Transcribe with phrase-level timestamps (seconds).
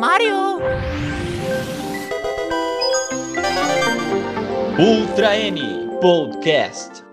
[0.00, 0.62] Mario!
[4.78, 7.09] Ultra N Podcast.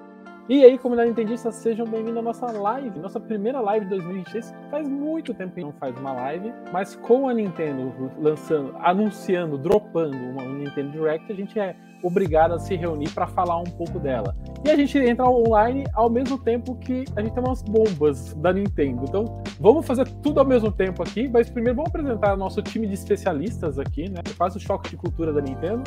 [0.50, 4.56] E aí, comunidade nintendista, sejam bem-vindos à nossa live, nossa primeira live de 2023.
[4.72, 10.16] Faz muito tempo que não faz uma live, mas com a Nintendo lançando, anunciando, dropando
[10.16, 14.00] uma, um Nintendo Direct, a gente é obrigado a se reunir para falar um pouco
[14.00, 14.34] dela.
[14.64, 18.54] E a gente entra online ao mesmo tempo que a gente tem umas bombas da
[18.54, 19.04] Nintendo.
[19.04, 19.26] Então,
[19.60, 23.78] vamos fazer tudo ao mesmo tempo aqui, mas primeiro vamos apresentar nosso time de especialistas
[23.78, 24.22] aqui, né?
[24.38, 25.84] Faz o choque de cultura da Nintendo.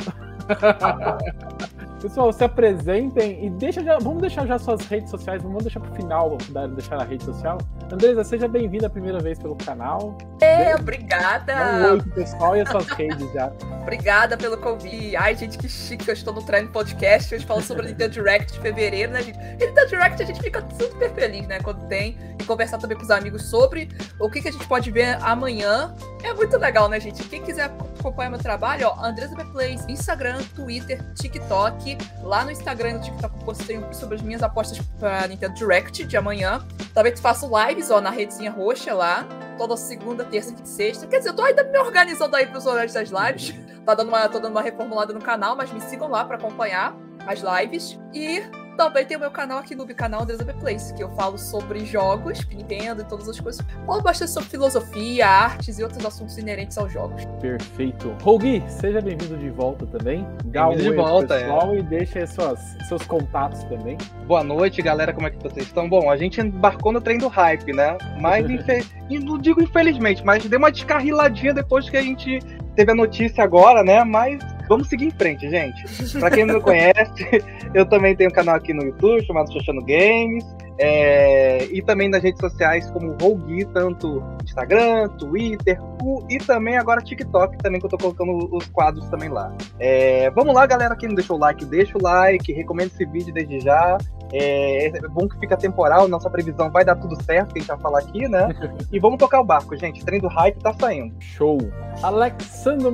[2.01, 5.93] Pessoal, se apresentem e deixa já, vamos deixar já suas redes sociais, vamos deixar pro
[5.93, 7.59] final, vamos deixar a rede social.
[7.91, 10.17] Andresa, seja bem-vinda a primeira vez pelo canal.
[10.41, 11.53] É, obrigada.
[11.53, 13.51] Um oi pessoal e as suas redes já.
[13.83, 15.15] Obrigada pelo convite.
[15.15, 18.53] Ai, gente, que chique, eu estou no Treino Podcast, hoje falando sobre o Nintendo Direct
[18.53, 19.37] de fevereiro, né, gente?
[19.37, 23.11] Nintendo Direct a gente fica super feliz, né, quando tem, e conversar também com os
[23.11, 23.89] amigos sobre
[24.19, 25.93] o que, que a gente pode ver amanhã.
[26.23, 27.23] É muito legal, né, gente?
[27.27, 31.90] Quem quiser acompanhar meu trabalho, ó, Andresa Plays, Instagram, Twitter, TikTok.
[32.23, 36.03] Lá no Instagram e no TikTok eu postei sobre as minhas apostas para Nintendo Direct
[36.03, 36.65] de amanhã.
[36.93, 39.25] Também faço lives, ó, na redezinha roxa lá.
[39.57, 41.07] Toda segunda, terça e sexta.
[41.07, 43.53] Quer dizer, eu tô ainda me organizando aí pros horários das lives.
[43.85, 46.95] Tá dando uma, tô dando uma reformulada no canal, mas me sigam lá para acompanhar
[47.25, 47.99] as lives.
[48.13, 48.41] E
[48.81, 51.85] também tem o meu canal aqui no canal Andresa B Place, que eu falo sobre
[51.85, 53.63] jogos, Nintendo e todas as coisas.
[53.85, 57.23] Falo bastante sobre filosofia, artes e outros assuntos inerentes aos jogos.
[57.39, 58.15] Perfeito.
[58.23, 60.25] Rogi, seja bem-vindo de volta também.
[60.45, 61.77] Dá um de volta, pessoal, é.
[61.77, 63.99] e deixa aí suas, seus contatos também.
[64.25, 65.13] Boa noite, galera.
[65.13, 65.87] Como é que vocês estão?
[65.87, 67.99] Bom, a gente embarcou no trem do hype, né?
[68.19, 68.83] Mas, infe...
[69.23, 72.39] não digo infelizmente, mas deu uma descarriladinha depois que a gente
[72.75, 74.03] teve a notícia agora, né?
[74.03, 76.19] Mas vamos seguir em frente, gente.
[76.19, 79.83] Pra quem não me conhece, eu também tenho um canal aqui no YouTube chamado Xoxano
[79.83, 80.45] Games.
[80.83, 85.79] É, e também nas redes sociais como Rogi, tanto Instagram, Twitter
[86.27, 89.55] e também agora TikTok, também que eu tô colocando os quadros também lá.
[89.79, 93.31] É, vamos lá, galera, quem não deixou o like, deixa o like, recomenda esse vídeo
[93.31, 93.99] desde já.
[94.33, 97.67] É, é bom que fica temporal, nossa previsão vai dar tudo certo, que a gente
[97.67, 98.49] vai falar aqui, né?
[98.91, 100.01] e vamos tocar o barco, gente.
[100.01, 101.13] O trem do hype tá saindo.
[101.19, 101.59] Show!
[102.01, 102.87] Alexandre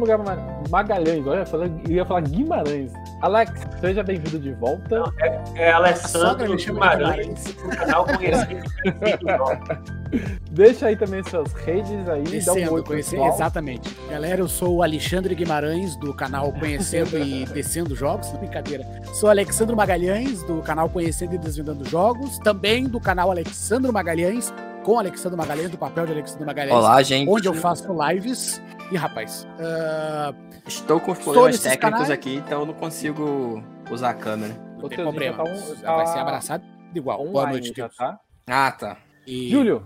[0.70, 1.46] Magalhães, olha,
[1.88, 2.92] eu ia falar Guimarães.
[3.22, 3.52] Alex,
[3.82, 5.00] seja bem-vindo de volta.
[5.00, 7.46] Não, é, é Alessandro Guimarães,
[7.76, 8.64] canal conhecido.
[10.52, 13.96] Deixa aí também suas redes aí, Descendo, dá um oi conhecer, Exatamente.
[14.10, 18.30] Galera, eu sou o Alexandre Guimarães, do canal Conhecendo e Descendo Jogos.
[18.34, 18.86] Brincadeira.
[19.14, 22.38] Sou Alexandre Magalhães, do canal Conhecendo e Desvendando Jogos.
[22.40, 24.54] Também do canal Alexandre Magalhães,
[24.84, 26.76] com Alexandre Magalhães, do papel de Alexandre Magalhães.
[26.76, 27.28] Olá, gente.
[27.28, 28.62] Onde eu faço lives.
[28.92, 32.10] E, rapaz, uh, estou com problemas técnicos canais.
[32.10, 33.62] aqui, então eu não consigo
[33.92, 34.54] usar a câmera.
[34.82, 35.38] Não tem problema.
[35.38, 36.64] Tá um, tá Vai ser abraçado
[36.96, 37.26] igual.
[37.28, 38.20] Boa noite, já, tá?
[38.48, 38.98] Ah, tá.
[39.26, 39.50] E...
[39.50, 39.86] Júlio,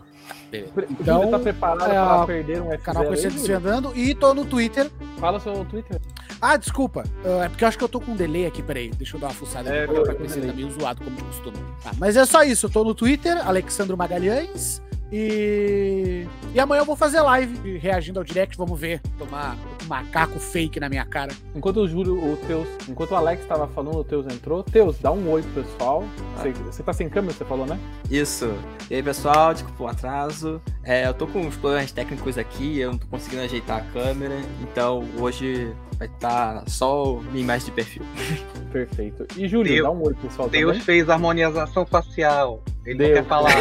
[1.00, 4.91] então, tá preparado é, para perder um canal conhecido desvendando e tô no Twitter.
[5.17, 6.00] Fala seu Twitter.
[6.40, 7.03] Ah, desculpa.
[7.23, 8.90] Uh, é porque eu acho que eu tô com um delay aqui, peraí.
[8.90, 11.57] Deixa eu dar uma fuçada é, aqui, porque tá meio zoado, como de costume.
[11.85, 14.81] Ah, mas é só isso, eu tô no Twitter, Alexandro Magalhães.
[15.11, 18.57] E, e amanhã eu vou fazer live reagindo ao direct.
[18.57, 19.01] Vamos ver.
[19.17, 21.33] Tomar um macaco fake na minha cara.
[21.53, 24.63] Enquanto o Júlio, o Teus, enquanto o Alex estava falando, o Teus entrou.
[24.63, 26.03] Teus, dá um oi pro pessoal.
[26.38, 27.77] Você, você tá sem câmera, você falou, né?
[28.09, 28.53] Isso.
[28.89, 30.61] E aí, pessoal, desculpa o atraso.
[30.83, 34.35] É, eu tô com uns problemas técnicos aqui, eu não tô conseguindo ajeitar a câmera.
[34.61, 38.03] Então hoje vai estar tá só minha imagem de perfil.
[38.72, 39.28] Perfeito.
[39.38, 40.81] E Júlio, Deus, dá um oi pro pessoal Deus também.
[40.81, 42.63] fez harmonização facial.
[42.85, 43.09] Ele Deus.
[43.09, 43.51] não quer falar.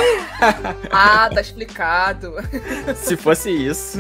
[0.91, 2.35] ah, tá explicado.
[2.97, 3.99] Se fosse isso.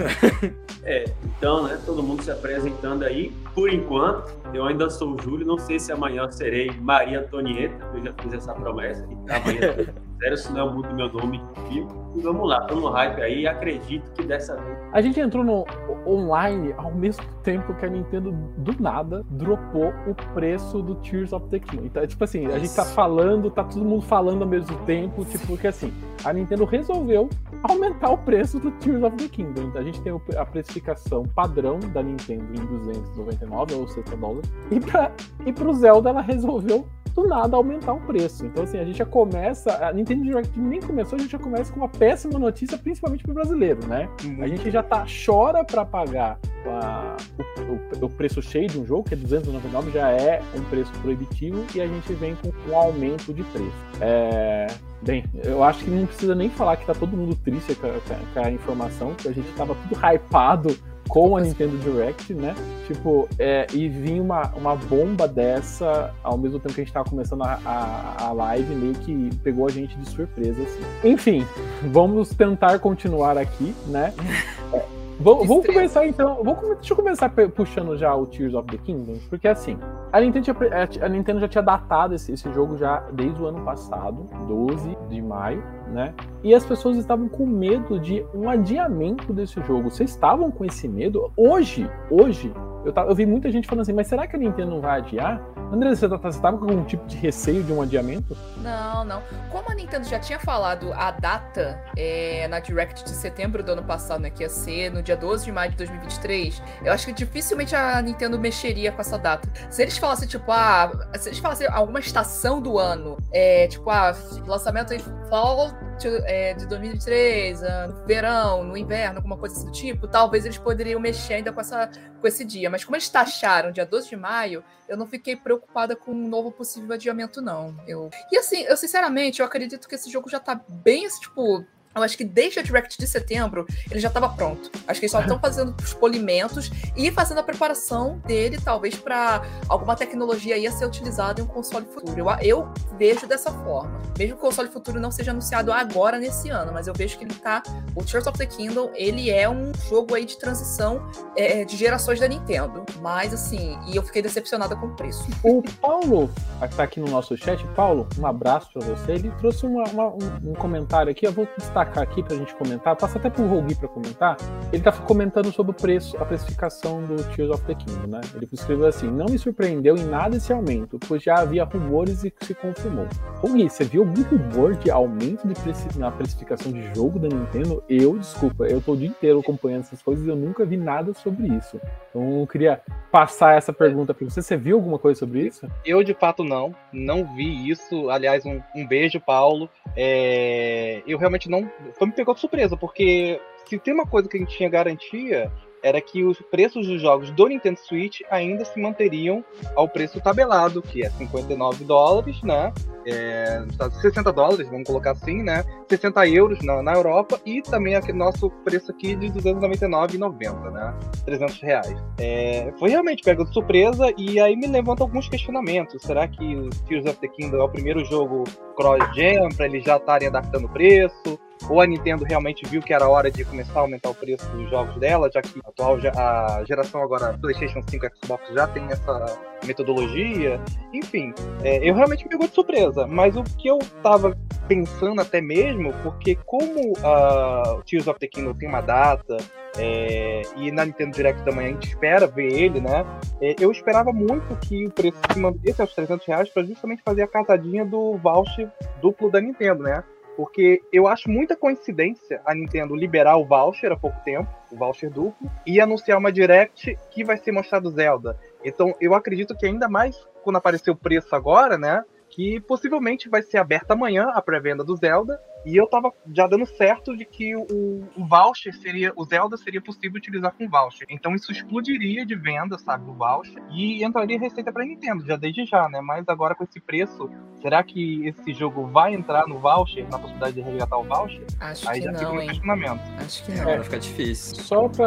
[0.82, 3.32] É, então, né, todo mundo se apresentando aí.
[3.54, 7.74] Por enquanto, eu ainda sou o Júlio, não sei se amanhã eu serei Maria Antonieta,
[7.94, 9.04] eu já fiz essa promessa.
[9.04, 14.10] Amanhã zero, se não mudo meu nome E vamos lá, tô no hype aí acredito
[14.12, 14.78] que dessa vez.
[14.92, 15.64] A gente entrou no
[16.06, 21.46] online ao mesmo tempo que a Nintendo do nada dropou o preço do Tears of
[21.48, 21.86] the Kingdom.
[21.86, 25.46] Então, tipo assim, a gente tá falando, tá todo mundo falando ao mesmo tempo, tipo,
[25.46, 25.92] porque assim,
[26.24, 27.28] a Nintendo resolveu
[27.62, 29.62] aumentar o preço do Tears of the Kingdom.
[29.68, 34.52] Então a gente tem a precificação padrão da Nintendo em 299 ou 60 dólares.
[34.70, 35.10] E, pra,
[35.46, 38.46] e pro Zelda ela resolveu do nada aumentar o preço.
[38.46, 39.86] Então, assim, a gente já começa.
[39.86, 43.32] A Nintendo Direct nem começou, a gente já começa com uma péssima notícia, principalmente para
[43.32, 44.08] o brasileiro, né?
[44.22, 44.42] Muito.
[44.42, 48.86] A gente já tá, chora para pagar a, o, o, o, preço cheio de um
[48.86, 52.76] jogo, que é 299, já é um preço proibitivo, e a gente vem com um
[52.76, 53.72] aumento de preço.
[54.00, 54.66] É,
[55.02, 57.92] Bem, eu acho que não precisa nem falar que tá todo mundo triste com a,
[58.34, 60.76] com a informação, que a gente tava tudo hypado
[61.10, 62.54] com a Nintendo Direct, né?
[62.86, 67.10] Tipo, é, e vinha uma, uma bomba dessa ao mesmo tempo que a gente tava
[67.10, 70.80] começando a, a, a live, meio que pegou a gente de surpresa, assim.
[71.04, 71.44] Enfim,
[71.90, 74.14] vamos tentar continuar aqui, né?
[75.20, 75.64] Vou Estrela.
[75.66, 76.36] começar então.
[76.36, 79.76] Come- deixa eu começar puxando já o Tears of the Kingdom, porque assim,
[80.10, 80.70] a Nintendo, tinha pre-
[81.02, 85.20] a Nintendo já tinha datado esse, esse jogo já desde o ano passado, 12 de
[85.20, 85.62] maio,
[85.92, 86.14] né?
[86.42, 89.90] E as pessoas estavam com medo de um adiamento desse jogo.
[89.90, 91.30] Vocês estavam com esse medo?
[91.36, 92.50] Hoje, hoje,
[92.84, 94.98] eu, tava, eu vi muita gente falando assim, mas será que a Nintendo não vai
[95.00, 95.40] adiar?
[95.72, 98.36] André, você, tá, você tava com algum tipo de receio de um adiamento?
[98.58, 99.22] Não, não.
[99.50, 103.84] Como a Nintendo já tinha falado a data é, na Direct de setembro do ano
[103.84, 104.30] passado, né?
[104.30, 108.00] Que ia ser no dia 12 de maio de 2023, eu acho que dificilmente a
[108.02, 109.48] Nintendo mexeria com essa data.
[109.70, 114.14] Se eles falassem, tipo, ah, se eles falassem alguma estação do ano, é, tipo, ah,
[114.46, 114.98] lançamento em
[115.28, 115.70] fall
[116.08, 120.58] é, de 2023, ah, no verão, no inverno, alguma coisa assim do tipo, talvez eles
[120.58, 122.70] poderiam mexer ainda com, essa, com esse dia.
[122.70, 126.50] Mas como eles taxaram dia 12 de maio, eu não fiquei preocupada com um novo
[126.50, 127.76] possível adiamento, não.
[127.86, 128.10] Eu...
[128.30, 131.64] E assim, eu sinceramente, eu acredito que esse jogo já tá bem, assim, tipo.
[131.94, 134.70] Eu acho que desde a Direct de setembro ele já estava pronto.
[134.86, 139.42] Acho que eles só estão fazendo os polimentos e fazendo a preparação dele, talvez, para
[139.68, 142.16] alguma tecnologia ia ser utilizada em um console futuro.
[142.20, 144.00] Eu, eu vejo dessa forma.
[144.16, 147.24] Mesmo que o console futuro não seja anunciado agora nesse ano, mas eu vejo que
[147.24, 147.60] ele tá.
[147.96, 151.02] O Tears of the Kingdom, ele é um jogo aí de transição
[151.36, 152.84] é, de gerações da Nintendo.
[153.00, 155.26] Mas assim, e eu fiquei decepcionada com o preço.
[155.42, 156.30] O Paulo,
[156.68, 159.12] que tá aqui no nosso chat, Paulo, um abraço pra você.
[159.12, 162.94] Ele trouxe uma- uma- um, um comentário aqui, eu vou destacar aqui pra gente comentar,
[162.96, 164.36] passa até pro Rogi pra comentar.
[164.72, 168.20] Ele tá comentando sobre o preço, a precificação do Tears of the Kingdom, né?
[168.34, 172.32] Ele escreveu assim: não me surpreendeu em nada esse aumento, pois já havia rumores e
[172.42, 173.06] se confirmou.
[173.36, 177.82] Rogi, você viu algum rumor de aumento de preci- na precificação de jogo da Nintendo?
[177.88, 181.12] Eu, desculpa, eu tô o dia inteiro acompanhando essas coisas e eu nunca vi nada
[181.14, 181.80] sobre isso.
[182.10, 182.80] Então eu queria
[183.10, 184.42] passar essa pergunta pra você.
[184.42, 185.66] Você viu alguma coisa sobre isso?
[185.84, 186.74] Eu, de fato, não.
[186.92, 188.10] Não vi isso.
[188.10, 189.68] Aliás, um, um beijo, Paulo.
[189.96, 191.69] É, Eu realmente não.
[191.94, 193.40] Foi me pegou de surpresa, porque
[193.70, 195.50] se tem uma coisa que a gente tinha garantia.
[195.82, 199.42] Era que os preços dos jogos do Nintendo Switch ainda se manteriam
[199.74, 202.70] ao preço tabelado, que é 59 dólares, né?
[203.06, 203.64] É,
[204.02, 205.64] 60 dólares, vamos colocar assim, né?
[205.88, 210.94] 60 euros na, na Europa e também aquele nosso preço aqui de 299,90, né?
[211.24, 211.96] 300 reais.
[212.18, 216.02] É, foi realmente pego de surpresa e aí me levanta alguns questionamentos.
[216.02, 218.44] Será que o Tears of the Kingdom é o primeiro jogo
[218.76, 221.40] cross-gen para eles já estarem adaptando o preço?
[221.68, 224.70] Ou a Nintendo realmente viu que era hora de começar a aumentar o preço dos
[224.70, 228.84] jogos dela, já que a atual a geração agora PlayStation 5 e Xbox já tem
[228.90, 230.60] essa metodologia?
[230.92, 233.06] Enfim, é, eu realmente me pegou de surpresa.
[233.06, 234.36] Mas o que eu tava
[234.66, 239.36] pensando até mesmo, porque como o Tears of the Kingdom tem uma data,
[239.78, 243.04] é, e na Nintendo Direct também a gente espera ver ele, né?
[243.40, 247.22] É, eu esperava muito que o preço se mantesse aos 300 reais para justamente fazer
[247.22, 248.68] a casadinha do voucher
[249.00, 250.02] duplo da Nintendo, né?
[250.40, 255.10] Porque eu acho muita coincidência a Nintendo liberar o voucher há pouco tempo, o voucher
[255.10, 258.38] duplo, e anunciar uma Direct que vai ser mostrado Zelda.
[258.64, 262.02] Então eu acredito que ainda mais quando aparecer o preço agora, né?
[262.30, 265.38] Que possivelmente vai ser aberta amanhã a pré-venda do Zelda.
[265.66, 269.12] E eu tava já dando certo de que o, o voucher seria.
[269.16, 271.06] O Zelda seria possível utilizar com voucher.
[271.10, 273.62] Então isso explodiria de venda, sabe, do voucher.
[273.70, 276.00] E entraria receita pra Nintendo, já desde já, né?
[276.00, 277.28] Mas agora com esse preço,
[277.60, 281.44] será que esse jogo vai entrar no voucher, na possibilidade de resgatar o voucher?
[281.60, 282.48] Acho Aí que já fica não, um hein?
[282.48, 283.00] questionamento.
[283.18, 283.64] Acho que É, não.
[283.64, 284.56] vai ficar difícil.
[284.62, 285.06] Só pra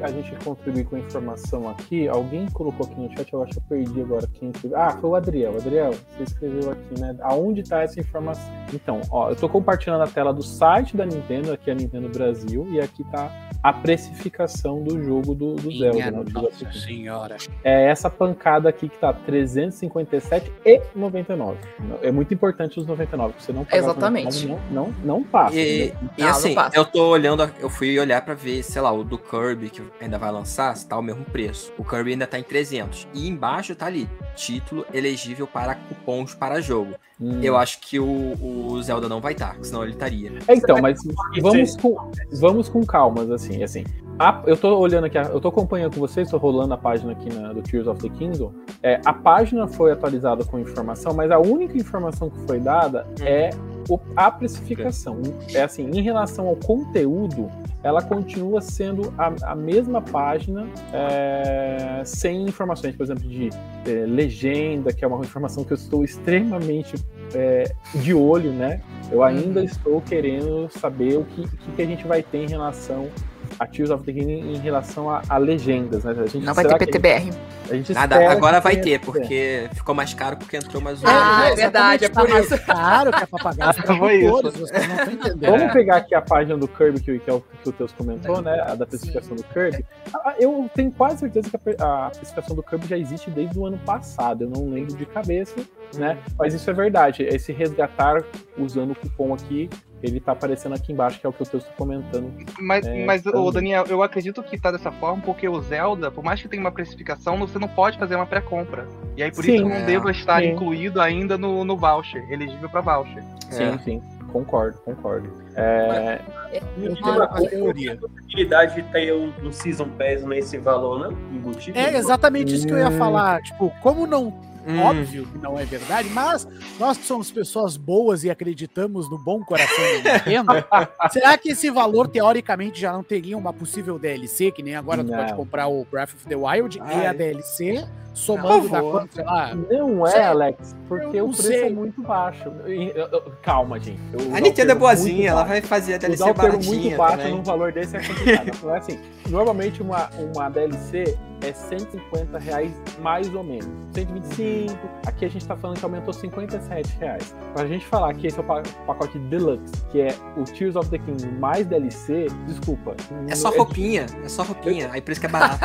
[0.00, 3.52] a, a gente contribuir com a informação aqui, alguém colocou aqui no chat, eu acho
[3.52, 4.78] que eu perdi agora quem escreveu.
[4.78, 5.56] Ah, foi o Adriel.
[5.56, 7.16] Adriel, você escreveu aqui, né?
[7.22, 8.52] Aonde tá essa informação?
[8.72, 12.08] Então, ó, eu tô compartilhando a tela do site da Nintendo, aqui é a Nintendo
[12.08, 13.30] Brasil, e aqui tá
[13.62, 15.94] a precificação do jogo do, do Zelda.
[15.94, 16.78] Minha né, do Nossa Zelda.
[16.78, 17.36] senhora.
[17.62, 21.58] É essa pancada aqui que tá 357 e 99.
[22.02, 24.46] É muito importante os 99, você não Exatamente.
[24.46, 25.56] 99, Não, não, não passa.
[25.56, 26.76] E, e Não, assim, não passa.
[26.76, 30.18] eu tô olhando, eu fui olhar pra ver, sei lá, o do Kirby, que ainda
[30.18, 31.72] vai lançar, se tá o mesmo preço.
[31.78, 33.08] O Kirby ainda tá em 300.
[33.14, 36.94] E embaixo tá ali, título elegível para cupons para jogo.
[37.20, 37.40] Hum.
[37.42, 40.32] Eu acho que o, o Zelda não vai estar, senão ele estaria.
[40.48, 40.98] É, então, mas
[41.40, 43.84] vamos com, vamos com calmas, assim, assim.
[44.18, 47.12] A- eu tô olhando aqui, a- eu tô acompanhando com vocês, tô rolando a página
[47.12, 48.52] aqui na- do Tears of the Kingdom.
[48.82, 53.50] É, a página foi atualizada com informação, mas a única informação que foi dada é
[53.52, 53.73] o-
[54.16, 55.20] a precificação.
[55.52, 57.50] É assim, em relação ao conteúdo,
[57.82, 63.50] ela continua sendo a, a mesma página, é, sem informações, por exemplo, de
[63.86, 66.94] é, legenda, que é uma informação que eu estou extremamente
[67.34, 68.80] é, de olho, né?
[69.10, 73.10] Eu ainda estou querendo saber o que, que a gente vai ter em relação
[73.58, 76.12] a Tears of the Kingdom em relação a, a legendas, né?
[76.12, 77.24] A gente, Não vai ter que a PTBR.
[77.24, 77.38] gente-
[77.70, 81.06] A gente Nada, agora vai ter, porque ficou mais caro porque entrou mais um.
[81.06, 82.66] Ah, é exatamente, verdade, é tá por mais isso.
[82.66, 84.28] Caro que é pra pagar os Foi isso.
[84.40, 85.50] produtores, vocês não estão entendendo.
[85.58, 88.42] Vamos pegar aqui a página do Kirby, que, que é o que o Teus comentou,
[88.42, 88.60] né?
[88.66, 89.84] A da especificação do Kirby.
[90.12, 93.64] Ah, Eu tenho quase certeza que a, a especificação do Kirby já existe desde o
[93.66, 94.44] ano passado.
[94.44, 95.54] Eu não lembro de cabeça,
[95.94, 96.18] né?
[96.38, 97.22] Mas isso é verdade.
[97.22, 98.22] Esse resgatar
[98.58, 99.70] usando o cupom aqui,
[100.04, 102.30] ele tá aparecendo aqui embaixo, que é o que o Teus tá comentando.
[102.60, 106.10] Mas, É, mas então- ô, Daniel, eu acredito que tá dessa forma porque o Zelda,
[106.10, 108.86] por mais que tenha uma precificação, você não pode fazer uma pré-compra.
[109.16, 109.54] E aí por Sim.
[109.56, 109.84] isso não É.
[109.84, 110.50] deva estar Sim.
[110.50, 113.22] incluído ainda no, no voucher, elegível para voucher.
[113.50, 113.78] Sim, É.
[113.78, 114.02] sim.
[114.32, 115.30] Concordo, concordo.
[115.54, 116.20] É,
[116.52, 117.96] Eu tenho uma teoria.
[117.96, 121.12] possibilidade de ter um, um Season Pass nesse valor, não?
[121.32, 121.78] Embutido?
[121.78, 122.98] É exatamente isso que eu ia Hum.
[122.98, 123.40] falar.
[123.42, 124.32] Tipo, como não
[124.66, 126.46] Hum, Óbvio que não é verdade, mas
[126.78, 130.52] nós que somos pessoas boas e acreditamos no bom coração da Nintendo,
[131.12, 135.10] será que esse valor, teoricamente, já não teria uma possível DLC, que nem agora tu
[135.10, 135.18] Não.
[135.18, 137.06] pode comprar o Breath of the Wild e Ai.
[137.06, 139.54] a DLC, somando da quanto, sei lá.
[139.54, 141.64] não é, Alex, porque o preço sei.
[141.64, 142.50] é muito baixo.
[142.66, 142.72] Eu-
[143.08, 144.00] eu- Calma, gente.
[144.32, 146.96] A o Nintendo é boazinha, ela vai fazer a DLC Usar o termo muito baratinha
[146.96, 147.34] baixo também.
[147.34, 148.48] num valor desse é complicado.
[148.56, 153.66] Então, é assim, normalmente uma, uma DLC é 150 reais mais ou menos.
[153.92, 154.72] 125,
[155.06, 157.34] aqui a gente tá falando que aumentou 57 reais.
[157.52, 160.88] Pra gente falar que esse é o pa- pacote Deluxe, que é o Tears of
[160.88, 162.94] the Kingdom mais DLC, desculpa.
[163.28, 165.58] É só roupinha, é só roupinha, aí por isso que é barato.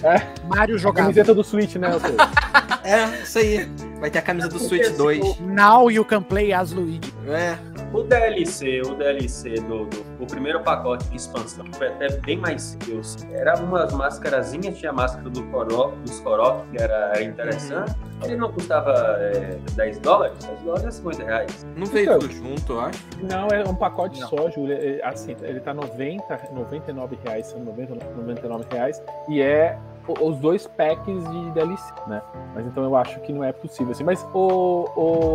[0.48, 1.04] Mario A jogado.
[1.04, 2.80] camiseta do Switch, né, Arthur?
[2.86, 3.68] é, isso aí.
[4.00, 5.40] Vai ter a camisa do Switch 2.
[5.40, 7.00] Now you can play as Luigi.
[7.28, 7.56] É.
[7.92, 12.60] O DLC, o DLC do, do- o primeiro pacote de expansão foi até bem mais
[12.62, 13.16] simples.
[13.30, 17.94] Era umas máscarazinhas, tinha a máscara do Korok, dos Korok, que era, interessante.
[18.22, 20.36] Ele não custava é, 10 dólares?
[20.44, 21.66] 10 dólares é 50 reais.
[21.76, 22.18] Não veio Então.
[22.18, 22.98] tudo junto, eu acho.
[23.22, 24.28] Não, é um pacote Não.
[24.28, 24.74] só, Júlia.
[24.74, 26.22] É, Assim, ele tá 90,
[26.52, 29.00] 99 reais, são 90, 99 reais.
[29.28, 32.22] E é o- os dois packs de DLC, né?
[32.54, 34.04] Mas então eu acho que não é possível assim.
[34.04, 34.88] Mas o,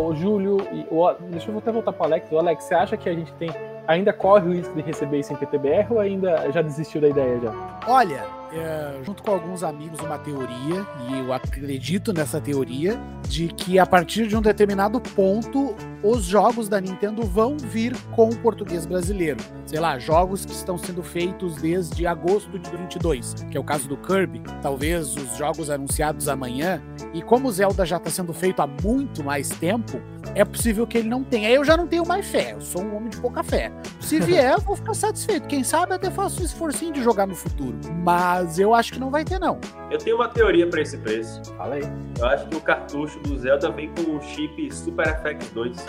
[0.09, 2.31] o Júlio, e o, deixa eu até voltar pro Alex.
[2.31, 3.49] O Alex, você acha que a gente tem
[3.87, 7.39] ainda corre o risco de receber isso em PTBR ou ainda já desistiu da ideia
[7.39, 7.79] já?
[7.87, 13.79] Olha, é, junto com alguns amigos, uma teoria, e eu acredito nessa teoria, de que
[13.79, 18.85] a partir de um determinado ponto, os jogos da Nintendo vão vir com o português
[18.85, 19.39] brasileiro.
[19.65, 23.87] Sei lá, jogos que estão sendo feitos desde agosto de 22, que é o caso
[23.87, 26.81] do Kirby, talvez os jogos anunciados amanhã,
[27.13, 30.01] e como o Zelda já está sendo feito há muito mais tempo,
[30.35, 31.49] é possível que ele não tenha.
[31.49, 33.71] Eu já não tenho mais fé, eu sou um homem de pouca fé.
[33.99, 35.47] Se vier, eu vou ficar satisfeito.
[35.47, 37.77] Quem sabe até faço um esforcinho de jogar no futuro.
[38.03, 39.59] Mas eu acho que não vai ter, não.
[39.89, 41.41] Eu tenho uma teoria pra esse preço.
[41.55, 41.83] Fala aí.
[42.17, 45.85] Eu acho que o cartucho do Zelda vem com o chip Super FX 2.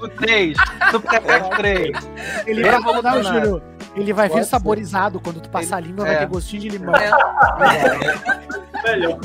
[0.00, 0.56] o 3,
[0.90, 1.98] Super FX 3.
[2.46, 3.44] Ele vai, revolucionário.
[3.44, 3.62] Júlio,
[3.94, 4.50] ele vai vir ser.
[4.50, 5.20] saborizado.
[5.20, 6.18] Quando tu passar a língua, vai é.
[6.18, 6.94] ter gostinho de limão.
[8.82, 9.18] Melhor.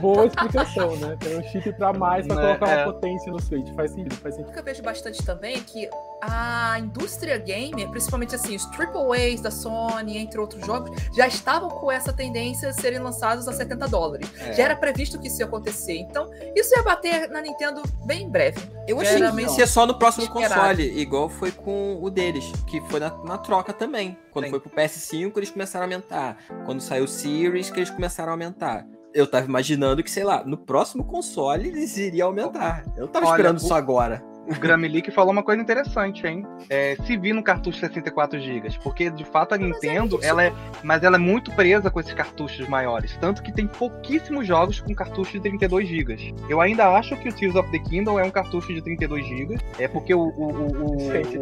[0.00, 1.16] Boa explicação, né?
[1.18, 2.84] Tem um chip pra mais pra Né, colocar é.
[2.84, 3.74] uma potência no Switch.
[3.74, 4.50] Faz sentido, faz sentido.
[4.50, 5.88] O que eu vejo bastante também é que
[6.20, 11.90] a indústria gamer, principalmente assim, os AAAs da Sony, entre outros jogos, já estavam com
[11.90, 14.30] essa tendência a serem lançados a 70 dólares.
[14.38, 14.52] É.
[14.52, 15.96] Já era previsto que isso ia acontecer.
[15.96, 18.60] Então, isso ia bater na Nintendo bem em breve.
[18.86, 20.60] Eu achei que ia ser só no próximo esperado.
[20.60, 23.99] console, igual foi com o deles, que foi na, na troca também.
[24.30, 24.50] Quando Sim.
[24.50, 26.36] foi pro PS5, eles começaram a aumentar.
[26.64, 28.86] Quando saiu o Series, que eles começaram a aumentar.
[29.12, 32.84] Eu tava imaginando que, sei lá, no próximo console eles iriam aumentar.
[32.96, 34.22] Eu tava Olha, esperando o- isso agora.
[34.48, 36.44] O Gramilic falou uma coisa interessante, hein?
[36.68, 41.04] É, se vir no cartucho 64 GB, porque de fato a Nintendo, ela é, mas
[41.04, 45.32] ela é muito presa com esses cartuchos maiores, tanto que tem pouquíssimos jogos com cartucho
[45.34, 46.34] de 32 GB.
[46.48, 49.56] Eu ainda acho que o Tears of the Kingdom é um cartucho de 32 GB,
[49.78, 51.38] é porque o, o, o- o- Gente,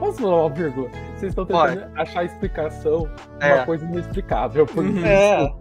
[0.00, 0.90] Posso falar uma pergunta?
[1.16, 3.54] Vocês estão tentando achar explicação de É.
[3.54, 4.66] uma coisa inexplicável.
[4.66, 5.04] Por Uhum.
[5.04, 5.52] É.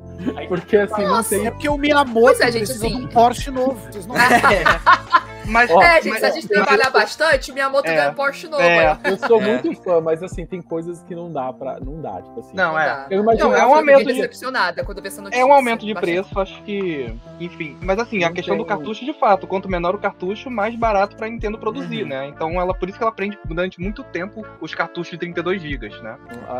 [0.48, 1.48] Porque assim, não Nossa, tem.
[1.48, 3.80] É porque o Miyamoto é, gente, precisa assim- de um Porsche novo.
[3.92, 4.16] Vocês não
[5.46, 7.96] Mas, Ó, é, gente, mas- se a gente mas- trabalhar bastante, minha moto É.
[7.96, 8.62] ganha um Porsche novo.
[8.64, 8.98] É.
[9.04, 9.46] Eu sou É.
[9.46, 11.80] muito fã, mas assim, tem coisas que não dá pra.
[11.80, 12.56] Não dá, tipo assim.
[12.56, 13.06] Não, é.
[13.10, 15.42] Eu imagino Não, é um aumento de- decepcionada quando essa notícia.
[15.42, 16.12] É um aumento de Bastante.
[16.14, 17.14] preço, acho que.
[17.40, 17.78] Enfim.
[17.82, 20.76] Mas assim, a Não questão do tem- cartucho, de fato, quanto menor o cartucho, mais
[20.76, 22.10] barato pra Nintendo produzir, Uhum.
[22.10, 22.28] né?
[22.28, 25.90] Então ela, por isso que ela prende durante muito tempo os cartuchos de 32 GB,
[26.02, 26.16] né?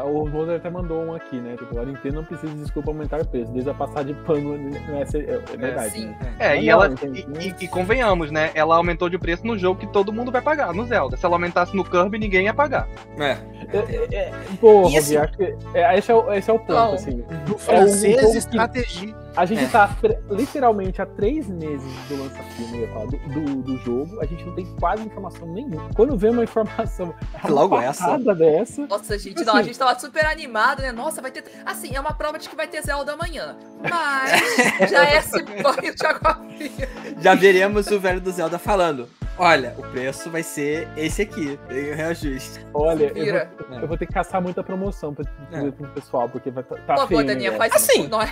[0.06, 1.56] O Roder até mandou um aqui, né?
[1.58, 3.52] Tipo, a Nintendo não precisa de desculpa aumentar o preço.
[3.52, 5.18] Desde a passar de pano nessa.
[5.18, 5.92] É, é verdade.
[5.92, 6.16] Sim.
[6.40, 6.88] É, Não, e ela.
[6.88, 7.26] entendi.
[7.40, 8.52] E, e- e convenhamos, né?
[8.56, 11.16] Ela aumentou de preço no jogo que todo mundo vai pagar, no Zelda.
[11.18, 12.88] Se ela aumentasse no Kirby, ninguém ia pagar.
[13.18, 13.38] É.
[13.72, 15.56] É, é, é, Pô, assim- acho que.
[15.74, 16.94] é, esse, é o, esse é o ponto, Não.
[16.94, 17.12] assim.
[17.46, 19.16] Do É um francês, que- estratégia.
[19.36, 19.68] A gente É.
[19.68, 19.90] tá
[20.30, 24.54] literalmente há três meses do lança-filme eu ia falar, do, do, jogo, a gente não
[24.54, 25.90] tem quase informação nenhuma.
[25.96, 28.18] Quando vê uma informação é uma Logo essa.
[28.36, 30.92] dessa, Nossa, gente, Assim- não, a gente tava super animado, né?
[30.92, 31.44] Nossa, vai ter.
[31.66, 33.56] Assim, é uma prova de que vai ter Zelda amanhã.
[33.82, 34.42] Mas
[34.90, 36.90] já é esse banho de água fria.
[37.20, 39.08] Já veremos o velho do Zelda falando.
[39.38, 41.60] Olha, o preço vai ser esse aqui.
[41.68, 42.64] Tem o reajuste.
[42.74, 43.34] olha, eu
[43.68, 45.72] vou, eu vou ter que caçar muita promoção pra É.
[45.72, 47.22] pro pessoal, porque vai tá, Por tá favor, feio.
[47.22, 47.72] o Daniel, negócio.
[47.72, 48.32] faz Assim, isso por nós.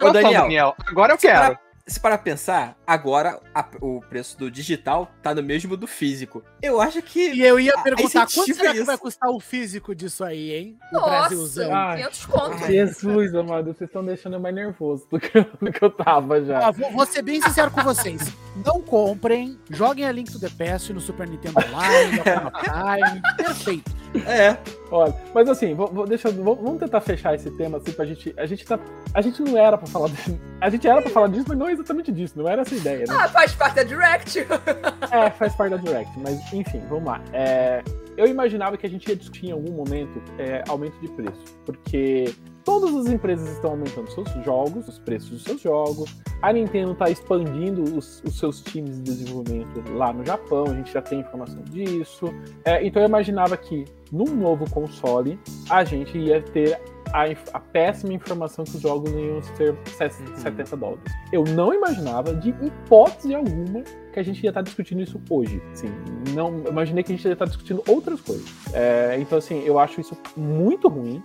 [0.00, 0.74] Ô, Daniel, Daniel.
[0.88, 1.40] Agora eu quero.
[1.56, 6.42] para, se para pensar, agora a- o preço do digital tá no mesmo do físico.
[6.62, 7.32] Eu acho que.
[7.32, 8.86] E eu ia Ah, perguntar, quanto será que isso.
[8.86, 10.78] vai custar o físico disso aí, hein?
[10.92, 11.74] O Nossa, Brasilzão.
[11.74, 11.96] Ai.
[11.98, 12.66] 500 conto.
[12.66, 16.44] Jesus, amado, vocês estão deixando eu mais nervoso do que, eu- do que eu tava
[16.44, 16.68] já.
[16.68, 18.32] Ó, vou, vou ser bem sincero com vocês.
[18.64, 23.22] Não comprem, joguem a Link to the Past no Super Nintendo Online, no Chrono Time.
[23.36, 24.01] Perfeito.
[24.26, 24.56] É.
[24.90, 28.34] Olha, mas assim, vou, vou- deixa, vou- vamos tentar fechar esse tema assim pra gente.
[28.36, 28.78] A gente, tá,
[29.14, 30.08] a gente não era pra falar.
[30.08, 32.74] de- a gente era pra falar disso, mas não é exatamente disso, não era essa
[32.74, 33.14] a ideia, né?
[33.18, 34.46] Ah, faz parte da Direct.
[35.10, 37.20] É, faz parte da Direct, mas enfim, vamos lá.
[37.32, 37.82] É,
[38.16, 42.32] eu imaginava que a gente ia discutir em algum momento é, aumento de preço, porque
[42.64, 46.16] todas as empresas estão aumentando seus jogos, os preços dos seus jogos.
[46.40, 50.92] A Nintendo está expandindo os, os seus times de desenvolvimento lá no Japão, a gente
[50.92, 52.32] já tem informação disso.
[52.64, 55.38] É, então eu imaginava que num novo console
[55.70, 56.78] a gente ia ter
[57.12, 61.12] a, a péssima informação que os jogos iam ser 70 dólares.
[61.32, 65.62] Eu não imaginava, de hipótese alguma, que a gente ia estar discutindo isso hoje.
[65.72, 65.88] Assim,
[66.34, 68.46] não, imaginei que a gente ia estar discutindo outras coisas.
[68.72, 71.22] É, então, assim, eu acho isso muito ruim.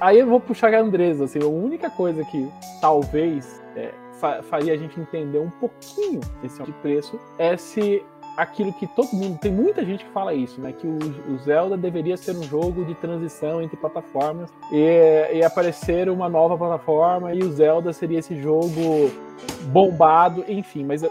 [0.00, 2.48] Aí eu vou puxar a Andresa, assim, a única coisa que
[2.80, 8.02] talvez é, fa- faria a gente entender um pouquinho esse de preço é se
[8.36, 10.72] aquilo que todo mundo, tem muita gente que fala isso, né?
[10.72, 10.96] Que o,
[11.34, 16.56] o Zelda deveria ser um jogo de transição entre plataformas e, e aparecer uma nova
[16.56, 19.10] plataforma e o Zelda seria esse jogo
[19.72, 21.10] bombado, enfim, mas não,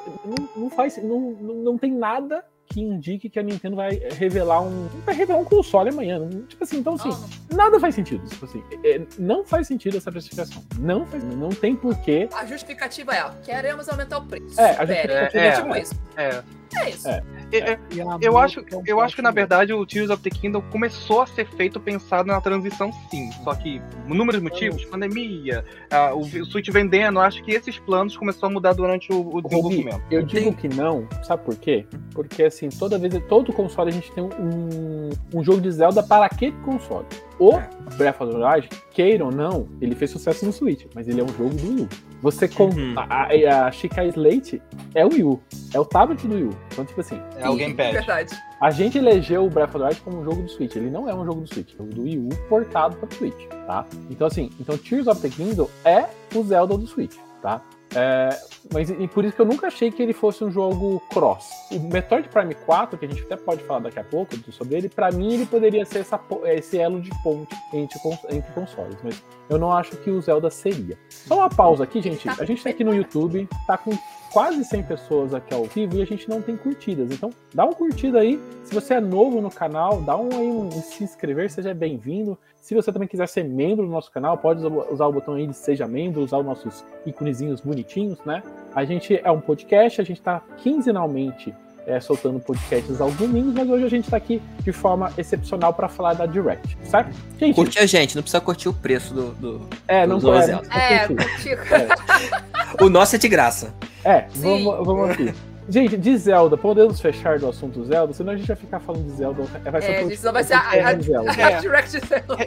[0.56, 4.88] não faz, não, não, não tem nada que indique que a Nintendo vai revelar um,
[5.06, 7.10] vai revelar um console amanhã, não- tipo assim, então assim,
[7.54, 11.76] nada faz sentido, tipo assim, é, não faz sentido essa precificação, não faz, não tem
[11.76, 14.60] porquê, A justificativa é, ó, queremos aumentar o preço.
[14.60, 15.94] É, a justificativa é- tipo isso.
[16.18, 16.28] É.
[16.28, 16.44] É
[16.90, 17.08] isso.
[17.08, 17.24] É.
[17.52, 20.22] É, é, a Eu acho, que é eu acho que na verdade o Tears of
[20.22, 23.32] the Kingdom começou a ser feito pensado na transição sim.
[23.44, 28.50] Só que inúmeros motivos, pandemia, ah, o, o Switch vendendo, acho que esses planos começaram
[28.50, 30.02] a mudar durante o, o desenvolvimento.
[30.12, 31.86] Eu digo que não, sabe por quê?
[32.13, 36.26] Porque assim, toda vez, todo console a gente tem um, um jogo de Zelda para
[36.26, 37.06] aquele console.
[37.39, 37.60] O
[37.97, 41.23] Breath of the Wild, queira ou não, ele fez sucesso no Switch, mas ele é
[41.23, 41.89] um jogo do Wii U.
[42.21, 42.95] Você com Uhum.
[42.97, 43.28] a,
[43.67, 44.60] a, Chica Slate
[44.95, 45.39] é o Wii U,
[45.71, 46.50] é o tablet do Wii U.
[46.71, 47.93] Então, tipo assim, É o Gamepad.
[47.93, 48.36] Verdade.
[48.60, 50.76] a gente elegeu o Breath of the Wild como um jogo do Switch.
[50.76, 53.08] Ele não é um jogo do Switch, é um jogo do Wii U portado para
[53.08, 53.86] o Switch, tá?
[54.10, 57.62] Então, assim, então Tears of the Kingdom é o Zelda do Switch, tá?
[57.95, 58.30] É,
[58.73, 61.50] mas e por isso que eu nunca achei que ele fosse um jogo cross.
[61.71, 64.89] O Metroid Prime 4, que a gente até pode falar daqui a pouco sobre ele,
[64.89, 69.58] pra mim ele poderia ser essa esse elo de ponte entre, entre consoles, mas eu
[69.58, 70.97] não acho que o Zelda seria.
[71.10, 72.28] Só uma pausa aqui, gente.
[72.30, 73.91] A gente tá aqui no YouTube, tá com
[74.32, 77.12] quase 100 pessoas aqui ao vivo e a gente não tem curtidas.
[77.12, 78.40] Então, dá uma curtida aí.
[78.63, 82.38] Se você é novo no canal, dá um aí um, um se inscrever, seja bem-vindo.
[82.62, 85.48] Se você também quiser ser membro do nosso canal, pode usar- usar o botão aí
[85.48, 88.44] de seja membro, usar os nossos íconezinhos bonitinhos, né?
[88.76, 91.54] A gente é um podcast, a gente tá quinzenalmente
[91.88, 95.88] é, soltando podcasts aos domingos, mas hoje a gente tá aqui de forma excepcional para
[95.88, 97.15] falar da Direct, certo?
[97.39, 99.32] Gente, Curte a gente, não precisa curtir o preço do.
[99.36, 101.30] do- é, não do é, É, curti.
[101.32, 101.62] contigo.
[102.82, 103.73] O nosso é de graça.
[104.04, 104.65] É, Sim.
[104.65, 105.34] vamos, vamos aqui.
[105.69, 108.13] Gente, de Zelda, podemos fechar do assunto Zelda?
[108.13, 109.43] Senão a gente vai ficar falando de Zelda.
[109.69, 111.32] Vai ser É, isso não vai ser a, a, de Zelda.
[111.32, 112.38] a Direct dela.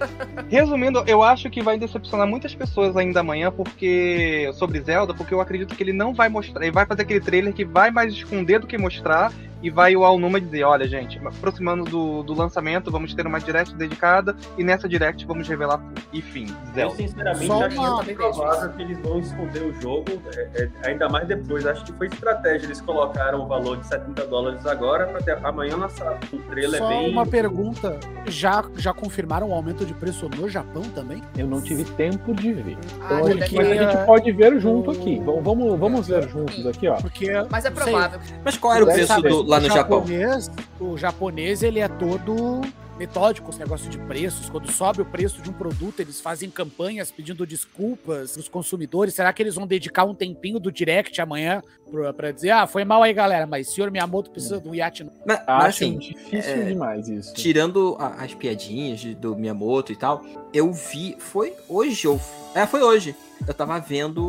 [0.48, 5.40] Resumindo, eu acho que vai decepcionar muitas pessoas ainda amanhã porque sobre Zelda, porque eu
[5.40, 8.58] acredito que ele não vai mostrar, ele vai fazer aquele trailer que vai mais esconder
[8.58, 13.12] do que mostrar e vai o Alnuma dizer, olha gente, aproximando do, do lançamento, vamos
[13.14, 16.00] ter uma direct dedicada e nessa direct vamos revelar tudo.
[16.12, 16.96] E fim, Eu, Zelda.
[16.96, 20.48] sinceramente, Só acho é provável que eles vão esconder o jogo, é,
[20.82, 21.66] é, ainda mais depois.
[21.66, 22.66] Acho que foi estratégia.
[22.66, 26.18] Eles colocaram o valor de 70 dólares agora para ter amanhã lançar.
[26.32, 27.10] O trailer Só é bem.
[27.12, 27.98] uma pergunta.
[28.26, 31.22] Já, já confirmaram o aumento de preço no Japão também?
[31.36, 32.78] Eu não tive tempo de ver.
[33.02, 35.20] Ah, Então, gente, mas a gente pode ver junto aqui.
[35.24, 36.96] Vamos, vamos, ver juntos aqui, ó.
[36.96, 38.20] Porque Mas é sei, provável.
[38.44, 39.98] Mas qual era o preço do- lá no o Japão?
[40.06, 42.60] japonês, O japonês, ele é todo
[42.98, 44.50] metódico, esse negócio de preços.
[44.50, 49.14] Quando sobe o preço de um produto, eles fazem campanhas pedindo desculpas pros consumidores.
[49.14, 52.84] Será que eles vão dedicar um tempinho do direct amanhã pra, pra dizer, ah, foi
[52.84, 55.16] mal aí, galera, mas senhor Miyamoto precisa de um iate novo.
[55.26, 57.32] Mas, mas, Acho assim, difícil é, demais isso.
[57.32, 61.16] tirando a- as piadinhas de- do Miyamoto e tal, eu vi.
[61.18, 62.20] Foi hoje ou
[62.54, 63.16] É, foi hoje.
[63.48, 64.20] Eu tava vendo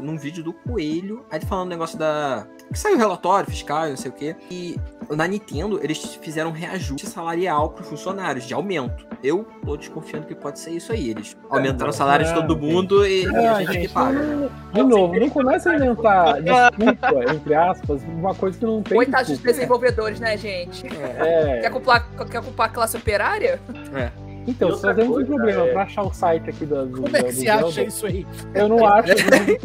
[0.00, 2.46] num vídeo do Coelho, aí ele falando um negócio da.
[2.72, 4.36] Que saiu o relatório fiscal, não sei o quê.
[4.50, 4.76] E
[5.10, 9.06] na Nintendo, eles fizeram um reajuste salarial pros funcionários, de aumento.
[9.24, 11.10] Eu tô desconfiando que pode ser isso aí.
[11.10, 14.18] Eles aumentaram o salário de todo mundo e, e a Ah, gente que gente, paga.
[14.22, 18.94] não- de novo, não começa a inventar desculpa, entre aspas, uma coisa que não tem.
[18.96, 20.86] Coitados dos desenvolvedores, né, gente?
[20.86, 23.60] É, Quer culpar, quer culpar a classe operária?
[24.46, 26.90] Então, E só outra temos um problema é- pra achar o site aqui da, do,
[27.02, 27.66] Como é da- que do você Zelda.
[27.66, 28.26] acha isso aí?
[28.54, 29.16] Eu não acho, eu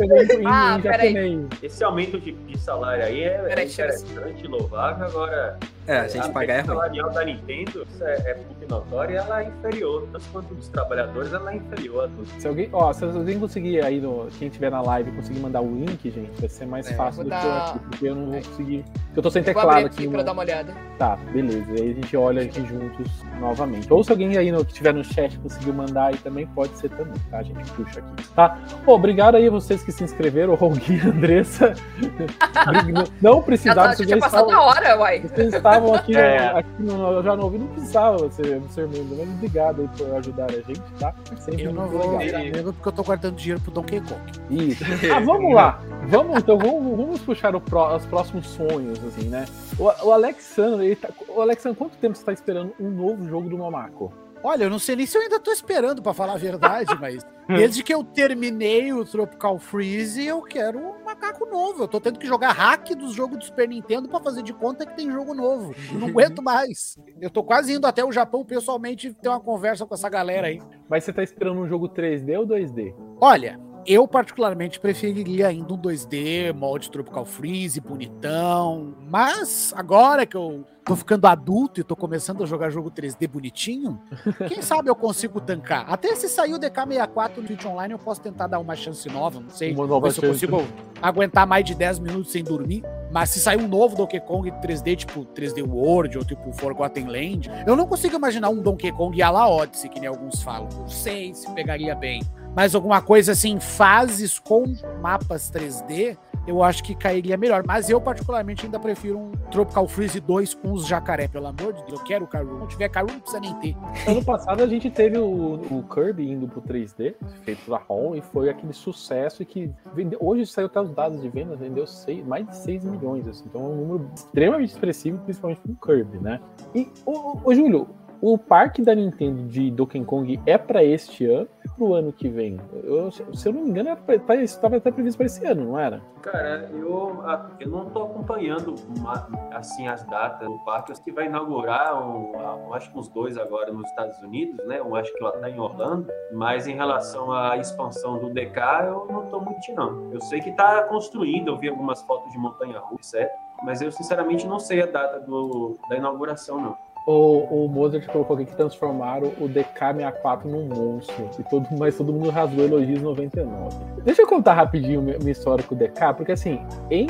[0.08, 1.14] não tô em, Ah, em peraí.
[1.14, 1.48] japonês.
[1.64, 5.06] Esse aumento de, de salário aí é, é Peraí, se- interessante, louvável.
[5.08, 5.58] Agora,
[5.88, 6.66] É, a gente pagar é ruim.
[6.68, 10.08] salarial da Nintendo isso é, é muito notória, ela é inferior.
[10.12, 12.30] Tanto quanto dos trabalhadores, ela é inferior a todos.
[12.40, 15.70] Se alguém, ó, se alguém conseguir aí, no, quem tiver na live, conseguir mandar o
[15.76, 18.26] link, gente, vai ser mais É, fácil do que eu dar- aqui, porque eu não
[18.32, 18.84] vou conseguir.
[18.84, 19.86] porque Eu tô sem Vou teclado aqui.
[19.88, 20.74] aqui no- pra dar uma olhada.
[20.98, 21.72] Tá, beleza.
[21.72, 23.92] Aí a gente olha aqui juntos novamente.
[23.94, 26.90] Ou se alguém aí no, que tiver no chat conseguiu mandar aí também, pode ser
[26.90, 27.38] também, tá?
[27.38, 28.28] A gente puxa aqui.
[28.36, 28.58] Tá?
[28.84, 31.74] Pô, obrigado aí a vocês que se inscreveram, o Gui e a Andressa.
[33.22, 35.22] Não Já, precisavam, tá, já vocês tinha já passado da hora, uai.
[35.22, 36.38] vocês estavam aqui, É.
[36.60, 40.46] aqui no, já não ouvi, não precisava você ser membro, mas obrigado aí por ajudar
[40.46, 41.14] a gente, tá?
[41.40, 44.22] Sempre Eu não vou virar membro porque eu tô guardando dinheiro pro Donkey Kong.
[44.50, 44.84] Isso.
[45.16, 45.80] Ah, vamos lá.
[46.08, 49.46] Vamos, então, vamos, vamos puxar o pró- os próximos sonhos, assim, né?
[49.80, 53.50] O, o Alexandre, ele tá, o Alexandre, quanto tempo você tá esperando um novo jogo
[53.50, 54.12] do Momako?
[54.46, 57.26] Olha, eu não sei nem se eu ainda tô esperando, pra falar a verdade, mas
[57.50, 61.82] desde que eu terminei o Tropical Freeze, eu quero um macaco novo.
[61.82, 64.86] Eu tô tendo que jogar hack dos jogos do Super Nintendo pra fazer de conta
[64.86, 65.74] que tem jogo novo.
[65.92, 66.96] Eu não aguento mais.
[67.20, 70.62] Eu tô quase indo até o Japão pessoalmente ter uma conversa com essa galera aí.
[70.88, 72.94] Mas você tá esperando um jogo 3D ou 2D?
[73.20, 78.96] Olha, eu particularmente preferiria ainda um 2D, molde Tropical Freeze, bonitão.
[79.10, 84.00] Mas agora que eu tô ficando adulto e tô começando a jogar jogo 3D bonitinho,
[84.48, 85.86] quem sabe eu consigo tancar.
[85.88, 89.40] Até se sair o DK64 no Twitch Online, eu posso tentar dar uma chance nova,
[89.40, 89.74] não sei.
[89.74, 90.64] Uma nova ver se eu consigo
[91.02, 92.84] aguentar mais de 10 minutos sem dormir.
[93.12, 97.50] Mas se sair um novo Donkey Kong 3D, tipo 3D World ou tipo Forgotten Land,
[97.66, 100.68] eu não consigo imaginar um Donkey Kong à la Odyssey, que nem alguns falam.
[100.76, 102.22] Não sei se pegaria bem.
[102.56, 104.64] Mas alguma coisa assim, fases com
[105.02, 107.64] mapas 3D, eu acho que cairia melhor.
[107.66, 111.84] Mas eu, particularmente, ainda prefiro um Tropical Freeze 2 com os jacaré, pelo amor de
[111.86, 112.00] Deus.
[112.00, 112.58] Eu quero o Karu.
[112.60, 113.76] Não tiver Karu, não precisa nem ter.
[114.08, 118.22] Ano passado a gente teve o, o Kirby indo pro 3D, feito pela ROM, e
[118.22, 122.48] foi aquele sucesso que vendeu, hoje saiu até os dados de venda, vendeu seis- mais
[122.48, 126.40] de 6 milhões, assim, então é um número extremamente expressivo, principalmente pro Kirby, né?
[126.76, 127.88] E, ô, ô, Júlio,
[128.22, 132.60] o parque da Nintendo de Donkey Kong é pra este ano pro ano que vem?
[132.84, 133.98] Eu- se eu não me engano,
[134.42, 136.02] estava até previsto pra esse ano, não era?
[136.22, 137.22] Cara, eu,
[137.60, 140.96] eu não tô acompanhando uma- assim as datas do parque.
[140.96, 144.82] Sei que vai inaugurar, um, acho que uns dois agora nos Estados Unidos, né?
[144.82, 146.08] Um acho que lá tá em Orlando.
[146.34, 150.12] Mas em relação à expansão do DK, eu não tô muito não.
[150.12, 153.32] Eu sei que tá construindo, eu vi algumas fotos de montanha-russa, certo?
[153.64, 156.76] Mas eu sinceramente não sei a data do, da inauguração, não.
[157.06, 161.30] O, o Mozart colocou aqui que transformaram o DK64 num monstro.
[161.38, 163.78] E todo, mas todo mundo rasgou elogios 99.
[164.04, 167.08] Deixa eu contar rapidinho minha, história com o DK, porque assim, em,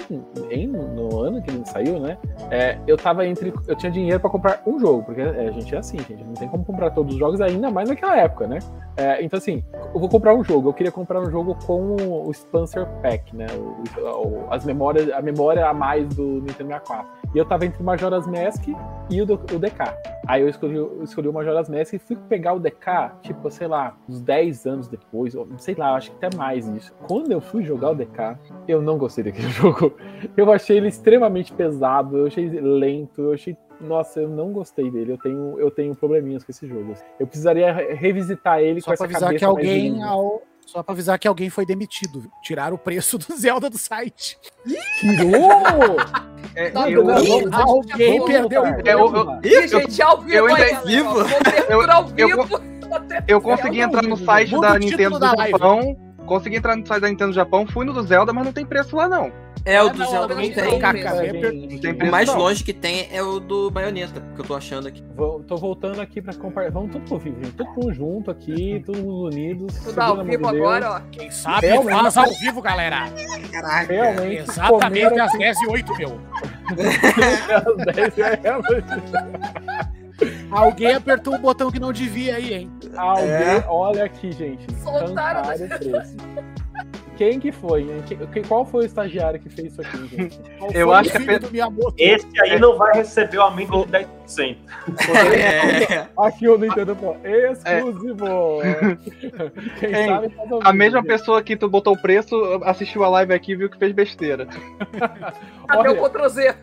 [0.52, 2.18] em- no ano que ele saiu, né?
[2.52, 3.54] é, eu tava entre.
[3.68, 6.24] Eu tinha dinheiro pra comprar um jogo, porque é, a gente é assim, gente.
[6.26, 8.60] Não tem como comprar todos os jogos, ainda mais naquela época, né?
[8.98, 10.70] É, então, assim, eu vou comprar um jogo.
[10.70, 11.96] Eu queria comprar um jogo com
[12.28, 13.46] o Spencer Pack, né?
[13.58, 17.08] O- o- as memórias, a memória a mais do Nintendo 64.
[17.34, 18.68] E eu tava entre o Majora's Mask
[19.10, 19.85] e o, o DK.
[20.28, 23.67] Aí eu escolhi, eu escolhi o Majora's Mask e fui pegar o DK, tipo, sei
[23.67, 26.93] lá, uns 10 anos depois, ou sei lá, acho que até mais isso.
[27.08, 29.93] Quando eu fui jogar o DK, eu não gostei daquele jogo.
[30.36, 33.56] Eu achei ele extremamente pesado, eu achei lento, eu achei.
[33.82, 35.12] Nossa, eu não gostei dele.
[35.12, 36.93] Eu tenho, eu tenho probleminhas com esse jogo.
[37.19, 40.02] Eu precisaria re- revisitar ele Só com essa avisar cabeça que alguém.
[40.76, 42.20] Só pra avisar que alguém foi demitido.
[42.20, 42.32] viu?
[42.44, 44.38] Tiraram o preço do Zelda do site.
[45.00, 45.96] Tirou!
[46.54, 50.34] É, Não, eu, não, Ih, não, alguém perdeu o eu- eu- Ih, gente, ao vivo
[50.38, 50.86] eu entrei galera.
[50.88, 51.10] vivo.
[51.92, 52.62] Ao eu- vivo.
[53.28, 55.26] eu consegui entrar no site da Nintendo do.
[55.26, 55.98] Japão.
[56.26, 58.66] Consegui entrar no site da Nintendo do Japão, fui no do Zelda, mas não tem
[58.66, 59.34] preço lá não.
[59.65, 63.21] É, o É, do não, Zelda não não tem O mais longe que tem é
[63.23, 65.04] o do Baioneta, que eu tô achando aqui.
[65.15, 66.71] Vou- tô voltando aqui pra compartilhar.
[66.73, 67.56] Vamos tudo pro vivo, gente.
[67.56, 69.73] Todo mundo junto aqui, todo mundo unidos.
[69.84, 70.99] Tudo ao vivo agora, ó.
[71.12, 71.99] Quem sabe Realmente.
[71.99, 73.06] faz ao vivo, galera.
[73.51, 73.91] Caraca.
[73.91, 74.41] Realmente.
[74.49, 76.21] Exatamente às 10 e 8, meu.
[76.69, 76.75] às
[77.95, 78.86] 10 realmente.
[80.51, 82.71] Alguém apertou o botão que não devia aí, hein?
[82.95, 83.65] Alguém, É.
[83.67, 84.65] olha aqui, gente.
[84.82, 85.41] Soltaram.
[85.41, 86.15] Preço.
[87.17, 87.82] Quem que foi?
[87.84, 88.04] hein?
[88.08, 90.39] Que- Qual foi o estagiário que fez isso aqui, gente?
[90.60, 92.13] Qual Eu acho que é.
[92.13, 93.91] Esse aí não vai receber o aumento de
[94.28, 94.58] 10%.
[95.36, 96.08] É.
[96.17, 98.25] Aqui o Nintendo pô, exclusivo.
[99.80, 103.51] Quem Hein, sabe A mesma pessoa que tu botou o preço assistiu a live aqui
[103.54, 104.47] e viu que fez besteira.
[105.67, 105.91] Cadê Olha.
[106.01, 106.56] o Ctrl Z?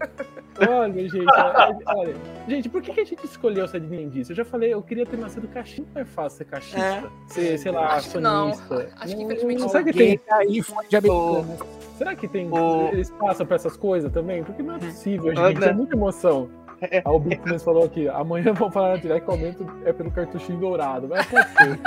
[0.69, 2.15] Olha, gente, olha, olha.
[2.49, 4.33] Gente, por que, que a gente escolheu ser disso?
[4.33, 5.87] Eu já falei, eu queria ter nascido caixista.
[5.95, 6.79] Não é fácil ser caixista.
[6.81, 7.03] É.
[7.29, 8.53] Ser, sei lá, Acho que não.
[8.55, 8.89] sonista.
[8.97, 9.69] Acho que Não- infelizmente não- não.
[9.71, 11.57] Será que tem, aí de americana.
[11.99, 14.43] será que tem O- eles passam essas coisas também?
[14.43, 15.61] Porque não é possível, Ah, gente.
[15.61, 15.69] né?
[15.69, 16.49] É muita emoção.
[17.05, 20.59] A Ubiquinus falou aqui, amanhã vão falar na direct que o aumento é pelo cartuchinho
[20.59, 21.09] dourado.
[21.09, 21.79] Mas pode ser.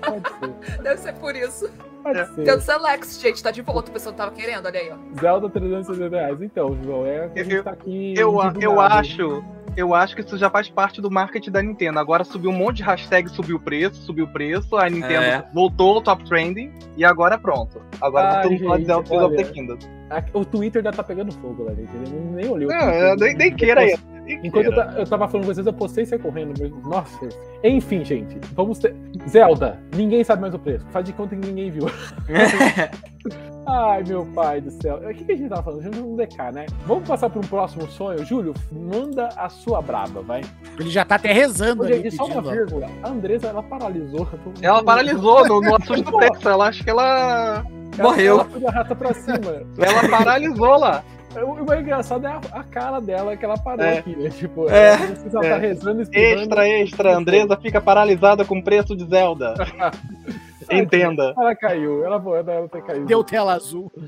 [0.00, 0.82] Pode ser.
[0.82, 1.70] Deve ser por isso.
[2.02, 2.26] Pode É.
[2.26, 2.44] ser.
[2.44, 3.90] Tem o Selex, gente, tá de volta.
[3.90, 5.20] O pessoal não tava querendo, olha aí, ó.
[5.20, 6.42] Zelda 360 reais.
[6.42, 8.14] Então, João, é que a gente Eu- tá aqui.
[8.16, 9.44] Eu, eu acho.
[9.76, 11.98] Eu acho que isso já faz parte do marketing da Nintendo.
[11.98, 15.44] Agora subiu um monte de hashtag, subiu o preço, subiu o preço, a Nintendo É.
[15.52, 17.82] voltou ao top trending e agora pronto.
[18.00, 19.52] Agora Ai, todo mundo falando de gente, Zelda Tears of the olha.
[19.52, 19.78] Kingdom.
[20.10, 21.80] A- O Twitter já tá pegando fogo, galera.
[21.92, 23.02] Eu nem- olhei o Não, Twitter.
[23.02, 23.96] eu nem, nem queira aí.
[24.26, 26.80] Enquanto eu, eu tava falando com vocês, eu postei você correndo mesmo.
[26.88, 27.28] Nossa.
[27.62, 28.38] Enfim, gente.
[28.54, 28.94] Vamos ter.
[29.28, 30.86] Zelda, ninguém sabe mais o preço.
[30.90, 31.86] Faz de conta que ninguém viu.
[33.66, 34.96] Ai, meu pai do céu.
[34.96, 35.80] O que, que a gente tava falando?
[35.80, 36.66] A gente não DK, né?
[36.86, 38.24] Vamos passar para um próximo sonho.
[38.24, 40.42] Júlio, manda a sua braba, vai.
[40.78, 42.10] Ele já tá até rezando Ô, ali.
[42.10, 42.88] só uma vírgula.
[43.02, 44.28] A Andressa, ela paralisou.
[44.60, 46.48] Ela paralisou no, no assunto do preço.
[46.48, 47.64] Ela acha que ela.
[47.98, 48.46] Ela- Morreu.
[48.60, 49.62] Ela pra cima.
[49.78, 51.02] Ela paralisou lá.
[51.42, 53.98] O mais engraçado é a, a cara dela que ela parou É.
[53.98, 54.30] aqui, né?
[54.30, 54.94] Tipo, É.
[54.94, 55.50] ela, ela É.
[55.50, 56.40] tá rezando, espirrando.
[56.42, 57.16] Extra, extra.
[57.16, 59.54] Andresa fica paralisada com o preço de Zelda.
[60.70, 61.34] Entenda.
[61.36, 63.04] Ela caiu, ela voou, ela caiu.
[63.04, 63.90] Deu tela azul.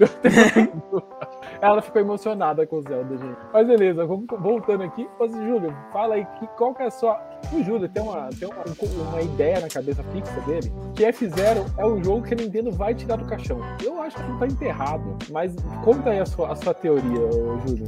[1.67, 3.39] Ela ficou emocionada com o Zelda, gente.
[3.53, 5.09] Mas beleza, vamos voltando aqui.
[5.19, 7.21] Ô, Júlio, fala aí que, qual que é a sua.
[7.53, 8.65] O Júlio tem, uma, tem uma,
[9.09, 12.95] uma ideia na cabeça fixa dele que F0 é o jogo que a Nintendo vai
[12.95, 13.61] tirar do caixão.
[13.83, 17.31] Eu acho que não tá enterrado, mas conta aí a sua, a sua teoria,
[17.67, 17.87] Júlio.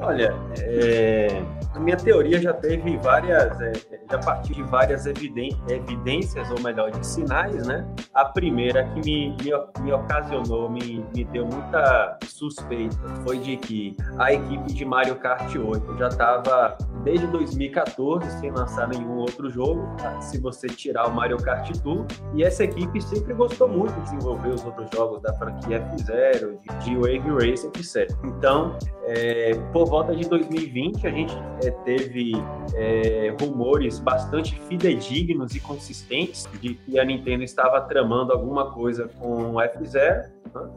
[0.00, 1.42] Olha, é,
[1.74, 3.72] a minha teoria já teve várias, é,
[4.10, 7.86] já partiu de várias evidências, ou melhor, de sinais, né?
[8.12, 13.96] A primeira que me, me, me ocasionou, me, me deu muita suspeita, foi de que
[14.18, 19.86] a equipe de Mario Kart 8 já estava desde 2014 sem lançar nenhum outro jogo,
[19.98, 20.20] tá?
[20.20, 22.04] se você tirar o Mario Kart Tour,
[22.34, 26.84] e essa equipe sempre gostou muito de desenvolver os outros jogos da franquia F-Zero, de,
[26.84, 28.10] de Wave Race, etc.
[28.24, 28.76] Então,
[29.06, 32.32] é, por volta de 2020, a gente é, teve
[32.74, 39.54] é, rumores bastante fidedignos e consistentes de que a Nintendo estava tramando alguma coisa com
[39.54, 40.33] o F-Zero.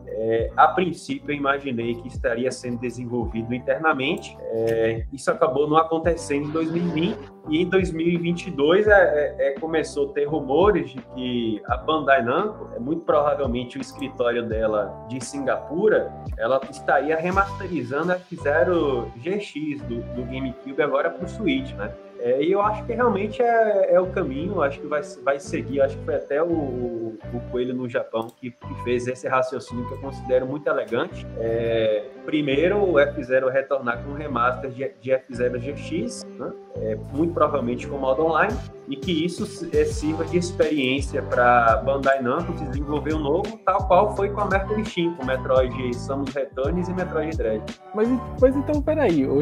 [0.07, 4.35] É, a princípio, eu imaginei que estaria sendo desenvolvido internamente.
[4.39, 7.17] É, isso acabou não acontecendo em 2020.
[7.49, 12.69] E em 2022 é, é, é, começou a ter rumores de que a Bandai Namco,
[12.75, 20.01] é, muito provavelmente o escritório dela de Singapura, ela estaria remasterizando a F-Zero GX do,
[20.13, 21.93] do GameCube agora para o Switch, né?
[22.19, 25.81] É, e eu acho que realmente é, é o caminho, acho que vai, vai seguir,
[25.81, 29.93] acho que foi até o, o, Coelho no Japão que, que fez esse raciocínio que
[29.93, 31.25] eu considero muito elegante.
[31.37, 36.51] É, primeiro, o F-Zero retornar com um remaster de, de F-Zero GX, né?
[36.75, 38.53] é, muito provavelmente com modo online,
[38.87, 44.15] e que isso é, sirva de experiência para Bandai Namco desenvolver um novo, tal qual
[44.15, 47.63] foi com a Mercury Steam, com Metroid Samus Returns e Metroid Dread.
[47.93, 48.07] Mas,
[48.39, 49.37] mas então, peraí, ô.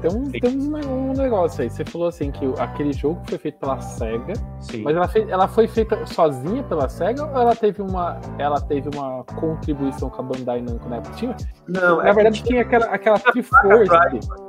[0.00, 0.40] Temos, Sim.
[0.40, 1.70] temos um, um negócio aí.
[1.70, 4.82] Você falou assim que aquele jogo foi feito pela SEGA, Sim.
[4.82, 8.88] mas ela, fez- ela foi feita sozinha pela SEGA ou ela teve uma, ela teve
[8.96, 11.14] uma contribuição com a Bandai Namco na época?
[11.16, 11.36] Tinha,
[11.68, 13.92] Não, na é verdade, que tinha aquela, aquela Triforce.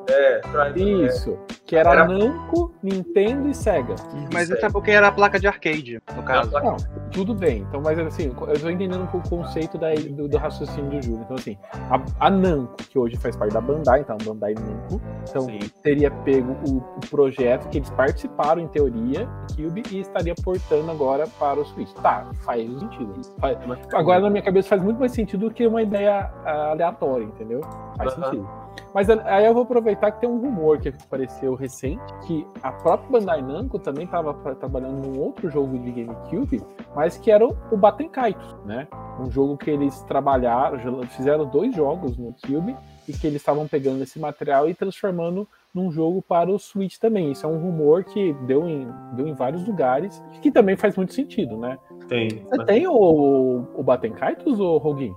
[0.10, 0.42] É,
[0.76, 1.38] Isso.
[1.66, 3.96] Que era, Era- Namco, Nintendo e SEGA.
[4.34, 6.52] Mas isso é porque era a placa de arcade, no caso.
[6.52, 6.76] Não,
[7.12, 7.60] tudo bem.
[7.70, 11.22] Então, mas assim, eu tô entendendo o conceito da, do, do raciocínio do Júlio.
[11.24, 11.58] Então, assim,
[11.90, 15.60] a, a Namco, que hoje faz parte da Bandai, então a Bandai Namco, então Sim.
[15.82, 20.90] teria pego o, o projeto que eles participaram, em teoria, do Cube, e estaria portando
[20.92, 21.92] agora para o Switch.
[21.94, 23.14] Tá, faz sentido.
[23.40, 23.58] Faz-
[23.94, 27.62] agora, na minha cabeça, faz muito mais sentido do que uma ideia ah, aleatória, entendeu?
[27.98, 28.24] Faz Aham.
[28.24, 28.50] sentido.
[28.94, 32.72] Mas a- aí eu vou aproveitar que tem um rumor que apareceu recente, que a
[32.72, 36.64] própria Bandai Namco também estava trabalhando num outro jogo de GameCube,
[36.96, 38.10] mas que era o o Baten
[38.66, 38.88] né?
[39.20, 40.78] Um jogo que eles trabalharam,
[41.08, 42.76] fizeram dois jogos no Cube,
[43.08, 47.32] e que eles estavam pegando esse material e transformando num jogo para o Switch também.
[47.32, 51.14] Isso é um rumor que deu em, deu em vários lugares, que também faz muito
[51.14, 51.78] sentido, né?
[52.08, 52.30] Tem.
[52.50, 55.16] Você tem o, o Baten Kaitos, ou Roguin?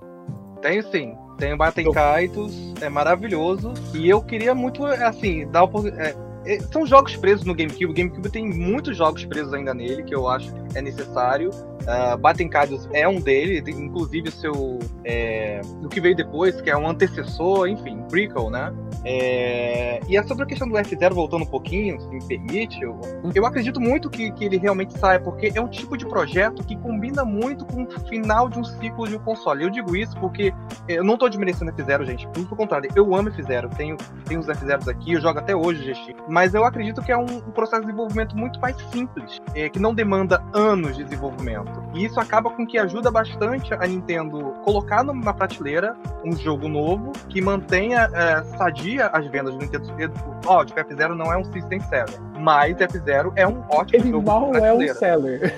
[0.62, 1.14] Tenho sim.
[1.36, 3.74] Tenho Baten Kaitos, é maravilhoso.
[3.94, 6.14] E eu queria muito, assim, dar opor- é,
[6.46, 7.86] é, são jogos presos no GameCube.
[7.86, 11.50] O GameCube tem muitos jogos presos ainda nele, que eu acho é necessário.
[11.82, 14.78] Uh, Batem Kaidos é um dele, inclusive seu.
[15.04, 18.72] É, o que veio depois, que é um antecessor, enfim, prequel, né?
[19.04, 23.00] É, e é sobre a questão do F0, voltando um pouquinho, se me permite, eu,
[23.32, 26.76] eu acredito muito que, que ele realmente saia, porque é um tipo de projeto que
[26.76, 29.62] combina muito com o final de um ciclo de um console.
[29.62, 30.52] Eu digo isso porque
[30.88, 34.88] eu não tô desmerecendo F0, gente, pelo contrário, eu amo F0, tenho, tenho os F0s
[34.88, 37.86] aqui, eu jogo até hoje GX, mas eu acredito que é um, um processo de
[37.86, 41.65] desenvolvimento muito mais simples, é, que não demanda anos de desenvolvimento.
[41.94, 47.12] E isso acaba com que ajuda bastante a Nintendo colocar numa prateleira um jogo novo
[47.28, 50.10] que mantenha é, sadia as vendas do Nintendo Switch.
[50.46, 54.26] Ó, de F0 não é um system seller, mas F0 é um ótimo Ele jogo.
[54.26, 55.54] mal é um seller.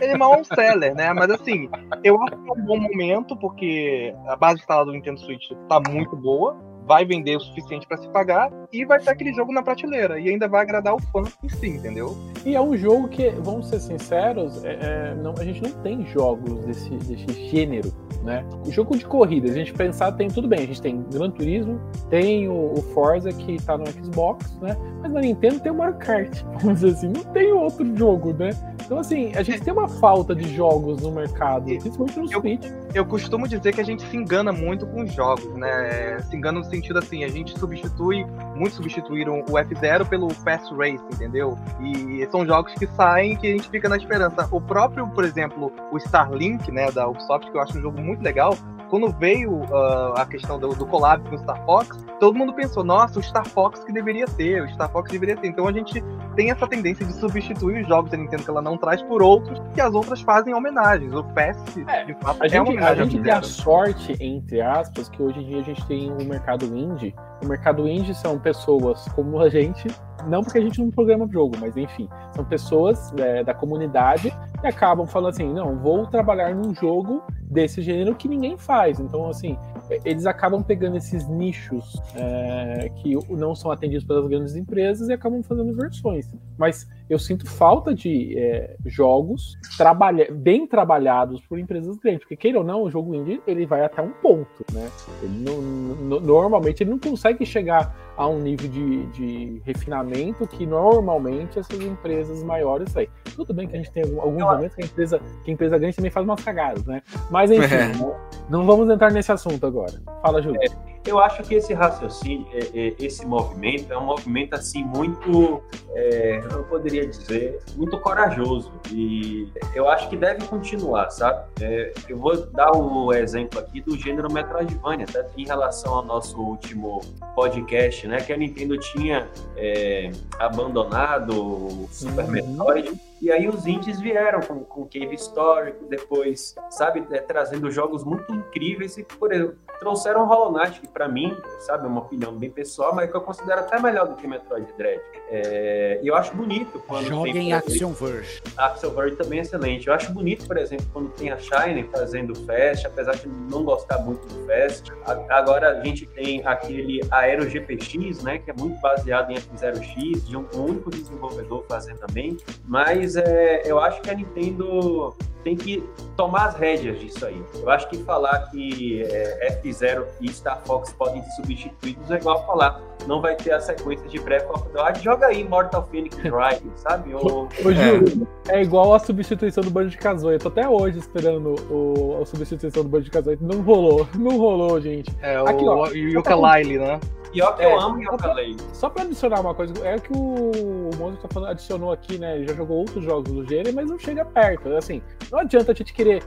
[0.00, 1.12] Ele mal é um seller, né?
[1.12, 1.70] Mas assim,
[2.02, 5.80] eu acho que é um bom momento, porque a base instalada do Nintendo Switch tá
[5.88, 6.58] muito boa.
[6.90, 10.18] Vai vender o suficiente pra se pagar e vai ter aquele jogo na prateleira.
[10.18, 12.16] E ainda vai agradar o fã em si, entendeu?
[12.44, 16.04] E é um jogo que, vamos ser sinceros, é- é, não- a gente não tem
[16.06, 17.92] jogos desse, desse gênero,
[18.24, 18.44] né?
[18.66, 21.80] O jogo de corrida, a gente pensar, tem tudo bem, a gente tem Gran Turismo,
[22.08, 24.76] tem o, o Forza que tá no Xbox, né?
[25.00, 28.50] Mas na Nintendo tem o Mario Kart, vamos dizer assim, não tem outro jogo, né?
[28.84, 32.66] Então, assim, a gente tem uma falta de jogos no mercado, principalmente no Eu- Switch.
[32.92, 36.18] Eu costumo dizer que a gente se engana muito com os jogos, né?
[36.28, 38.24] Se engana no sentido assim, a gente substitui,
[38.56, 41.58] muitos substituíram o F0 pelo Fast Race, entendeu?
[41.80, 44.48] E são jogos que saem que a gente fica na esperança.
[44.50, 48.22] O próprio, por exemplo, o Starlink, né, da Ubisoft, que eu acho um jogo muito
[48.22, 48.56] legal,
[48.90, 52.82] quando veio ah, a questão do, do collab com o Star Fox, todo mundo pensou,
[52.82, 55.46] nossa, o Star Fox que deveria ter, o Star Fox deveria ter.
[55.46, 56.02] Então a gente
[56.34, 59.60] tem essa tendência de substituir os jogos da Nintendo que ela não traz por outros,
[59.74, 61.14] que as outras fazem homenagens.
[61.14, 63.44] O Fast, É, de fato, A é gente, a homenagem gente ao tem a F0.
[63.44, 67.14] sorte, entre aspas, que hoje em dia a gente tem o mercado indie.
[67.42, 69.88] O mercado indie são pessoas como a gente,
[70.28, 74.66] não porque a gente não programa jogo, mas enfim, são pessoas é, da comunidade que
[74.66, 79.00] acabam falando assim, não, vou trabalhar num jogo desse gênero que ninguém faz.
[79.00, 79.56] Então, assim,
[80.04, 85.42] eles acabam pegando esses nichos é, que não são atendidos pelas grandes empresas e acabam
[85.42, 86.30] fazendo versões.
[86.56, 92.58] Mas eu sinto falta de é, jogos trabalha bem trabalhados por empresas grandes, porque queira
[92.58, 94.88] ou não, o jogo indie ele vai até um ponto, né?
[95.22, 100.66] Ele não- no- normalmente ele não consegue chegar a um nível de, de refinamento que
[100.66, 103.08] normalmente essas empresas maiores têm.
[103.34, 105.78] Tudo bem que a gente tem algum- alguns momentos que a empresa, que a empresa
[105.78, 107.00] grande também faz umas cagadas, né?
[107.30, 107.92] Mas enfim, É.
[107.96, 108.14] não,
[108.50, 109.94] não vamos entrar nesse assunto agora.
[110.20, 110.60] Fala, Júlio.
[111.06, 115.62] Eu acho que esse raciocínio, é, é, esse movimento, é um movimento assim muito,
[115.94, 118.70] é, eu poderia dizer, muito corajoso.
[118.92, 121.46] E eu acho que deve continuar, sabe?
[121.60, 125.24] É, eu vou dar o exemplo aqui do gênero Metroidvania, tá?
[125.36, 127.00] em relação ao nosso último
[127.34, 128.18] podcast, né?
[128.18, 132.30] Que a Nintendo tinha é, abandonado o Super Uhum.
[132.30, 133.00] Metroid.
[133.22, 138.32] E aí os indies vieram com, com Cave Story, depois, sabe, é, trazendo jogos muito
[138.34, 142.50] incríveis e, por exemplo, trouxeram Hollow Knight, que pra mim, sabe, é uma opinião bem
[142.50, 145.00] pessoal, mas que eu considero até melhor do que Metroid Dread.
[145.30, 147.52] É, E eu acho bonito quando Joguem tem...
[147.52, 148.42] Action Verge.
[148.56, 149.88] A Axel Verge também é excelente.
[149.88, 153.98] Eu acho bonito, por exemplo, quando tem a Shine fazendo Fast, apesar de não gostar
[153.98, 154.92] muito do Fast.
[155.30, 160.36] Agora a gente tem aquele Aero GPX, né, que é muito baseado em F0X, de
[160.36, 162.36] um único desenvolvedor fazendo também.
[162.66, 165.82] Mas é, eu acho que a Nintendo tem que
[166.16, 167.42] tomar as rédeas disso aí.
[167.54, 172.46] Eu acho que falar que é, F0 e Star Fox podem ser substituídos é igual
[172.46, 175.02] falar não vai ter a sequência de Wild.
[175.02, 177.14] Joga aí Mortal Phoenix Rising, sabe?
[177.14, 178.62] Ou Ô, Júlio, é.
[178.62, 180.36] igual a substituição do Banjo de Kazooie.
[180.36, 183.38] Eu tô até hoje esperando o, a substituição do Banjo de Kazooie.
[183.40, 185.10] Não rolou, não rolou, gente.
[185.20, 185.88] É, Aqui, ó.
[185.88, 187.00] o Yooka-Laylee, né?
[187.32, 187.44] Que É.
[187.64, 188.56] eu amo Yooka-Laylee.
[188.72, 192.36] Só pra adicionar uma coisa, é que o Monzo tá falando, adicionou aqui, né?
[192.36, 194.68] Ele já jogou outros jogos do gênero, mas não chega perto.
[194.74, 196.22] Assim, não adianta a gente querer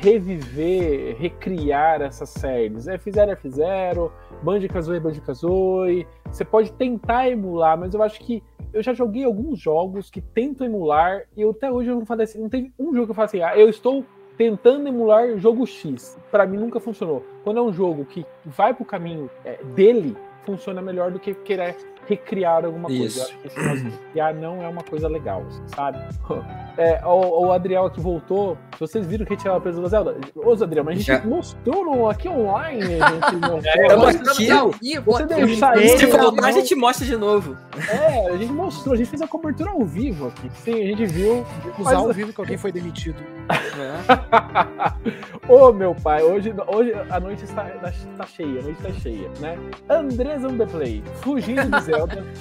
[0.00, 2.86] reviver, recriar essas séries.
[2.86, 4.10] F0 é F0,
[4.42, 6.06] Banjo Kazooie é Banjo Kazooie.
[6.30, 8.42] Você pode tentar emular, mas eu acho que
[8.72, 12.24] eu já joguei alguns jogos que tentam emular e eu, até hoje eu não falei
[12.24, 14.04] assim, não teve um jogo que eu falei assim, ah, eu estou
[14.36, 16.18] tentando emular jogo X.
[16.30, 17.24] Pra mim nunca funcionou.
[17.42, 20.16] Quando é um jogo que vai pro caminho é, dele,
[20.46, 21.76] funciona melhor do que querer
[22.08, 23.04] recriar alguma coisa.
[23.06, 23.18] Isso.
[23.20, 25.98] Eu acho que esse negócio de recriar não é uma coisa legal, sabe?
[26.78, 28.58] É, o, o Adriel aqui voltou.
[28.74, 30.14] Se vocês viram que retiraram a presa do Zelda.
[30.34, 31.24] Ô, Adriel, mas a gente Já.
[31.24, 33.00] mostrou no- aqui online.
[33.00, 33.88] A gente mostrou.
[33.88, 34.98] Tamo Mostramos aqui.
[35.00, 37.56] Você deixar Ei, isso, Se voltar, a gente mostra de novo.
[37.90, 40.50] É, a gente mostrou, a gente fez a cobertura ao vivo aqui.
[40.52, 41.46] Sim, a gente viu.
[41.78, 43.22] Usar Mas- ao vivo que alguém foi demitido.
[43.48, 45.48] É.
[45.50, 49.56] Ô meu pai, hoje, hoje a noite está, está cheia, a noite está cheia, né?
[49.88, 51.02] André Resume the play.
[51.22, 51.95] Fugindo de Zelda.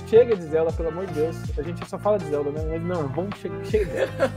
[0.07, 1.35] chega de Zelda, pelo amor de Deus.
[1.57, 2.63] A gente só fala de Zelda, né?
[2.71, 4.31] Mas não, vamos chegar chega de Zelda.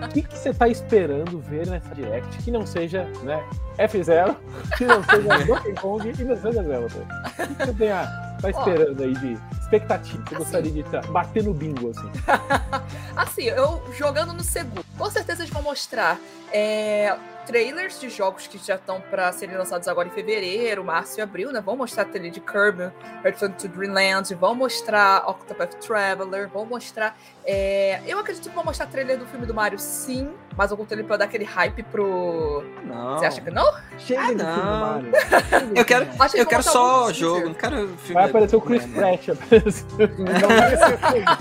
[0.04, 3.42] O que, que você tá esperando ver nessa Direct que não seja, né?
[3.78, 4.36] F0,
[4.76, 7.06] que não seja Donkey Kong e não seja Zelda?
[7.24, 8.06] O que, que você tem a,
[8.40, 10.22] tá esperando aí de expectativa?
[10.28, 12.10] Você gostaria de tá, bater no bingo, assim?
[13.16, 14.84] Assim, eu jogando no segundo.
[14.96, 16.18] Com certeza eles vão mostrar
[16.52, 17.16] é,
[17.50, 21.52] trailers de jogos que já estão para serem lançados agora em fevereiro, março e abril,
[21.52, 21.60] né?
[21.60, 22.90] Vão mostrar trailer de Kirby,
[23.24, 27.16] Return to Dreamland, vão mostrar Octopath Traveler, vão mostrar.
[27.44, 31.06] é, Eu acredito que vão mostrar trailer do filme do Mario, sim, mas algum trailer
[31.06, 32.64] pra dar aquele hype pro.
[32.84, 33.18] Não.
[33.18, 33.72] Você acha que não?
[33.98, 34.80] Chega Ah, filme do não.
[34.80, 35.12] Mario.
[35.74, 38.14] Eu quero, Acho que eu quero só algum jogo, não quero filme.
[38.14, 38.84] Vai aparecer o Chris?
[38.86, 39.28] Pratt.
[39.28, 39.60] Não filme.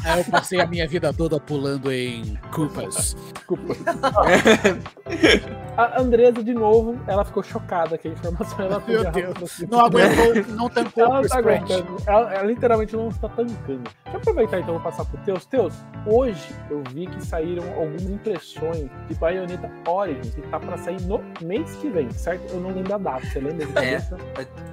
[0.05, 3.15] É, eu passei a minha vida toda pulando em culpas.
[3.33, 3.75] Desculpa.
[5.99, 9.65] A Andresa, de novo, ela ficou chocada que a informação ela Meu Deus.
[9.69, 11.97] Não aguentou, não tampou Ela não tá aguentando.
[12.07, 13.83] Ela, ela literalmente não está tancando.
[13.83, 15.45] Deixa eu aproveitar então e passar pro Teus.
[15.45, 15.73] Teus,
[16.05, 21.21] hoje eu vi que saíram algumas impressões de Bayonetta Origins que tá pra sair no
[21.41, 22.49] mês que vem, certo?
[22.53, 23.25] Eu não lembro a data.
[23.25, 23.75] Você lembra de É.
[23.75, 24.17] cabeça?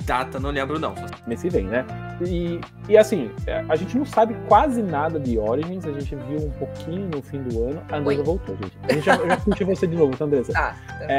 [0.04, 0.94] Data, não lembro não.
[1.26, 1.84] Mês que vem, né?
[2.24, 6.46] E, e assim, é, a gente não sabe quase nada de Origins, a gente viu
[6.46, 7.82] um pouquinho no fim do ano.
[7.90, 8.24] A Andresa Oi.
[8.24, 8.78] voltou, gente.
[8.88, 10.52] A gente já, eu já você de novo, tá, Andresa?
[10.52, 10.76] Tá.
[11.00, 11.15] É,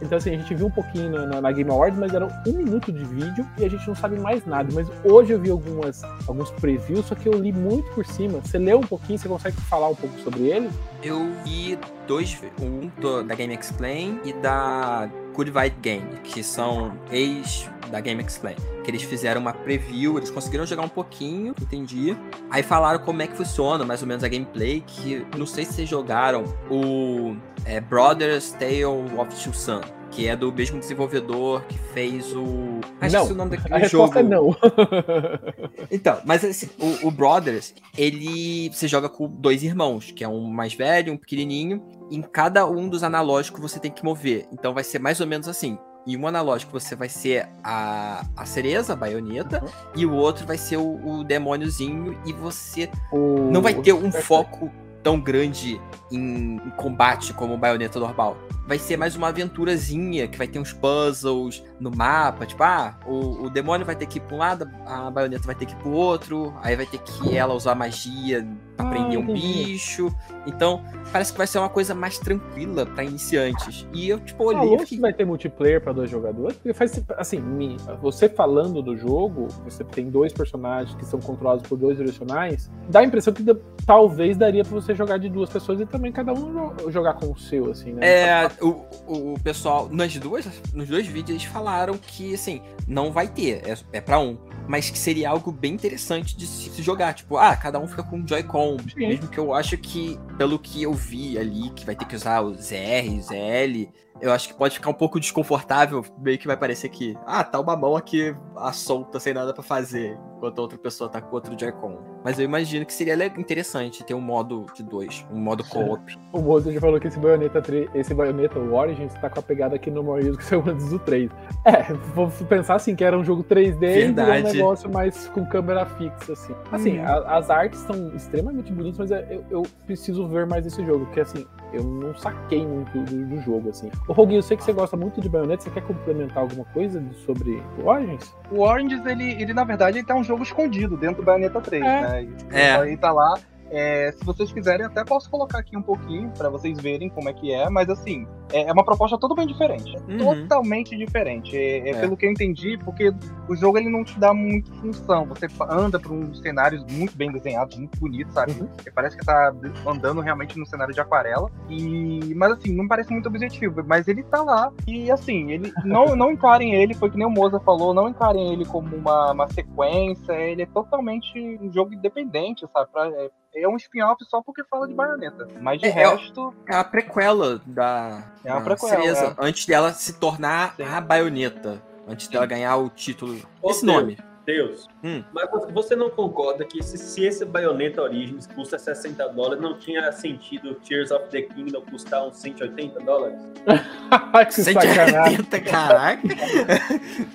[0.00, 2.92] então, assim, a gente viu um pouquinho na, na- Game Awards, mas era um minuto
[2.92, 4.68] de vídeo e a gente não sabe mais nada.
[4.72, 8.40] Mas hoje eu vi algumas, alguns previews, só que eu li muito por cima.
[8.40, 10.70] Você leu um pouquinho, você consegue falar um pouco sobre ele?
[11.02, 12.90] Eu vi dois, um
[13.26, 18.56] da Game Explain e da Good Vibe Game, que são ex da Game Explain.
[18.84, 22.16] Que eles fizeram uma preview, eles conseguiram jogar um pouquinho, entendi.
[22.50, 25.72] Aí falaram como é que funciona, mais ou menos a gameplay, que não sei se
[25.74, 29.80] vocês jogaram o é, Brothers Tale of Two Sun,
[30.10, 32.80] que é do mesmo desenvolvedor que fez o.
[33.00, 33.32] Ah, esqueci Não.
[33.32, 34.20] o nome A daquele resposta jogo.
[34.20, 34.56] é não.
[35.90, 40.42] Então, mas esse- o, o Brothers, ele você joga com dois irmãos, que é um
[40.44, 41.82] mais velho, um pequenininho.
[42.10, 44.46] Em cada um dos analógicos você tem que mover.
[44.52, 45.78] Então vai ser mais ou menos assim.
[46.06, 49.62] Em um analógico você vai ser a, a cereza, a baioneta,
[49.94, 54.12] e o outro vai ser o, o demôniozinho, e você O- não vai ter um
[54.12, 54.70] foco
[55.02, 55.80] tão grande
[56.10, 58.36] em, em combate como o baioneta normal.
[58.66, 63.44] Vai ser mais uma aventurazinha, que vai ter uns puzzles no mapa, tipo, ah, o,
[63.44, 65.76] o demônio vai ter que ir pra um lado, a baioneta vai ter que ir
[65.76, 68.46] pro outro, aí vai ter que ela usar magia
[68.76, 70.14] pra Ah, prender um bicho.
[70.46, 73.86] Então, parece que vai ser uma coisa mais tranquila pra iniciantes.
[73.92, 76.56] E eu, tipo, olhei Falou que vai ter multiplayer pra dois jogadores?
[76.56, 81.78] Porque faz assim, você falando do jogo, você tem dois personagens que são controlados por
[81.78, 83.44] dois direcionais, dá a impressão que
[83.86, 87.30] talvez daria pra você jogar de duas pessoas e também cada um jo- jogar com
[87.30, 88.00] o seu, assim, né?
[88.06, 93.12] É, o, o, o pessoal, nas duas, nos dois vídeos, eles falaram que, assim, não
[93.12, 94.38] vai ter, é, é pra um.
[94.68, 97.14] Mas que seria algo bem interessante de se, se jogar.
[97.14, 98.78] Tipo, ah, cada um fica com um Joy-Con.
[98.96, 102.40] Mesmo que eu acho que, pelo que eu vi ali, que vai ter que usar
[102.42, 103.88] os R, os L,
[104.20, 106.04] eu acho que pode ficar um pouco desconfortável.
[106.18, 109.62] Meio que vai parecer que, ah, tá uma mão aqui à solta, sem nada pra
[109.62, 112.15] fazer, enquanto a outra pessoa tá com outro Joy-Con.
[112.26, 116.18] Mas eu imagino que seria interessante ter um modo de dois, um modo co-op.
[116.32, 119.42] O Mozo já falou que esse Bayonetta, 3, esse Bayonetta, o Origins, tá com a
[119.44, 120.02] pegada aqui no
[120.36, 121.30] que saiu antes do 3.
[121.64, 124.42] É, vou pensar assim, que era um jogo 3D e virou um Verdade.
[124.56, 126.52] negócio mais com câmera fixa, assim.
[126.72, 127.06] Assim, Uhum.
[127.06, 131.06] a- as artes são extremamente bonitas, mas é- eu, eu preciso ver mais esse jogo,
[131.06, 131.46] porque assim,
[131.76, 133.90] eu não saquei muito do, do jogo, assim.
[134.08, 137.02] Ô, Roguinho, eu sei que você gosta muito de Bayonetta, você quer complementar alguma coisa
[137.24, 138.34] sobre o Origins?
[138.50, 141.82] O Orange, ele, ele na verdade, ele tá um jogo escondido dentro do Bayonetta 3,
[141.82, 141.86] É.
[141.86, 142.28] né?
[142.52, 142.78] É.
[142.86, 143.34] Ele tá lá.
[143.70, 147.32] É, se vocês quiserem, até posso colocar aqui um pouquinho pra vocês verem como é
[147.32, 149.96] que é, mas assim, é é uma proposta totalmente diferente.
[149.96, 150.42] É Uhum.
[150.42, 151.56] Totalmente diferente.
[151.56, 152.00] É, é É.
[152.00, 153.12] pelo que eu entendi, porque
[153.48, 155.26] o jogo ele não te dá muito função.
[155.26, 158.52] Você anda por uns cenários muito bem desenhados, muito bonitos, sabe?
[158.52, 158.68] Uhum.
[158.94, 159.52] Parece que tá
[159.86, 161.50] andando realmente no cenário de aquarela.
[161.68, 163.82] E, mas assim, não parece muito objetivo.
[163.86, 164.72] Mas ele tá lá.
[164.86, 168.52] E assim, ele não, não encarem ele, foi que nem o Moza falou, não encarem
[168.52, 170.32] ele como uma, uma sequência.
[170.32, 172.90] Ele é totalmente um jogo independente, sabe?
[172.92, 173.30] Pra- é,
[173.62, 175.48] é um spin-off só porque fala de baioneta.
[175.60, 179.92] Mas de É, é resto, É a prequela da, É uma prequela, Cereza, antes dela
[179.92, 180.82] se tornar Sim.
[180.84, 181.82] a baioneta.
[182.08, 183.40] Antes dela ganhar o título.
[183.60, 184.18] Ô, Esse Deus, nome.
[184.46, 185.24] Deus, Hum.
[185.32, 190.12] mas você não concorda que se, se esse Bayonetta Origins custa 60 dólares, não tinha
[190.12, 193.40] sentido Tears of the Kingdom custar uns 180 dólares?
[194.54, 195.36] que sacanagem.
[195.38, 196.22] 180, caraca.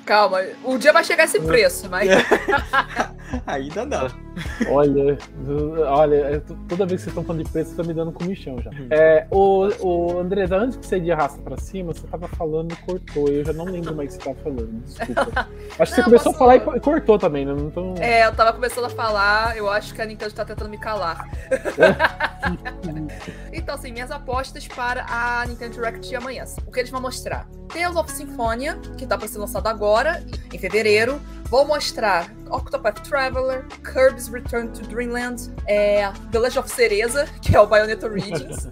[0.05, 2.09] Calma, um dia vai chegar esse preço, mas
[3.45, 4.07] Ainda não.
[4.69, 5.17] Olha,
[5.89, 8.71] olha, é, toda vez que vocês estão falando de preço, tá me dando comichão já.
[8.89, 12.75] É, o, o Andresa, antes que você de arrasta pra cima, você tava falando e
[12.77, 13.27] cortou.
[13.27, 14.82] Eu já não lembro mais o que você tava falando.
[14.86, 15.47] Desculpa.
[15.79, 17.53] Acho que você Não, começou a falar e co- cortou também, né?
[17.53, 17.95] Não tô...
[17.99, 21.29] É, eu tava começando a falar, eu acho que a Nintendo tá tentando me calar.
[23.51, 26.45] então, assim, minhas apostas para a Nintendo Direct de amanhã.
[26.65, 27.47] O que eles vão mostrar?
[27.69, 30.23] Tales of Symphonia, que tá pra ser lançado agora,
[30.53, 31.19] em fevereiro.
[31.49, 33.65] Vou mostrar Octopath Traveler,
[34.22, 38.67] Kirby's Return to Dreamland, é, The Legend of Cereza, que é o Bayonetta Origins.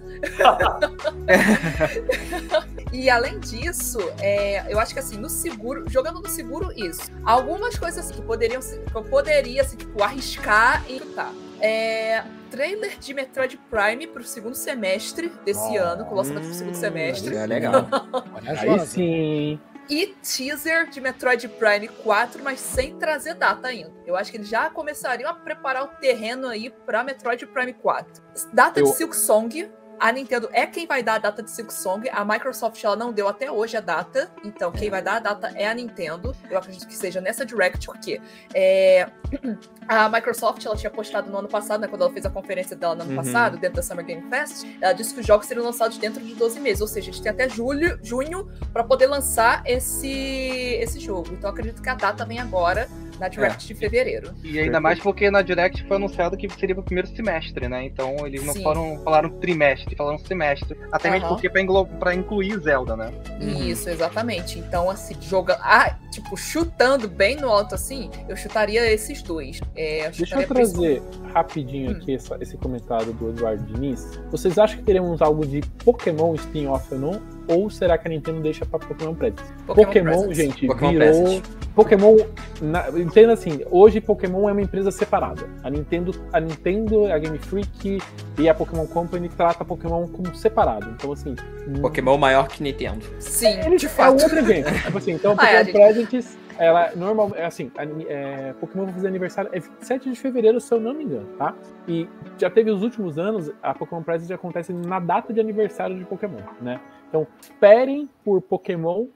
[2.92, 7.02] E além disso, é, eu acho que assim, no seguro, jogando no seguro, isso.
[7.24, 11.32] Algumas coisas assim, que poderiam ser- que eu poderia, assim, tipo, arriscar e chutar.
[11.60, 15.82] É, trailer de Metroid Prime pro segundo semestre desse Oh.
[15.84, 17.36] ano, com o lançamento pro segundo semestre.
[17.36, 17.86] É legal.
[18.34, 19.60] Olha Aí sim.
[19.88, 23.92] E teaser de Metroid Prime 4, mas sem trazer data ainda.
[24.06, 28.22] Eu acho que eles já começariam a preparar o terreno aí pra Metroid Prime 4.
[28.52, 29.68] Data Eu- de Silk Song.
[30.00, 32.08] A Nintendo é quem vai dar a data de Silk Song.
[32.10, 34.30] A Microsoft ela não deu até hoje a data.
[34.42, 36.34] Então, quem vai dar a data é a Nintendo.
[36.50, 38.18] Eu acredito que seja nessa Direct, porque
[38.54, 39.06] é,
[39.86, 42.94] a Microsoft ela tinha postado no ano passado, né, quando ela fez a conferência dela
[42.94, 43.16] no ano Uhum.
[43.16, 46.34] passado, dentro da Summer Game Fest, ela disse que os jogos seriam lançados dentro de
[46.34, 46.80] 12 meses.
[46.80, 51.28] Ou seja, a gente tem até julho, junho para poder lançar esse, esse jogo.
[51.32, 52.88] Então, eu acredito que a data vem agora,
[53.20, 54.34] na Direct de fevereiro.
[54.42, 57.84] E ainda mais porque na Direct foi anunciado que seria pro primeiro semestre, né?
[57.84, 58.62] Então eles não Sim.
[58.62, 60.76] foram, falaram trimestre, falaram semestre.
[60.92, 61.34] Até mesmo Aham.
[61.34, 61.62] porque pra,
[61.98, 63.12] pra incluir Zelda, né?
[63.40, 63.64] Uhum.
[63.64, 64.58] Isso, exatamente.
[64.58, 65.58] Então, assim, joga.
[65.62, 69.60] Ah, tipo, chutando bem no alto assim, eu chutaria esses dois.
[69.76, 71.96] É, eu Deixa eu trazer rapidinho Hum.
[71.96, 74.18] aqui essa- esse comentário do Eduardo Diniz.
[74.30, 77.39] Vocês acham que teremos algo de Pokémon spin-off ou não?
[77.48, 79.52] Ou será que a Nintendo deixa pra Pokémon Presents?
[79.66, 80.36] Pokémon, Presents.
[80.36, 81.08] gente, Pokémon virou.
[81.24, 81.42] Presents.
[81.74, 82.16] Pokémon.
[82.60, 82.88] Na...
[82.90, 85.48] Entenda assim, hoje Pokémon é uma empresa separada.
[85.62, 88.00] A Nintendo, a Nintendo, a Game Freak
[88.38, 90.88] e a Pokémon Company trata Pokémon como separado.
[90.96, 91.34] Então, assim.
[91.80, 93.04] Pokémon maior que Nintendo.
[93.18, 94.22] Sim, Ele de é fato.
[94.22, 94.70] outro evento.
[94.84, 98.94] Tipo assim, então, Ah, é, Pokémon Presents, ela normal, é assim, a, é, Pokémon vai
[98.94, 101.54] fazer aniversário é 27 de fevereiro, se eu não me engano, tá?
[101.88, 102.06] E
[102.38, 106.40] já teve os últimos anos, a Pokémon Presents acontece na data de aniversário de Pokémon,
[106.60, 106.80] né?
[107.10, 109.06] Então, esperem por Pokémon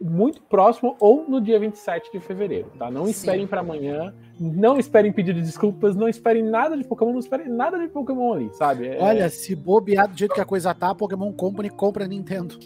[0.00, 2.90] muito próximo ou no dia 27 de fevereiro, tá?
[2.90, 7.48] Não esperem pra amanhã, não esperem pedir desculpas, não esperem nada de Pokémon, não esperem
[7.48, 8.88] nada de Pokémon ali, sabe?
[8.88, 12.08] É- Olha, se bobear do jeito que a coisa tá, a Pokémon Company compra a
[12.08, 12.58] Nintendo.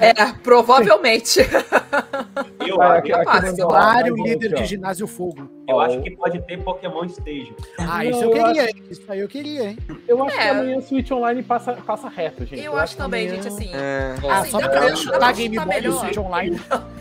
[0.00, 1.40] É, provavelmente.
[2.66, 5.48] Eu, acho- aqui- eu, aqui Claro, mandou líder de ginásio fogo.
[5.68, 7.54] eu acho que pode ter Pokémon Station.
[7.78, 8.82] Ah, Não, isso eu eu queria, hein?
[8.90, 9.78] Isso aí eu queria, hein?
[10.08, 10.50] Eu acho que É.
[10.50, 12.62] amanhã o Switch Online passa, passa reto, gente.
[12.64, 13.70] Eu acho que também, amanhã- gente, assim.
[13.74, 15.80] É, Ah, Assim, só dá pra chutar Game Boy
[16.18, 16.60] Online.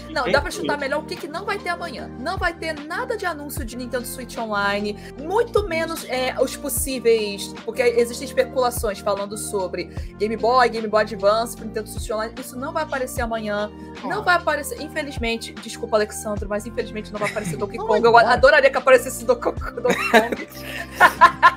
[0.09, 2.09] Não, dá pra chutar melhor o que, que não vai ter amanhã.
[2.19, 7.53] Não vai ter nada de anúncio de Nintendo Switch Online, muito menos é, os possíveis,
[7.65, 9.85] porque existem especulações falando sobre
[10.17, 12.33] Game Boy, Game Boy Advance, Nintendo Switch Online.
[12.39, 13.71] Isso não vai aparecer amanhã.
[14.03, 18.05] Não vai aparecer, infelizmente, desculpa, Alexandre, mas infelizmente não vai aparecer Donkey Kong.
[18.05, 20.47] Eu adoraria que aparecesse Donkey Kong.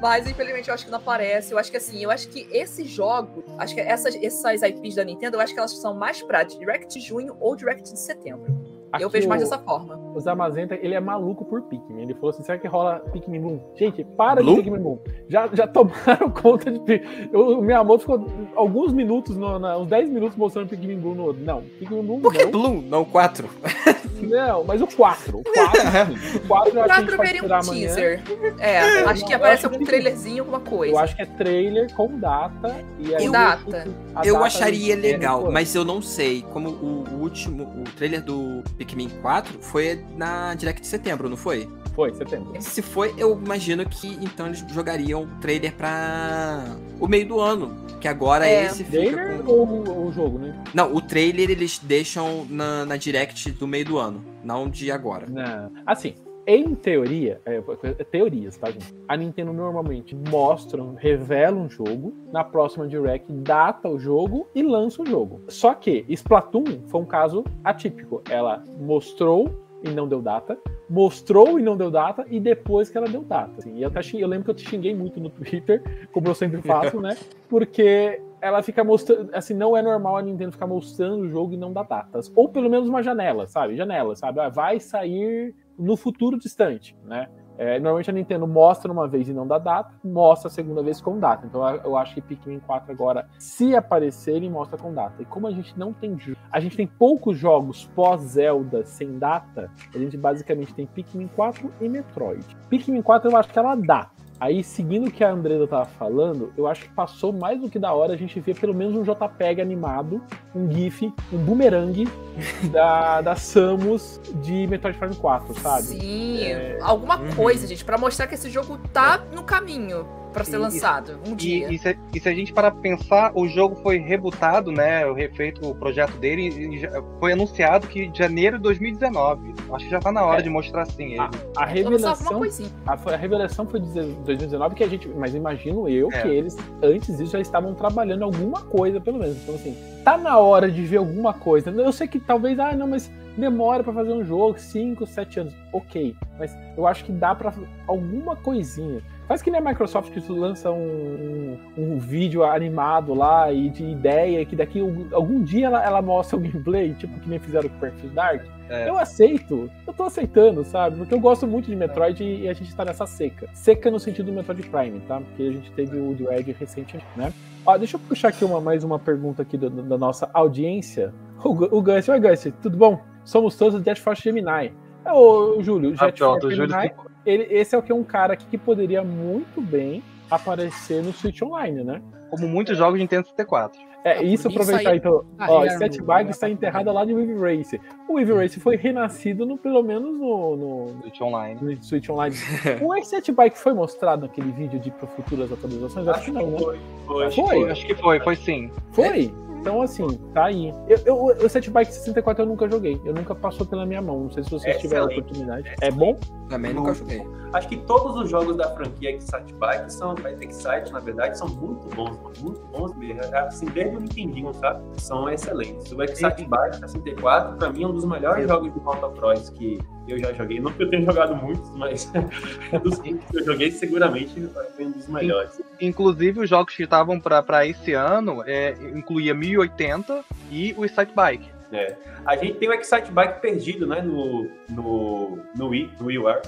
[0.00, 1.52] Mas infelizmente eu acho que não aparece.
[1.52, 5.04] Eu acho que assim, eu acho que esse jogo, acho que essas, essas IPs da
[5.04, 8.61] Nintendo, eu acho que elas são mais pra Direct de junho ou Direct de setembro.
[9.00, 9.98] Eu Aqui vejo mais o- dessa forma.
[10.14, 12.02] O Zamazenta, ele é maluco por Pikmin.
[12.02, 13.60] Ele falou assim: será que rola Pikmin Bloom?
[13.74, 14.56] Gente, para Bloom?
[14.56, 14.98] de Pikmin Bloom.
[15.28, 16.78] Já, já tomaram conta de.
[16.80, 21.14] Pi- Eu- O Miyamoto ficou alguns minutos, no, na- uns 10 minutos mostrando Pikmin Bloom
[21.14, 21.42] no outro.
[21.42, 22.50] Não, Pikmin Bloom Por que não.
[22.50, 22.82] Bloom?
[22.82, 23.48] Não 4.
[24.22, 25.38] Não, mas o 4.
[25.38, 25.80] O 4,
[26.30, 26.36] sim.
[26.36, 27.86] O 4 eu acho que veria um esperar amanhã.
[27.88, 28.22] teaser.
[28.60, 30.94] É, acho que eu aparece algum que- trailerzinho, alguma coisa.
[30.94, 32.84] Eu acho que é trailer com data.
[33.00, 33.84] E aí Com data.
[34.24, 36.42] Eu data acharia é legal, mas eu não sei.
[36.52, 41.36] Como o, o último, o trailer do Pikmin 4 foi na Direct de setembro, não
[41.36, 41.68] foi?
[41.94, 42.54] Foi, setembro.
[42.60, 46.64] Se foi, eu imagino que então eles jogariam o trailer pra
[46.98, 47.76] o meio do ano.
[48.00, 48.64] Que agora É.
[48.66, 49.52] esse fica Trailer com.
[49.52, 50.60] ou o- o jogo, né?
[50.74, 55.26] Não, o trailer eles deixam na, na Direct do meio do ano, não de agora.
[55.30, 55.70] Não.
[55.86, 56.14] Assim,
[56.46, 57.62] em teoria, é,
[58.00, 58.92] é teorias, tá, gente?
[59.08, 65.02] A Nintendo normalmente mostra, revela um jogo, na próxima Direct data o jogo e lança
[65.02, 65.40] o jogo.
[65.48, 68.22] Só que Splatoon foi um caso atípico.
[68.28, 69.50] Ela mostrou
[69.84, 73.52] e não deu data, mostrou e não deu data, e depois que ela deu data.
[73.58, 73.76] assim.
[73.76, 75.82] e eu, até xing- eu lembro que eu te xinguei muito no Twitter,
[76.12, 77.16] como eu sempre faço, né?
[77.48, 79.30] Porque ela fica mostrando.
[79.32, 82.30] Assim, não é normal a Nintendo ficar mostrando o jogo e não dar datas.
[82.34, 83.76] Ou pelo menos uma janela, sabe?
[83.76, 84.40] Janela, sabe?
[84.40, 87.28] Ah, vai sair no futuro distante, né?
[87.58, 91.00] É, normalmente a Nintendo mostra uma vez e não dá data, mostra a segunda vez
[91.02, 91.46] com data.
[91.46, 95.20] Então eu- acho que Pikmin 4 agora, se aparecer, ele mostra com data.
[95.20, 96.16] E como a gente não tem.
[96.50, 101.88] A gente tem poucos jogos pós-Zelda sem data, a gente basicamente tem Pikmin 4 e
[101.88, 102.44] Metroid.
[102.70, 104.10] Pikmin 4 eu acho que ela dá.
[104.42, 107.78] Aí, seguindo o que a Andresa tava falando, eu acho que passou mais do que
[107.78, 110.20] da hora a gente ver pelo menos um JPEG animado,
[110.52, 112.08] um GIF, um boomerang
[112.72, 115.82] da, da Samus de Metroid Prime 4, sabe?
[115.82, 117.36] Sim, É, alguma uhum.
[117.36, 121.34] coisa, gente, pra mostrar que esse jogo tá no caminho pra ser E- lançado um
[121.34, 121.68] dia.
[121.70, 125.06] E, e, se, e se a gente parar pra pensar, o jogo foi rebutado, né?
[125.06, 129.54] O refeito, o projeto dele, e já- foi anunciado que janeiro de 2019.
[129.72, 130.42] Acho que já tá na hora É.
[130.42, 131.18] de mostrar assim ele.
[131.20, 132.42] A Lançar alguma revelação,
[132.86, 136.22] a, foi- a revelação foi de 2019 que a gente, mas imagino eu É.
[136.22, 139.36] que eles antes disso já estavam trabalhando alguma coisa pelo menos.
[139.42, 141.70] Então assim, tá na hora de ver alguma coisa.
[141.70, 145.54] Eu sei que talvez, ah, não, mas demora pra fazer um jogo, 5, 7 anos.
[145.72, 147.52] OK, mas eu acho que dá pra
[147.86, 149.00] alguma coisinha.
[149.32, 153.70] Faz que nem a Microsoft que tu lança um, um, um vídeo animado lá e
[153.70, 154.78] de ideia que daqui
[155.10, 158.42] algum, dia ela, ela mostra o gameplay, tipo que nem fizeram com o Perfect Dark.
[158.68, 158.90] É.
[158.90, 160.98] Eu aceito, eu tô aceitando, sabe?
[160.98, 163.48] Porque eu gosto muito de Metroid e a gente tá nessa seca.
[163.54, 165.18] Seca no sentido do Metroid Prime, tá?
[165.18, 167.32] Porque a gente teve o Dread recente, né?
[167.64, 171.10] Ó, deixa eu puxar aqui uma, mais uma pergunta aqui do- do- da nossa audiência.
[171.42, 173.00] O, o Gus, oi Gus, tudo bom?
[173.24, 174.74] Somos todos do Jet Force Gemini.
[175.06, 176.92] É o Júlio, o Ah, Jet pronto, Force o Júlio Gemini,
[177.24, 181.12] ele, esse é o que é um cara aqui que poderia muito bem aparecer no
[181.12, 182.02] Switch Online, né?
[182.30, 183.78] Como muitos jogos de Nintendo 64.
[184.04, 185.24] É, Ah, isso aproveitar então.
[185.38, 187.80] Ah, Ó, é, no- Bike está enterrada lá de Wave Race.
[188.08, 191.58] O Wave Race foi renascido no, pelo menos no, no, Switch Online.
[191.62, 192.34] no Switch Online.
[192.82, 196.08] o X7 Bike foi mostrado naquele vídeo de futuras atualizações?
[196.08, 196.58] Acho que não, né?
[196.58, 197.30] Foi, foi.
[197.30, 197.70] Foi?
[197.70, 198.70] Acho que foi, foi sim.
[198.90, 199.32] Foi?
[199.62, 200.74] Então, assim, tá aí.
[200.88, 203.00] Eu, eu, o Set Bike 64 eu nunca joguei.
[203.04, 204.24] Eu nunca passou pela minha mão.
[204.24, 205.72] Não sei se vocês tiveram a oportunidade.
[205.80, 206.18] É bom?
[206.48, 207.22] Também nunca joguei.
[207.52, 211.86] Acho que todos os jogos da franquia Excite Bike são, Excite, na verdade, são muito
[211.94, 213.20] bons, mano, muito bons mesmo.
[213.22, 214.82] É, Assim, desde o Nintendinho, sabe?
[215.00, 215.92] São excelentes.
[215.92, 220.18] O Excite Bike 64, pra mim, é um dos melhores jogos de motocross que eu
[220.18, 220.60] já joguei.
[220.60, 222.10] Não que eu tenha jogado muitos, mas
[222.82, 225.60] dos que eu joguei, seguramente foi um dos melhores.
[225.80, 231.12] Inclusive, os jogos que estavam pra, pra esse ano é, incluía 1080 e o Excite
[231.14, 231.50] Bike.
[231.72, 231.94] É.
[232.26, 234.02] A gente tem o Excite Bike perdido, né?
[234.02, 236.42] No, no, no Wii, no WiiWare.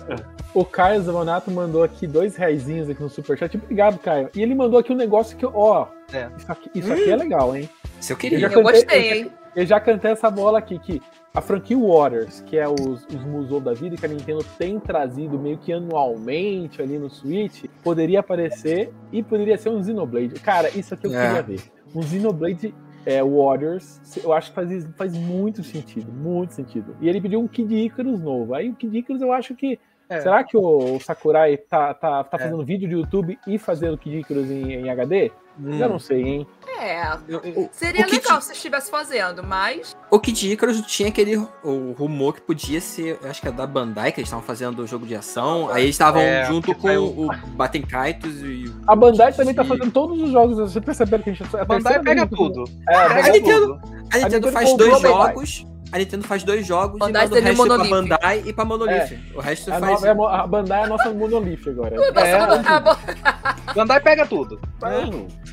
[0.53, 3.57] O Caio Zavonato mandou aqui dois reaisinhos aqui no Superchat.
[3.57, 4.29] Obrigado, Caio.
[4.35, 6.29] E ele mandou aqui um negócio que, eu- ó, É.
[6.37, 7.69] isso, aqui, isso aqui é legal, hein?
[8.01, 8.39] Se eu Eu queria.
[8.39, 9.31] já Eu cantei- gostei, hein?
[9.57, 11.01] Eu já cantei essa bola aqui, que
[11.33, 15.39] a franquia Waters, que é os, os Musou da vida, que a Nintendo tem trazido
[15.39, 20.35] meio que anualmente ali no Switch, poderia aparecer e poderia ser um Xenoblade.
[20.41, 21.27] Cara, isso aqui eu É.
[21.27, 21.61] queria ver.
[21.95, 22.75] Um Xenoblade
[23.07, 26.97] é, Warriors, eu acho que faz, faz muito sentido, muito sentido.
[27.01, 28.55] E ele pediu um Kid Icarus novo.
[28.55, 29.79] Aí o Kid Icarus eu acho que.
[30.09, 30.21] É.
[30.21, 32.41] Será que o, o Sakurai tá, tá, tá É.
[32.41, 35.33] fazendo vídeo de YouTube e fazendo Kid Icarus em, em HD?
[35.59, 35.79] Hum.
[35.79, 36.47] Eu não sei, hein?
[36.79, 41.93] É, eu- seria o legal se estivesse fazendo, mas O Kid Icarus tinha aquele o
[41.97, 45.07] rumor que podia ser, acho que é da Bandai, que eles estavam fazendo o jogo
[45.07, 45.71] de ação.
[45.71, 48.83] Aí eles estavam É, junto com saiu- o Batem Kaitos e o.
[48.91, 50.57] A Bandai também tá e- fazendo todos os jogos.
[50.59, 51.57] Vocês perceberam que a gente.
[51.57, 52.65] A Bandai pega tudo.
[52.89, 53.81] É, a a Bandai- Nintendo- tudo.
[53.85, 55.35] A Nintendo Nintendo faz dois a Bandai.
[55.35, 55.67] jogos.
[55.95, 58.03] A Nintendo faz dois jogos Bandai e manda o resto pra.
[58.03, 59.19] Bandai e pra Monolith.
[59.33, 60.03] O resto a, faz.
[60.03, 61.95] nova- é a Bandai é a nossa Monolith agora.
[61.95, 63.71] É.
[63.75, 64.59] Bandai pega tudo.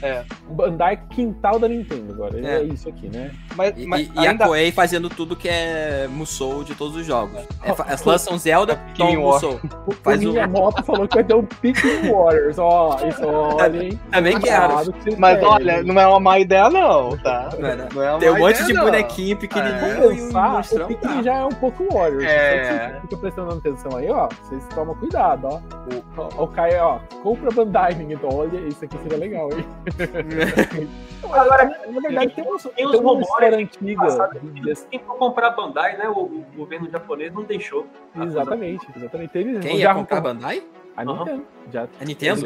[0.02, 0.24] É.
[0.50, 2.40] Bandai quintal da Nintendo agora.
[2.40, 2.64] É, É.
[2.64, 3.32] isso aqui, né?
[3.56, 6.96] Mas, E, mas e- e ainda, a Koei fazendo tudo que é Musou de todos
[6.96, 7.40] os jogos.
[7.64, 9.16] É, fa- lançam Zelda, War.
[9.16, 9.60] Musou.
[9.86, 12.58] O, Faz o o- Miyamoto falou que vai ter um Pikmin Warriors.
[12.58, 14.00] Ó, isso, olha, hein?
[14.12, 14.68] Também quero.
[14.74, 17.50] Cuidado que mas olha, não é uma má ideia não, tá?
[17.60, 17.88] Não é, né?
[17.94, 18.84] Não é uma Tem um monte ideia, de não.
[18.86, 20.88] bonequinho pequenininho um pensar, o.
[20.88, 22.24] Pikmin já é um pouco Warriors.
[22.24, 22.64] É.
[22.90, 24.28] Vocês ficam prestando atenção aí, ó.
[24.44, 25.58] Vocês tomam cuidado, ó.
[25.58, 29.66] O, ó, o Caio, ó, compra Bandai, então olha, isso aqui seria legal, hein?
[31.24, 34.30] Agora, na verdade, tem, uma, tem uns uma rumores história antiga.
[34.64, 36.10] Desse- Quem for comprar Bandai, né?
[36.10, 37.86] O, o governo japonês não deixou.
[38.20, 39.38] Exatamente, exatamente.
[39.38, 40.64] Eles Quem já ia comprar Bandai?
[40.98, 41.46] A Nintendo.
[41.72, 42.46] Já A Nintendo?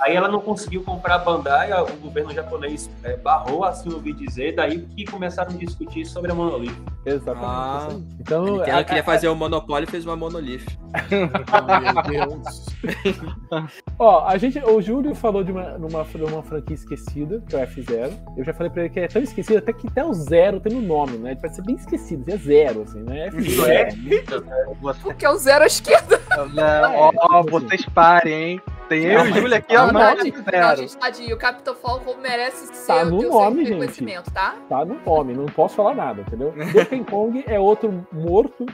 [0.00, 4.54] Aí ela não conseguiu comprar a Bandai, o governo japonês é, barrou, assim ouvi dizer,
[4.54, 6.74] daí que começaram a discutir sobre a Monolith.
[7.04, 7.44] Exatamente.
[7.46, 7.88] Ah.
[7.90, 10.66] A Então, Nintendo a- queria fazer o Monopólio e fez uma Monolith.
[11.10, 12.66] Meu Deus.
[13.98, 17.64] Ó, a gente, o Júlio falou de uma, numa, de uma franquia esquecida, que é
[17.64, 18.12] o F0.
[18.36, 20.72] Eu já falei pra ele que é tão esquecida, até que até o zero tem
[20.74, 21.32] no nome, né?
[21.32, 23.28] Ele vai ser bem esquecido, é zero, assim, né?
[23.38, 23.68] Isso F0.
[23.70, 24.74] é?
[24.80, 26.20] Você, Porque é o zero à esquerda.
[26.54, 28.62] não, ó, ó, vocês parem, hein?
[28.88, 31.34] Tem eu e o Júlio aqui, ó, Não, não, não, não, gente, tadinho.
[31.34, 33.68] O Capitão Falcon merece ser Tá no nome, seu gente.
[33.72, 34.54] reconhecimento, tá?
[34.68, 36.52] Tá no nome, não posso falar nada, entendeu?
[36.52, 38.64] Donkey Kong é outro morto.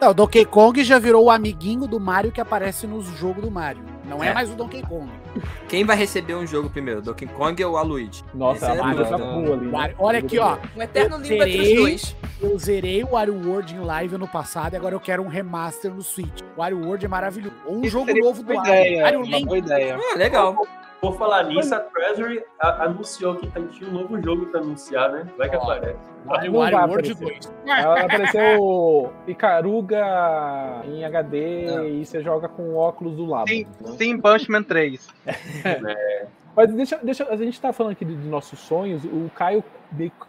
[0.00, 3.50] Não, o Donkey Kong já virou o amiguinho do Mario que aparece nos jogos do
[3.50, 3.82] Mario.
[4.06, 4.34] Não é, É.
[4.34, 5.08] mais o Donkey Kong.
[5.68, 8.22] Quem vai receber um jogo primeiro, Donkey Kong ou a Luigi?
[8.34, 9.66] Nossa, Esse é a Mario tá full ali.
[9.66, 9.94] né?
[9.98, 10.58] Olha aqui, ó.
[10.76, 12.16] Um eterno limbo entre os dois.
[12.40, 16.02] Eu zerei o WarioWorld em live ano passado e agora eu quero um remaster no
[16.02, 16.42] Switch.
[16.56, 17.54] O WarioWorld é maravilhoso.
[17.64, 18.74] Ou um Isso jogo novo do Boa Wario.
[18.82, 19.98] ideia, Wario uma boa ideia.
[19.98, 20.66] Ah, legal.
[21.04, 25.12] Por falar nisso, a Treasury a- anunciou que tem- tinha um novo jogo pra anunciar,
[25.12, 25.26] né?
[25.36, 25.62] Vai que Ó.
[25.62, 25.98] aparece.
[26.24, 27.14] Não vai WarioWorld aparecer.
[27.14, 27.52] 2.
[27.66, 30.02] Ela apareceu o Icaruga
[30.86, 33.48] em HD e você joga com o óculos do lado.
[33.98, 35.06] Sim, Punchman 3.
[36.56, 39.04] Mas deixa, deixa, a gente tá falando aqui de nossos sonhos.
[39.04, 39.62] O Caio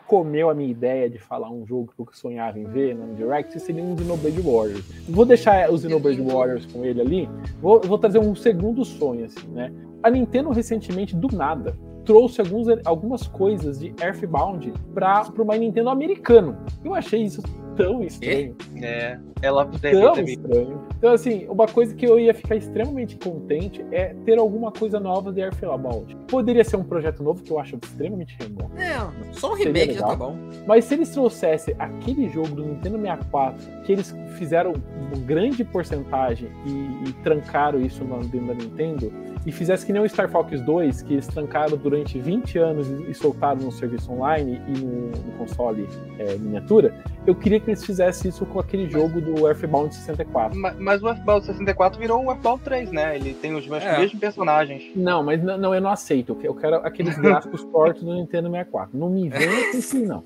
[0.07, 3.59] comeu a minha ideia de falar um jogo que eu sonhava em ver no Direct,
[3.59, 4.86] seria um Xenoblade Warriors.
[5.07, 7.30] Vou deixar os Xenoblade Warriors com ele ali.
[7.61, 9.71] Vou, vou trazer um segundo sonho, assim, né?
[10.01, 16.57] A Nintendo recentemente, do nada, trouxe alguns, algumas coisas de Earthbound para o Nintendo americano.
[16.84, 17.41] Eu achei isso
[17.76, 18.55] tão estranho.
[18.82, 20.82] É, ela tão estranho.
[20.97, 25.32] Então, assim, uma coisa que eu ia ficar extremamente contente é ter alguma coisa nova
[25.32, 26.15] de Earthbound.
[26.28, 28.71] Poderia ser um projeto novo, que eu acho extremamente remoto.
[28.78, 28.97] É,
[29.34, 30.36] só um remake já tá bom.
[30.65, 36.49] Mas se eles trouxessem aquele jogo do Nintendo 64, que eles fizeram uma grande porcentagem
[36.65, 39.11] e, e trancaram isso no- dentro da Nintendo,
[39.45, 43.11] e fizesse que nem o Star Fox 2, que eles trancaram durante 20 anos e,
[43.11, 46.95] e soltaram no serviço online e no, no console é, miniatura,
[47.28, 50.57] eu queria que eles fizessem isso com aquele jogo do Earthbound 64.
[50.57, 53.16] Ma- Mas o Earthbound 64 virou o Earthbound 3, né?
[53.16, 53.97] Ele tem os mesmos, É.
[53.99, 54.84] mesmos personagens.
[54.95, 56.32] Não, mas não, eu não aceito.
[56.32, 58.97] Eu que- Eu quero aqueles gráficos tortos do Nintendo 64.
[58.97, 60.24] Não me venha com isso, não.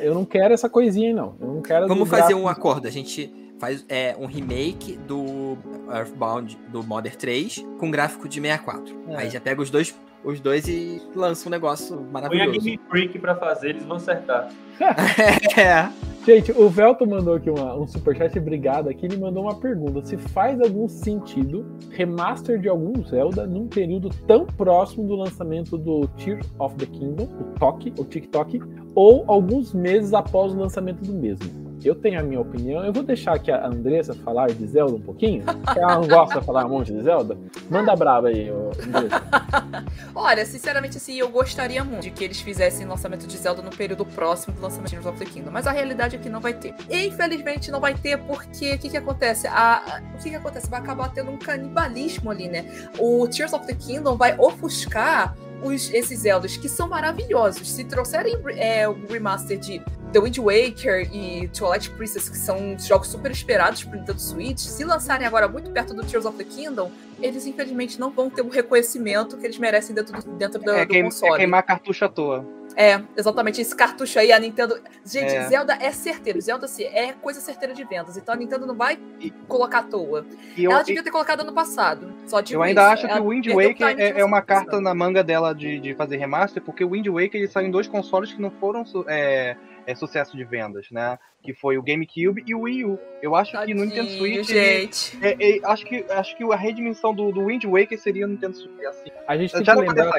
[0.00, 1.34] Eu não quero essa coisinha, aí, não.
[1.40, 1.88] Eu não quero.
[1.88, 2.86] Vamos fazer um acordo.
[2.86, 5.56] A gente faz é, um remake do
[5.92, 8.94] Earthbound do Modern 3 com gráfico de 64.
[9.08, 9.16] É.
[9.16, 9.94] Aí já pega os dois,
[10.24, 12.60] os dois e lança um negócio Põe a maravilhoso.
[12.60, 14.48] Game Freak pra fazer, eles vão acertar.
[15.58, 16.11] é.
[16.24, 19.06] Gente, o Velto mandou aqui uma- um superchat, obrigado aqui.
[19.06, 24.46] Ele mandou uma pergunta: se faz algum sentido remaster de algum Zelda num período tão
[24.46, 28.60] próximo do lançamento do Tears of the Kingdom, o TOC, o TikTok,
[28.94, 31.71] ou alguns meses após o lançamento do mesmo?
[31.84, 32.84] Eu tenho a minha opinião.
[32.84, 35.44] Eu vou deixar aqui a Andressa falar de Zelda um pouquinho.
[35.76, 37.36] Ela não gosta de falar um monte de Zelda.
[37.70, 39.22] Manda braba aí, Andressa.
[40.14, 44.04] Olha, sinceramente, assim, eu gostaria muito de que eles fizessem lançamento de Zelda no período
[44.04, 45.50] próximo do lançamento de Tears of the Kingdom.
[45.50, 46.74] Mas a realidade é que não vai ter.
[46.88, 49.46] E, infelizmente, não vai ter porque o que, que acontece?
[49.46, 50.68] A- o que, que acontece?
[50.70, 52.64] Vai acabar tendo um canibalismo ali, né?
[52.98, 57.70] O Tears of the Kingdom vai ofuscar os, esses Zeldas que são maravilhosos.
[57.70, 59.80] Se trouxerem é, o remaster de
[60.12, 64.84] The Wind Waker e Twilight Princess, que são jogos super esperados pro Nintendo Switch, se
[64.84, 66.90] lançarem agora muito perto do Tears of the Kingdom,
[67.20, 70.84] eles infelizmente não vão ter o reconhecimento que eles merecem dentro do, dentro do, É,
[70.84, 71.36] do queim- é console.
[71.38, 72.44] queimar cartucho à toa.
[72.74, 73.60] É, exatamente.
[73.60, 74.80] Esse cartucho aí, a Nintendo.
[75.04, 75.46] Gente, É.
[75.46, 76.40] Zelda é certeiro.
[76.40, 78.16] Zelda assim, é coisa certeira de vendas.
[78.16, 80.24] Então a Nintendo não vai E- colocar à toa.
[80.56, 82.10] E eu, Ela devia ter colocado ano passado.
[82.26, 82.90] Só digo eu ainda isso.
[82.92, 85.78] acho que Ela o Wind Waker é, de é uma carta na manga dela de,
[85.80, 88.84] de fazer remaster, porque o Wind Waker ele saiu em dois consoles que não foram
[89.06, 89.54] é,
[89.86, 91.18] é, sucesso de vendas, né?
[91.42, 92.98] Que foi o GameCube e o Wii U.
[93.20, 94.48] Eu acho que no Nintendo Tadinho, Switch.
[94.48, 95.18] gente.
[95.24, 98.56] é, é, acho, que, acho que a redimensão do, do Wind Waker seria no Nintendo
[98.56, 98.84] Switch.
[98.86, 99.10] Assim.
[99.26, 100.12] A gente tem Já que lembrar.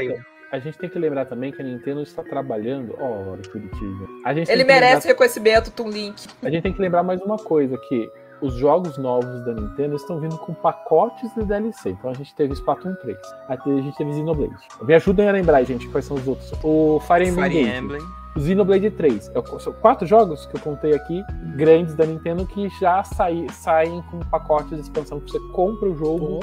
[0.51, 2.95] A gente tem que lembrar também que a Nintendo está trabalhando.
[2.99, 4.07] Ó, oh, Curitiba.
[4.23, 6.27] A gente Ele que lembrar- merece reconhecimento, Toon Link.
[6.43, 8.07] A gente tem que lembrar mais uma coisa, que
[8.39, 11.91] os jogos novos da Nintendo estão vindo com pacotes de DLC.
[11.91, 14.53] Então a gente teve Splatoon 3, a gente teve Xenoblade.
[14.81, 16.51] Me ajudem a lembrar, gente, quais são os outros.
[16.61, 18.01] O Fire Emblem, Fire Emblem.
[18.35, 19.29] O Xenoblade 3.
[19.35, 21.23] É- São quatro jogos que eu contei aqui,
[21.55, 25.95] grandes da Nintendo, que já saí, saem com pacotes de expansão que você compra o
[25.95, 26.39] jogo.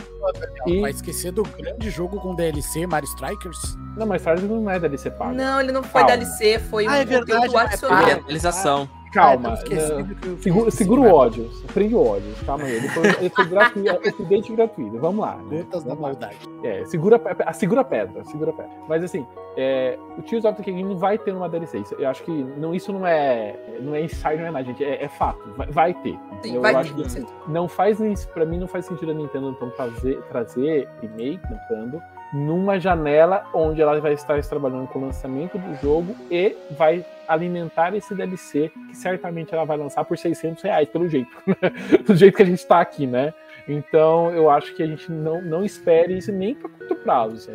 [0.66, 3.76] E- Vai esquecer do grande jogo com DLC, Mario Strikers?
[3.97, 5.34] Não, mas Fire Emblem não é DLC pago.
[5.34, 6.16] Não, ele não foi Calma.
[6.16, 8.05] DLC, foi Ah, um é verdade, conteúdo não é adicional.
[8.05, 8.20] pago.
[8.26, 8.88] Realização.
[9.13, 9.55] Calma.
[9.55, 12.77] Ah, Segura, segura o ódio, prende o ódio, calma aí.
[12.77, 15.37] Ele foi, ele foi gratuito, update gratuito, vamos lá.
[15.37, 15.59] né?
[15.59, 16.37] Gotas da maldade.
[16.63, 18.71] É, segura, a- segura a pedra, segura a pedra.
[18.89, 21.83] Mas assim, é, o Tears of the Kingdom vai ter uma DLC.
[21.99, 24.85] Eu acho que não, isso não é, não é ensaio, não é nada, gente.
[24.85, 25.41] É, é fato.
[25.57, 26.19] Vai, vai ter.
[26.43, 27.99] Sim, eu vai acho ter, que não faz
[28.33, 32.01] para mim não faz sentido a Nintendo então trazer, trazer remake, tentando
[32.33, 37.95] numa janela onde ela vai estar trabalhando com o lançamento do jogo e vai alimentar
[37.95, 41.31] esse DLC que certamente ela vai lançar por 600 reais, pelo jeito.
[42.05, 43.33] Do jeito que a gente tá aqui, né?
[43.68, 47.53] Então eu acho que a gente não, não espere isso nem para curto prazo, assim,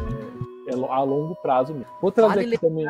[0.67, 1.91] é, é a longo prazo mesmo.
[2.01, 2.85] Vou trazer Vale aqui também.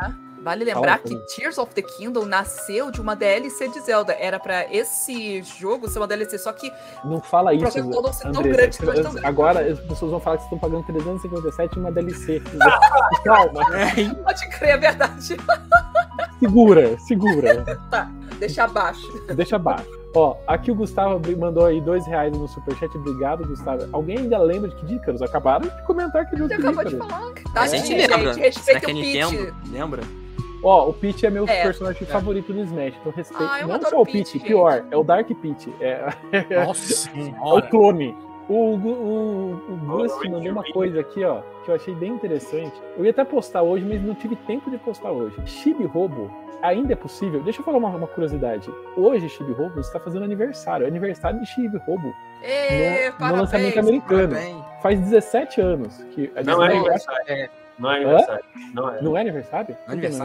[0.46, 1.36] Vale lembrar Fala, que.
[1.36, 4.14] Tears of the Kingdom nasceu de uma DLC de Zelda.
[4.20, 6.72] Era pra esse jogo ser uma DLC, só que
[7.04, 7.64] Não fala isso.
[7.64, 9.26] projeto todo ser tão grande, tão grande.
[9.26, 12.42] Agora as pessoas vão falar que vocês estão pagando 357 em uma DLC.
[13.26, 13.62] Calma.
[14.24, 15.36] Pode crer, é verdade.
[16.40, 17.64] Segura, segura.
[17.90, 19.26] Tá, deixa abaixo.
[19.34, 19.90] Deixa abaixo.
[20.16, 22.96] Ó, aqui o Gustavo mandou aí dois reais no superchat.
[22.98, 23.88] Obrigado, Gustavo.
[23.92, 25.22] Alguém ainda lembra de que Dícaros?
[25.22, 27.12] Acabaram de comentar que Você de acabou de Dícaros.
[27.14, 27.32] falar.
[27.32, 28.34] A Tá, gente gente, lembra.
[28.34, 29.54] gente, Será respeita que é o Nintendo?
[29.54, 29.72] Peach.
[29.72, 30.04] Lembra?
[30.68, 32.06] Ó, o Peach é meu É, personagem é.
[32.08, 32.96] favorito no Smash.
[33.00, 33.44] Então respeito.
[33.52, 34.48] Ah, eu Não só o Peach, Peach, gente.
[34.48, 35.72] pior, é o Dark Peach.
[35.80, 36.04] É,
[36.66, 38.16] Nossa é o clone.
[38.50, 40.72] O, o, o Gust mandou uma Oi.
[40.72, 42.74] coisa aqui, ó, que eu achei bem interessante.
[42.98, 45.36] Eu ia até postar hoje, mas não tive tempo de postar hoje.
[45.46, 46.30] Chibi Robo
[46.62, 47.42] ainda é possível?
[47.44, 48.70] Deixa eu falar uma, uma curiosidade.
[48.98, 50.86] Hoje, Chibi Robo está fazendo aniversário.
[50.86, 52.14] É aniversário de Chibi Robo.
[53.20, 54.30] No- no lançamento americano.
[54.36, 54.66] Parabéns.
[54.82, 56.56] Faz 17 anos que a Não é Disney-.
[56.58, 57.26] Não é aniversário.
[57.28, 57.50] Não é.
[57.78, 58.44] Não é aniversário?
[58.46, 59.00] Por que não é?
[59.00, 59.78] Aniversário?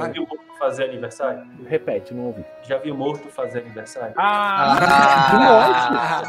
[0.07, 1.43] Já viu morto fazer aniversário?
[1.67, 2.45] Repete, não ouvi.
[2.63, 4.15] Já viu morto fazer aniversário?
[4.17, 6.23] Ah!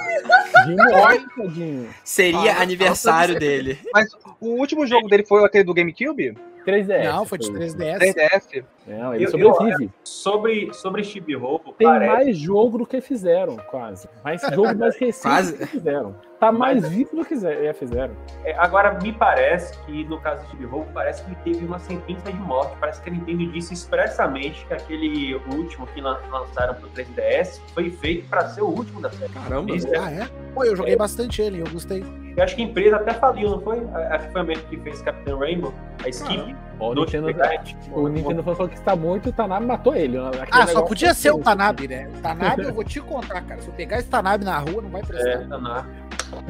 [0.65, 1.89] De morte, tadinho.
[2.03, 3.79] Seria Ah, aniversário não, dele.
[3.93, 6.37] Mas o último jogo dele foi aquele do GameCube?
[6.65, 7.03] 3DS.
[7.11, 7.97] Não, foi de 3DS.
[7.99, 8.63] 3DS.
[8.87, 9.91] Não, ele Eu- sobrevive.
[10.03, 12.11] Sobre, sobre Chibi Robo, Tem parece.
[12.13, 14.07] mais jogo do que fizeram, quase.
[14.23, 15.51] Mais jogo mais recente Quase.
[15.53, 16.15] do que fizeram.
[16.39, 18.15] Tá mais Mas- vivo do que é, fizeram.
[18.43, 22.31] É, agora, me parece que no caso de Chibi Robo, parece que teve uma sentença
[22.31, 22.75] de morte.
[22.79, 27.91] Parece que a Nintendo disse expressamente que aquele último que lan- lançaram pro 3DS foi
[27.91, 29.31] feito para ser o último da série.
[29.31, 29.75] Caramba.
[29.75, 30.27] Isso é- Ah, é?
[30.55, 32.03] Pô, eu joguei bastante ele, eu gostei.
[32.35, 33.79] Eu acho que a empresa até faliu, não foi?
[34.09, 35.73] Acho que foi a mesma que fez Capitão Rainbow,
[36.03, 36.55] a Skip.
[36.89, 37.75] O do Nintendo, Skype.
[37.91, 40.17] o Nintendo falou que está morto e o Tanabe matou ele.
[40.17, 41.45] Aquele Ah, só podia ser o tenso.
[41.45, 42.09] Tanabe, né?
[42.17, 43.61] O Tanabe, eu vou te contar, cara.
[43.61, 45.47] Se eu pegar esse Tanabe na rua, não vai É, prestar.
[45.47, 45.85] tá na-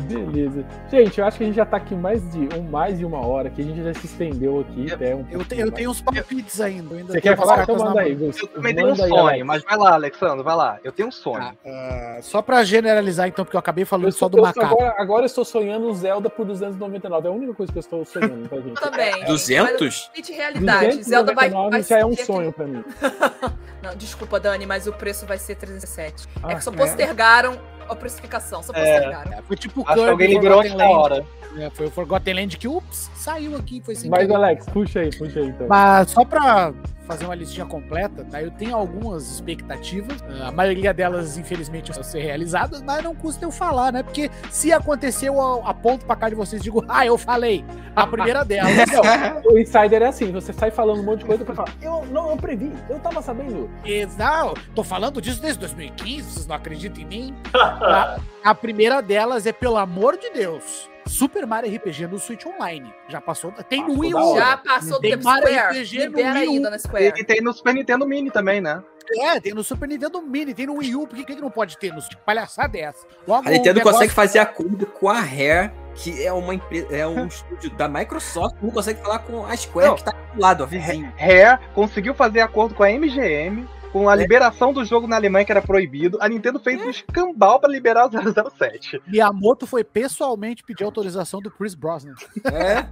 [0.08, 0.64] Beleza.
[0.92, 3.18] Gente, eu acho que a gente já tá aqui mais de, um, mais de uma
[3.26, 5.72] hora, que a gente já se estendeu aqui Eu- até um Eu, pouquinho te- eu
[5.72, 6.96] tenho uns palpites ainda.
[6.96, 7.64] ainda Você tenho quer falar?
[7.64, 8.12] Então manda aí.
[8.22, 10.78] Eu também tenho um sonho, mas vai lá, Alexandre, vai lá.
[10.84, 11.40] Eu tenho um sonho.
[11.40, 14.68] Tá, ah, só pra generalizar, então, porque eu acabei falando Eu só do macaco.
[14.76, 17.28] Agora, agora eu estou sonhando um Zelda por 299.
[17.28, 18.76] É a única coisa que eu estou sonhando pra gente.
[18.84, 19.26] Eu também.
[19.26, 20.12] 200?
[20.30, 21.04] Mas, realidade.
[21.04, 22.84] Zelda vai, 299 vai já é um sonho pra mim.
[23.82, 26.28] Não, desculpa, Dani, mas o preço vai ser 307.
[26.44, 26.76] Ah, é que só é.
[26.76, 27.60] postergaram
[27.90, 28.76] a precificação, só É.
[28.76, 29.34] postergaram.
[29.34, 31.26] É, foi tipo Acho que alguém liberou antes da hora.
[31.58, 34.36] É, foi o Forgotten Land que, ups, saiu aqui, foi sem Mas, querer.
[34.36, 35.68] Alex, puxa aí, puxa aí então.
[35.68, 36.74] Mas só pra
[37.06, 38.42] fazer uma listinha completa, tá?
[38.42, 40.24] Eu tenho algumas expectativas.
[40.42, 44.02] ah, A maioria delas, infelizmente, vão ser realizadas, mas não custa eu falar, né?
[44.02, 47.66] Porque se aconteceu, eu aponto pra cá de vocês e digo, ah, eu falei.
[47.96, 48.72] A primeira delas.
[49.46, 52.30] O Insider é assim, você sai falando um monte de coisa pra falar, eu não,
[52.30, 53.70] eu previ, eu tava sabendo.
[53.84, 54.62] Exato.
[54.74, 57.36] Tô falando disso desde 2015, vocês não acreditam em mim?
[57.54, 62.94] a, a primeira delas é, pelo amor de Deus, Super Mario RPG no Switch Online.
[63.10, 64.36] Já passou, tem no Wii U.
[64.36, 65.80] Já passou do Tem tempo Mario Square.
[65.80, 66.36] RPG no Wii U.
[66.38, 67.14] aí, Dona Square.
[67.18, 68.82] E tem no Super Nintendo Mini também, né?
[69.20, 71.78] É, tem no Super Nintendo Mini, tem no Wii U, por que, que não pode
[71.78, 71.92] ter?
[71.92, 73.06] No, palhaçada é essa?
[73.28, 77.06] Logo, A Nintendo negócio- consegue fazer acordo com a Rare, que é uma empresa, é
[77.06, 79.96] um estúdio da Microsoft, não consegue falar com a Square, Não.
[79.96, 81.12] que tá do lado, ó, vizinho.
[81.18, 85.52] Rare conseguiu fazer acordo com a MGM, com a liberação do jogo na Alemanha que
[85.52, 86.18] era proibido.
[86.22, 89.02] A Nintendo fez um escambau pra liberar o 007.
[89.08, 92.14] Miyamoto foi pessoalmente pedir autorização do Chris Brosnan.
[92.46, 92.86] É.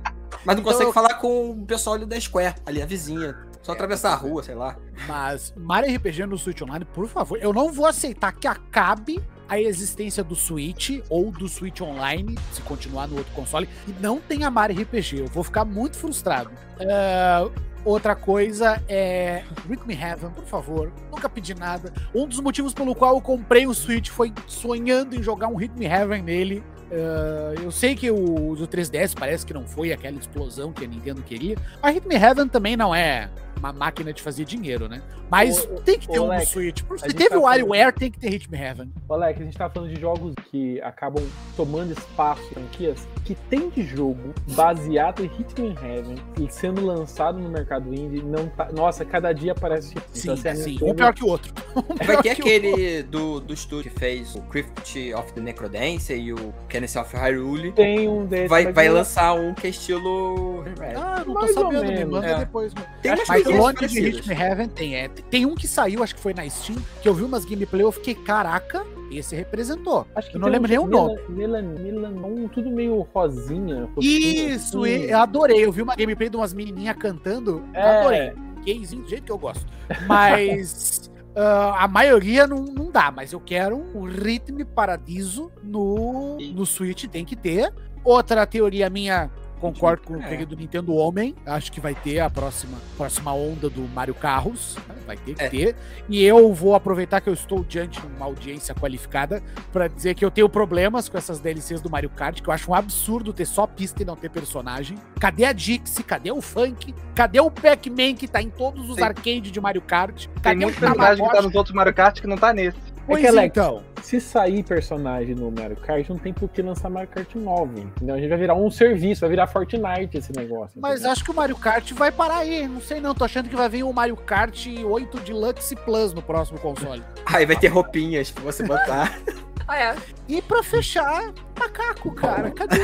[0.46, 3.36] Mas não Então- consegue falar com o pessoal ali da Square, ali a vizinha.
[3.62, 4.78] Só atravessar a rua, sei lá.
[5.08, 9.60] Mas Mario RPG no Switch Online, por favor, eu não vou aceitar que acabe a
[9.60, 14.50] existência do Switch ou do Switch Online, se continuar no outro console, e não tenha
[14.50, 15.20] Mario RPG.
[15.22, 16.52] Eu vou ficar muito frustrado.
[16.80, 17.50] É,
[17.84, 20.92] outra coisa é Rick Me Heaven, por favor.
[21.12, 21.94] Nunca pedi nada.
[22.14, 25.78] Um dos motivos pelo qual eu comprei o Switch foi sonhando em jogar um Rick
[25.78, 26.64] Me Heaven nele.
[26.92, 30.88] É, eu sei que o do 3DS parece que não foi aquela explosão que a
[30.88, 33.30] Nintendo queria, mas Me Heaven também não é
[33.60, 35.02] uma máquina de fazer dinheiro, né?
[35.30, 36.82] Mas Ô, tem que ter ô, um no Alex, Switch.
[36.98, 38.92] Se teve tá o falando- WarioWare, tem que ter Me Heaven.
[39.10, 41.24] Alex, a gente tá falando de jogos que acabam
[41.56, 47.50] tomando espaço, franquias, que tem de jogo baseado em Hitman Heaven e sendo lançado no
[47.50, 48.70] mercado indie, não tá.
[48.72, 49.94] Nossa, cada dia parece.
[50.14, 50.72] Sim, assim, a sim.
[50.72, 51.54] Nintendo- Um pior que o outro.
[51.90, 56.18] Um Vai pior ter aquele do, do estúdio que fez o Crypt of the Necrodancer
[56.18, 57.72] e o Kenneth of Hyrule.
[57.74, 58.50] Tem um desses.
[58.50, 60.64] Vai, vai lançar um que é estilo.
[60.96, 62.40] Ah, não tô Mais ou sabendo, me menos, manda é.
[62.40, 62.74] depois.
[62.74, 62.88] mano.
[63.02, 64.16] Tem umas clone de parecidas.
[64.16, 65.08] Hit Me Heaven tem, é.
[65.08, 67.92] Tem um que saiu, acho que foi na Steam, que eu vi umas gameplay, eu
[67.92, 70.06] fiquei, caraca, esse representou.
[70.16, 71.20] Acho que Eu não lembro nem o nome.
[71.30, 73.90] Melan, Melan, Melan, tudo meio rosinha.
[74.00, 74.94] Isso, assim.
[75.06, 75.66] eu adorei.
[75.66, 78.00] Eu vi uma gameplay de umas menininhhas cantando, eu É.
[78.00, 78.34] adorei.
[78.66, 79.66] Gayzinho do jeito que eu gosto.
[80.06, 86.66] Mas ah, a maioria não, não dá, mas eu quero um ritmo paradiso no, no
[86.66, 87.74] Switch, tem que ter.
[88.04, 89.30] Outra teoria minha,
[89.60, 90.28] Concordo com o É.
[90.28, 91.36] querido Nintendo Homem.
[91.46, 94.78] Acho que vai ter a próxima, próxima onda do Mario Carros.
[94.88, 94.96] né?
[95.06, 95.50] Vai ter que É.
[95.50, 95.76] ter.
[96.08, 99.42] E eu vou aproveitar que eu estou diante de uma audiência qualificada
[99.72, 102.70] pra dizer que eu tenho problemas com essas DLCs do Mario Kart, que eu acho
[102.72, 104.98] um absurdo ter só pista e não ter personagem.
[105.20, 106.04] Cadê a Dixie?
[106.04, 106.94] Cadê o Funk?
[107.16, 110.28] Cadê o Pac-Man que tá em todos os Tem- arcades de Mario Kart?
[110.28, 112.78] Tem Cadê muito o personagem que tá nos outros Mario Kart que não tá nesse.
[113.10, 113.84] Pois É que, Alex, então.
[114.02, 117.82] Se sair personagem no Mario Kart, não tem por que lançar Mario Kart 9.
[117.82, 118.16] Entendeu?
[118.16, 120.80] A gente vai virar um serviço, vai virar Fortnite esse negócio.
[120.82, 121.12] Mas entendeu?
[121.12, 122.68] acho que o Mario Kart vai parar aí.
[122.68, 123.14] Não sei não.
[123.14, 127.04] Tô achando que vai vir o Mario Kart 8 Deluxe Plus no próximo console.
[127.26, 129.20] Aí vai ter roupinhas pra você botar.
[129.68, 129.96] Ah, é.
[130.28, 132.50] E pra fechar, macaco, cara.
[132.50, 132.80] Cadê?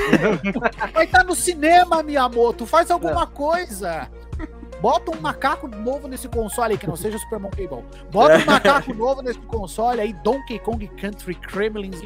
[0.93, 2.65] Vai estar no cinema, Miyamoto.
[2.67, 4.07] Faz alguma coisa.
[4.81, 7.83] Bota um macaco novo nesse console aí, que não seja Super Monkey Ball.
[8.11, 11.99] Bota um macaco novo nesse console aí, Donkey Kong Country Kremlins.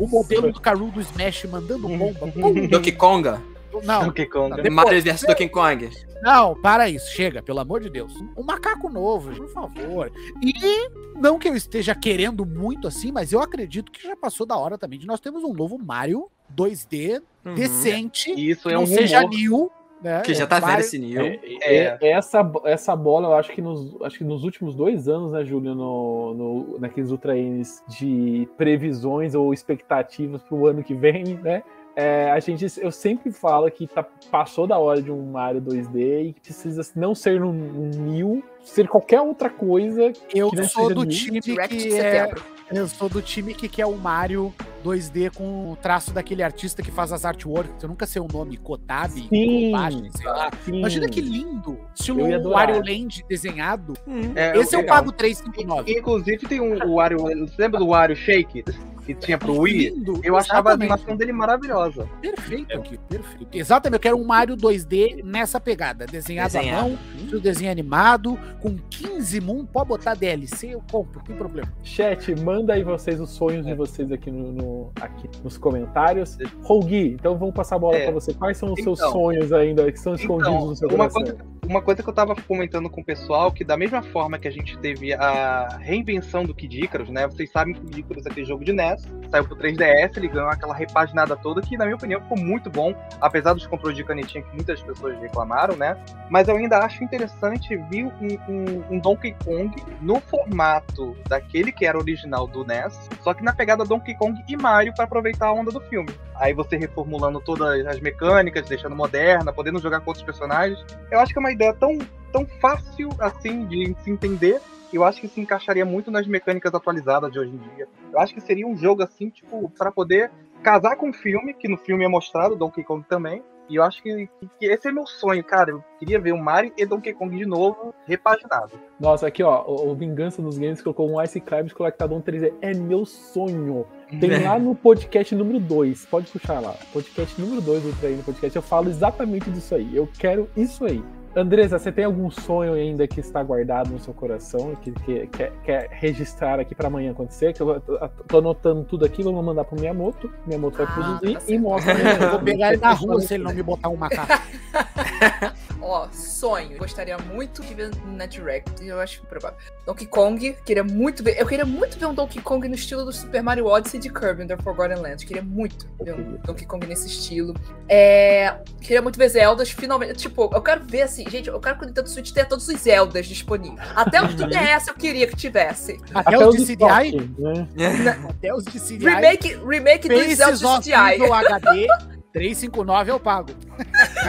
[0.00, 2.28] O modelo do Caru do Smash mandando bomba.
[2.28, 2.66] Pum.
[2.68, 3.42] Donkey Konga.
[3.84, 4.56] Não, Donkey Kong.
[4.56, 5.90] Depois- Mario vs Donkey Kong.
[6.22, 8.12] Não, para isso, chega, pelo amor de Deus.
[8.36, 10.10] Um macaco novo, por favor.
[10.42, 14.56] E não que eu esteja querendo muito assim, mas eu acredito que já passou da
[14.56, 17.54] hora também de nós termos um novo Mario 2D Uhum.
[17.54, 19.30] decente, isso é não um seja rumor.
[19.36, 19.70] new,
[20.02, 20.20] né?
[20.22, 21.26] Que já tá velho Mario- esse Neo.
[21.62, 21.98] É.
[22.00, 25.44] É, essa, essa bola, eu acho que nos, acho que nos últimos dois anos, né,
[25.44, 31.62] Júlio, no, no, naqueles Ultra Ns de previsões ou expectativas pro ano que vem, né?
[31.98, 36.28] é, a gente, eu sempre falo que tá, passou da hora de um Mario 2D
[36.28, 40.12] e que precisa não ser um, um New, ser qualquer outra coisa.
[40.32, 41.10] Eu que não sou seja do new.
[41.10, 42.30] time que é.
[42.70, 44.54] Eu sou do time que quer o Mario
[44.88, 47.82] 2D com o traço daquele artista que faz as artworks.
[47.82, 48.56] Eu nunca sei o nome.
[48.56, 50.50] Kobashi, sei lá.
[50.64, 50.78] Sim.
[50.78, 51.78] Imagina que lindo!
[51.94, 52.50] Estilo Eu.
[52.50, 53.94] Wario Land desenhado.
[54.34, 54.96] É, Esse eu legal.
[54.96, 55.92] pago 359.
[55.92, 57.18] Inclusive tem um o Wario.
[57.20, 58.64] Você lembra do Wario Shake?
[59.08, 59.88] Que tinha pro Wii?
[59.90, 60.92] Lindo, Eu achava a exatamente.
[60.92, 62.06] animação dele maravilhosa.
[62.20, 63.48] Perfeito aqui, perfeito.
[63.56, 66.04] Exatamente, eu quero um Mario 2D nessa pegada.
[66.06, 66.78] Desenhado, Desenhado.
[66.86, 71.36] à mão, estilo desenho animado, com 15 Moon, pode botar DLC, eu compro, não tem
[71.36, 71.72] problema.
[71.82, 76.36] Chat, manda aí vocês os sonhos de vocês aqui, no, no- aqui nos comentários.
[76.62, 78.04] Rogi, então vamos passar a bola É.
[78.04, 78.34] pra você.
[78.34, 79.12] Quais são os seus Então.
[79.12, 81.22] sonhos ainda que são escondidos Então, no seu uma coração?
[81.22, 84.46] coisa, uma coisa que eu tava comentando com o pessoal, que da mesma forma que
[84.46, 87.26] a gente teve a reinvenção do Kid Icarus, né?
[87.26, 88.97] Vocês sabem que o Kid Icarus é aquele jogo de NES,
[89.30, 92.94] saiu pro 3DS, ele ganhou aquela repaginada toda, que na minha opinião ficou muito bom,
[93.20, 95.96] apesar dos controles de canetinha que muitas pessoas reclamaram, né?
[96.30, 99.70] Mas eu ainda acho interessante ver um, um- um Donkey Kong
[100.00, 104.56] no formato daquele que era original do NES, só que na pegada Donkey Kong e
[104.56, 106.08] Mario para aproveitar a onda do filme.
[106.36, 110.78] Aí você reformulando todas as mecânicas, deixando moderna, podendo jogar com outros personagens.
[111.10, 111.98] Eu acho que é uma ideia tão,
[112.32, 114.60] tão fácil assim de se entender.
[114.92, 117.88] Eu acho que se encaixaria muito nas mecânicas atualizadas de hoje em dia.
[118.12, 120.30] Eu acho que seria um jogo assim, tipo, para poder
[120.62, 123.42] casar com o filme, que no filme é mostrado, Donkey Kong também.
[123.68, 124.28] E eu acho que,
[124.58, 125.70] que esse é meu sonho, cara.
[125.70, 128.72] Eu queria ver o Mario e Donkey Kong de novo, repaginado.
[128.98, 132.54] Nossa, aqui ó, o, o Vingança dos Games colocou um Ice Climbs Collectador 3D.
[132.62, 133.86] É meu sonho.
[134.18, 136.06] Tem lá no podcast número 2.
[136.06, 136.74] Pode puxar lá.
[136.94, 138.56] Podcast número 2 do Treino Podcast.
[138.56, 139.94] Eu falo exatamente disso aí.
[139.94, 141.04] Eu quero isso aí.
[141.38, 145.52] Andresa, você tem algum sonho ainda que está guardado no seu coração que, que quer,
[145.64, 147.52] quer registrar aqui para amanhã acontecer?
[147.52, 150.30] Que eu tô, anotando tudo aqui, vamos mandar pro Miyamoto.
[150.46, 151.94] Miyamoto vai Ah, produzir tá e mostra.
[152.24, 154.32] Eu vou pegar ele na rua se ele não me botar um macaco.
[155.80, 156.76] Ó, sonho.
[156.76, 158.84] Gostaria muito de ver na Direct.
[158.84, 159.56] Eu acho provável.
[159.86, 161.40] Donkey Kong, queria muito ver.
[161.40, 164.42] Eu queria muito ver um Donkey Kong no estilo do Super Mario Odyssey de Kirby
[164.42, 165.24] in the Forgotten Land.
[165.24, 167.54] Queria muito ver um Donkey Kong nesse estilo.
[167.88, 170.14] É, queria muito ver Zeldas, finalmente.
[170.14, 172.80] Tipo, eu quero ver assim, gente, eu quero que o Nintendo Switch tenha todos os
[172.80, 173.80] Zeldas disponíveis.
[173.94, 175.98] Até os do DS eu queria que tivesse.
[176.14, 178.18] Até, Até os de CDI, né?
[178.28, 179.04] até os de CDI.
[179.08, 181.14] Remake, remake dos Zeldas CGI.
[181.14, 181.86] Evil HD
[182.32, 183.50] 359 eu pago.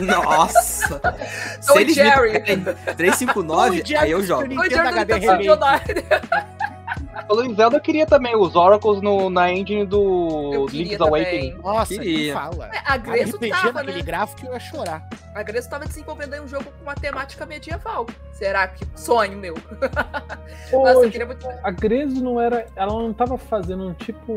[0.02, 1.02] Nossa!
[1.62, 2.34] Se Oi, eles me Jerry.
[2.34, 2.64] pagarem
[2.96, 4.60] 359, Oi, aí eu jogo.
[4.60, 6.06] Oi, Jerry, HD tá Remake.
[7.28, 11.54] Falando em Zelda, eu queria também os Oracles no, na engine do Link's Awakening.
[11.64, 12.34] Nossa, Queria.
[12.34, 12.70] fala.
[12.74, 14.04] É, A RPG tava, naquele né?
[14.04, 15.08] gráfico eu ia chorar.
[15.34, 18.08] A Greço tava desenvolvendo aí um jogo com uma temática medieval.
[18.34, 19.56] Será que sonho meu?
[20.72, 22.66] Nossa, eu queria muito a Grezo não era.
[22.76, 24.36] Ela não tava fazendo um tipo.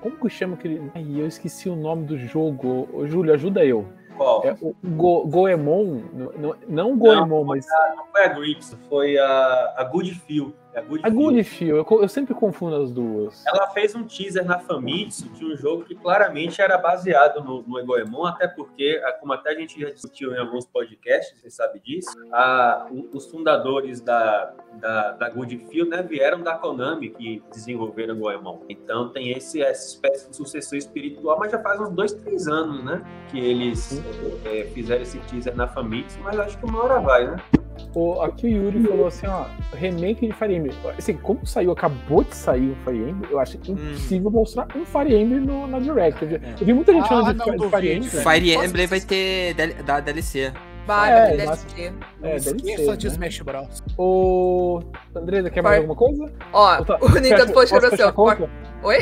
[0.00, 0.90] Como que chama aquele.
[0.94, 2.88] Ai, eu esqueci o nome do jogo.
[2.92, 3.86] Ô, Júlio, ajuda eu.
[4.16, 4.44] Qual?
[4.44, 6.02] É o Go, Goemon.
[6.12, 7.66] Não, não, não Goemon, mas.
[7.96, 10.52] Não foi a Grips, foi a, a Good Feel.
[10.74, 11.76] É a Good Feel.
[11.78, 13.44] Eu, eu sempre confundo as duas.
[13.46, 17.78] Ela fez um teaser na Famitsu de um jogo que claramente era baseado no, no
[17.78, 21.80] Egoemon, até porque, a- como até a gente já discutiu em alguns podcasts, você sabe
[21.80, 28.14] disso, a- os fundadores da, da, da Good Feel né, vieram da Konami, que desenvolveram
[28.14, 28.58] o Goemon.
[28.68, 32.84] Então tem esse, essa espécie de sucessor espiritual, mas já faz uns dois, três anos,
[32.84, 33.02] né?
[33.30, 34.02] Que eles
[34.44, 37.36] é, fizeram esse teaser na Famitsu, mas acho que uma hora vai, né?
[37.94, 40.74] O, aqui o Yuri falou assim, ó, remake de Fire Emblem.
[40.96, 45.14] Assim, como saiu, acabou de sair o Fire Emblem, eu acho impossível mostrar um Fire
[45.14, 46.22] Emblem no, na Direct.
[46.22, 48.10] Eu, vi- eu vi muita gente Ah, falando de, de Fire Emblem.
[48.10, 50.52] Fire Emblem vai ter DL da DLC.
[50.86, 51.92] Vai, É, vai ter mas- DLC.
[52.22, 53.12] É, deve Esqueça ser, de né?
[53.12, 53.82] Smash Bros.
[53.98, 54.80] O
[55.14, 56.32] Andresa, quer mais alguma coisa?
[56.52, 58.46] Ó, tá- o Nintendo Post falou assim, ó?
[58.82, 58.98] Oi?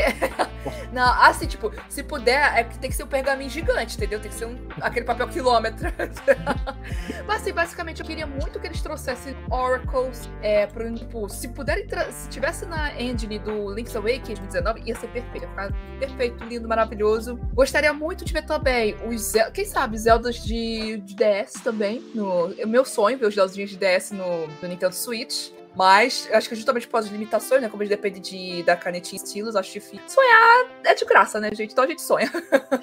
[0.93, 4.19] Não, assim, tipo, se puder, é que tem que ser um pergaminho gigante, entendeu?
[4.19, 5.93] Tem que ser um, aquele papel quilômetro.
[7.27, 11.87] Mas, assim, basicamente, eu queria muito que eles trouxessem Oracles é, pro, tipo, se puderem,
[12.11, 16.67] se tivesse na engine do Link's Awakening 2019, ia ser perfeito, ia ficar perfeito, lindo,
[16.67, 17.37] maravilhoso.
[17.53, 22.55] Gostaria muito de ver também os, Zel- quem sabe, Zeldas de, de DS também, no,
[22.59, 25.51] é meu sonho ver os Zeldas de DS no, no Nintendo Switch.
[25.77, 27.69] Mas acho que justamente por causa de limitações, né?
[27.69, 30.01] Como eles dependem de, da canetinha estilos, acho difícil.
[30.09, 31.73] Sonhar é de graça, né, gente?
[31.73, 32.31] Então a gente sonha.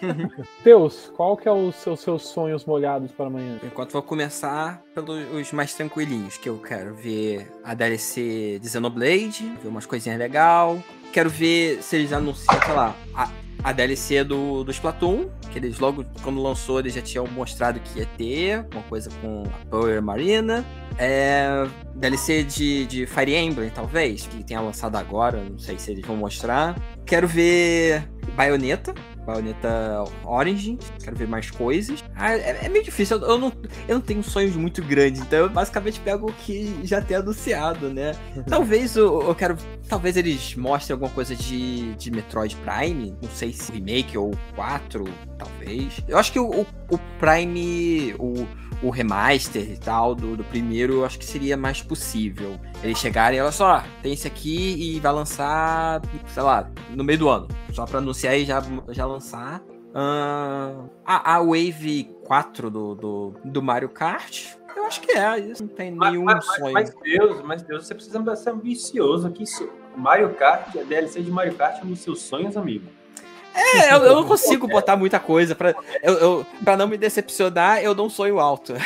[0.63, 3.59] Teus, qual que é os seus, seus sonhos molhados para amanhã?
[3.63, 9.67] Enquanto vou começar pelos mais tranquilinhos, que eu quero ver a DLC de Xenoblade, ver
[9.67, 10.81] umas coisinhas legal.
[11.11, 13.29] Quero ver se eles anunciam, sei lá, a,
[13.63, 17.99] a DLC do, do Splatoon, que eles logo, quando lançou, eles já tinham mostrado que
[17.99, 20.65] ia ter, uma coisa com a Power Marina.
[20.97, 26.05] É, DLC de, de Fire Emblem, talvez, que tenha lançado agora, não sei se eles
[26.05, 26.75] vão mostrar.
[27.05, 28.93] Quero ver Bayonetta,
[29.25, 32.03] Bayonetta Orange, quero ver mais coisas.
[32.15, 33.53] Ah, é, é meio difícil, eu, eu não,
[33.87, 37.89] eu não tenho sonhos muito grandes, então eu basicamente pego o que já tem anunciado,
[37.89, 38.13] né?
[38.47, 39.57] Talvez eu, eu quero.
[39.87, 45.05] Talvez eles mostrem alguma coisa de, de Metroid Prime, não sei se remake ou 4,
[45.37, 46.01] talvez.
[46.07, 48.47] Eu acho que o, o, o Prime, o,
[48.83, 52.59] o remaster e tal do, do primeiro, eu acho que seria mais possível.
[52.83, 57.29] Eles chegarem, olha só, tem esse aqui e vai lançar, sei lá, no meio do
[57.29, 57.47] ano.
[57.71, 59.63] Só pra anunciar e já, já lançar.
[59.95, 60.75] Ah,
[61.05, 65.69] a, a Wave 4 do, do, do Mario Kart, eu acho que é, isso não
[65.69, 66.73] tem nenhum mas, sonho.
[66.73, 69.45] Mas Deus, mas Deus, você precisa ser ambicioso aqui.
[69.95, 72.87] Mario Kart, a DLC de Mario Kart é um dos seus sonhos, amigo.
[73.53, 75.55] É, eu, eu não consigo botar muita coisa.
[75.55, 78.73] Pra, eu, eu, pra não me decepcionar, eu dou um sonho alto.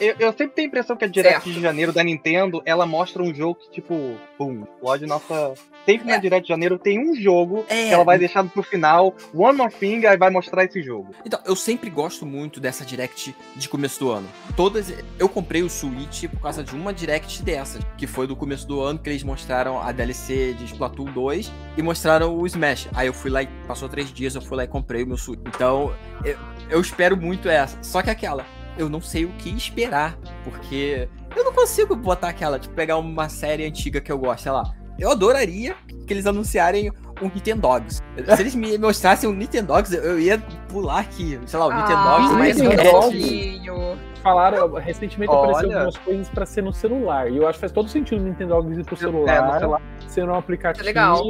[0.00, 1.54] Eu, eu sempre tenho a impressão que a Direct Certo.
[1.54, 5.54] de janeiro da Nintendo, ela mostra um jogo que, tipo, pum, explode nossa.
[5.86, 6.18] Sempre na É.
[6.18, 7.88] Direct de janeiro tem um jogo É.
[7.88, 11.14] que ela vai deixar pro final, one more thing, aí vai mostrar esse jogo.
[11.24, 14.28] Então, eu sempre gosto muito dessa Direct de começo do ano.
[14.56, 14.92] Todas.
[15.18, 18.80] Eu comprei o Switch por causa de uma Direct dessa, que foi do começo do
[18.80, 22.88] ano, que eles mostraram a DLC de Splatoon 2 e mostraram o Smash.
[22.94, 25.16] Aí eu fui lá e passou três dias, eu fui lá e comprei o meu
[25.16, 25.40] Switch.
[25.46, 25.92] Então,
[26.24, 26.36] eu,
[26.70, 27.76] eu espero muito essa.
[27.82, 28.46] Só que aquela,
[28.78, 33.28] eu não sei o que esperar, porque eu não consigo botar aquela, tipo, pegar uma
[33.28, 34.74] série antiga que eu gosto, sei lá.
[34.98, 35.74] Eu adoraria
[36.06, 36.90] que eles anunciarem
[37.22, 38.02] um Nintendogs.
[38.36, 40.38] Se eles me mostrassem um Nintendogs, eu- eu ia
[40.68, 41.38] pular aqui.
[41.46, 42.90] Sei lá, o Nintendogs, Ah, mas Nintendogs.
[42.90, 43.74] fofinho.
[44.22, 45.76] Falaram, recentemente apareceu Olha.
[45.76, 47.30] algumas coisas pra ser no celular.
[47.30, 49.58] E eu acho que faz todo sentido o Nintendo Dogs ir pro É, celular, no
[49.58, 49.82] celular.
[50.08, 51.22] ser um aplicativo, Legal.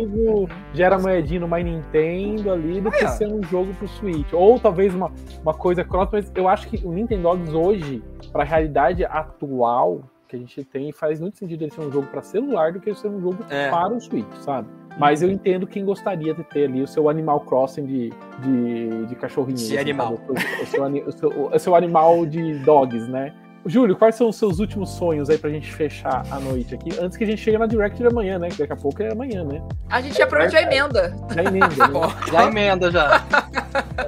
[0.72, 3.08] gera moedinha no My Nintendo ali, do que É.
[3.08, 4.32] ser um jogo pro Switch.
[4.32, 5.10] Ou talvez uma,
[5.42, 8.00] uma coisa cross, mas eu acho que o Nintendo Dogs hoje,
[8.32, 12.22] pra realidade atual que a gente tem, faz muito sentido ele ser um jogo pra
[12.22, 13.70] celular do que ser um jogo É.
[13.70, 14.68] para o Switch, sabe?
[14.98, 18.10] Mas eu entendo quem gostaria de ter ali o seu Animal Crossing de,
[18.40, 19.56] de, de cachorrinho.
[19.56, 20.16] De assim, animal.
[20.16, 20.30] sabe?
[20.30, 23.34] O, o seu, o, seu, o seu animal de dogs, né?
[23.66, 26.90] Júlio, quais são os seus últimos sonhos aí pra gente fechar a noite aqui?
[27.00, 28.48] Antes que a gente chegue na Direct de amanhã, né?
[28.48, 29.62] Que daqui a pouco é amanhã, né?
[29.90, 31.16] A gente já promete a emenda.
[31.34, 32.14] Já emenda, né?
[32.30, 33.24] Já emenda já.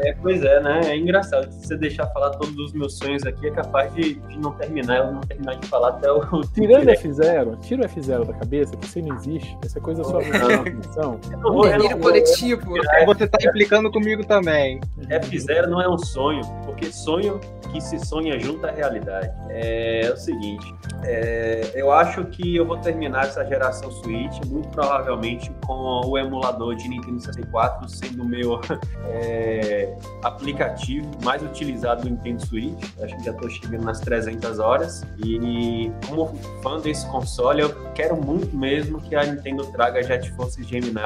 [0.00, 0.80] É, pois é, né?
[0.86, 1.50] É engraçado.
[1.50, 4.98] Se você deixar falar todos os meus sonhos aqui, é capaz de, de não terminar,
[4.98, 6.20] eu não terminar de falar até o.
[6.54, 9.59] Tirando o F0, tira o F0 da cabeça, que isso aí não existe.
[9.64, 10.20] Essa coisa é só.
[10.20, 12.61] Eu não Um delírio vou- coletivo.
[13.07, 14.80] Você tá implicando comigo também.
[15.09, 17.40] F0 não é um sonho, porque sonho
[17.72, 19.30] que se sonha junto à realidade.
[19.51, 20.74] É, o seguinte,
[21.05, 26.74] é, eu acho que eu vou terminar essa geração Switch muito provavelmente com o emulador
[26.74, 28.61] de Nintendo 64 sendo o meu
[29.09, 32.84] é, aplicativo mais utilizado do Nintendo Switch.
[33.01, 38.16] Acho que já estou chegando nas 300 horas e como fã desse console, eu quero
[38.16, 40.97] muito mesmo que a Nintendo traga Jet Force Gemini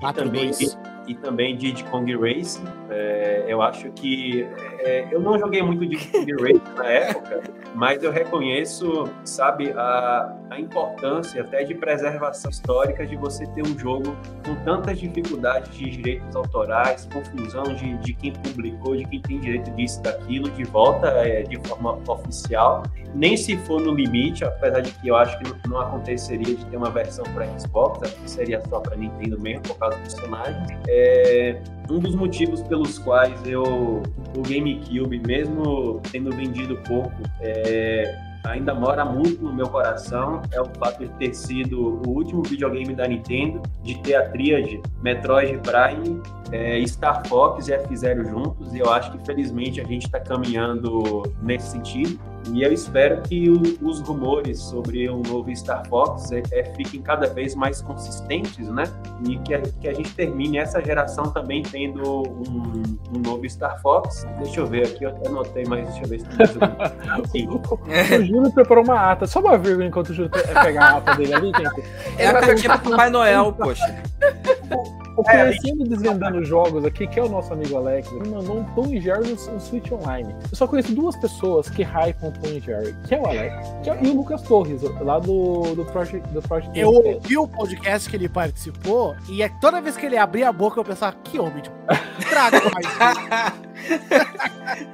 [0.00, 0.78] e também 4-2.
[1.06, 2.64] e também Diddy Kong Racing.
[2.90, 4.46] É, eu acho que
[4.78, 7.42] é, eu não joguei muito de Speed Racer na época,
[7.74, 13.78] mas eu reconheço, sabe, a, a importância até de preservação histórica de você ter um
[13.78, 14.16] jogo
[14.46, 19.70] com tantas dificuldades de direitos autorais, confusão de, de quem publicou, de quem tem direito
[19.72, 22.82] disso, daquilo, de volta é, de forma oficial,
[23.14, 26.64] nem se for no limite, apesar de que eu acho que não, não aconteceria de
[26.66, 30.68] ter uma versão para Xbox, seria só para Nintendo mesmo, por causa dos personagens.
[30.88, 31.60] É,
[31.90, 34.02] um dos motivos pelos quais eu
[34.36, 38.14] o GameCube, mesmo tendo vendido pouco, é,
[38.44, 42.94] ainda mora muito no meu coração é o fato de ter sido o último videogame
[42.94, 46.20] da Nintendo, de ter a tríade Metroid Prime,
[46.52, 51.22] é, Star Fox e F-Zero juntos, e eu acho que felizmente a gente está caminhando
[51.42, 52.18] nesse sentido.
[52.52, 57.02] E eu espero que o, os rumores sobre um novo Star Fox é, é, fiquem
[57.02, 58.84] cada vez mais consistentes, né?
[59.26, 62.82] E que a, que a gente termine essa geração também tendo um,
[63.14, 64.26] um, novo Star Fox.
[64.38, 67.58] Deixa eu ver aqui, eu anotei, mas deixa eu ver se tem mais algum.
[68.22, 69.26] o Júlio preparou uma ata.
[69.26, 71.84] Só uma vírgula enquanto o Júlio pega a ata dele ali, gente.
[72.16, 74.02] É a cartinha pro Papai Noel, poxa.
[75.18, 78.64] O conhecendo é, Desvendando Jogos aqui, que é o nosso amigo Alex, ele mandou um
[78.74, 80.32] Tom e Jerry no Switch Online.
[80.48, 84.04] Eu só conheço duas pessoas que hypam Tom e Jerry, que é o Alex é,
[84.04, 88.14] e o Lucas Torres, lá do, do Project, do Project Eu ouvi o podcast que
[88.14, 91.62] ele participou e é, toda vez que ele abria a boca eu pensava, que homem,
[91.62, 91.76] tipo,
[92.30, 93.68] traga mais.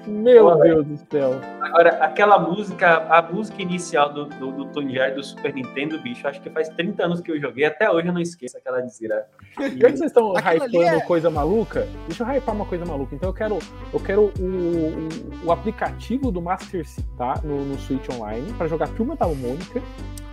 [0.07, 1.41] Meu Pô, Deus do céu.
[1.61, 6.27] Agora, aquela música, a música inicial do, do, do Tony Jerry do Super Nintendo, bicho,
[6.27, 9.29] acho que faz 30 anos que eu joguei, até hoje eu não esqueço aquela desgraça.
[9.59, 11.01] Já que vocês estão hypando é...
[11.01, 13.15] coisa maluca, deixa eu hypar uma coisa maluca.
[13.15, 13.59] Então eu quero,
[13.93, 17.41] eu quero o, o, o aplicativo do Master System tá?
[17.43, 19.83] no, no Switch Online para jogar Turma da Mônica.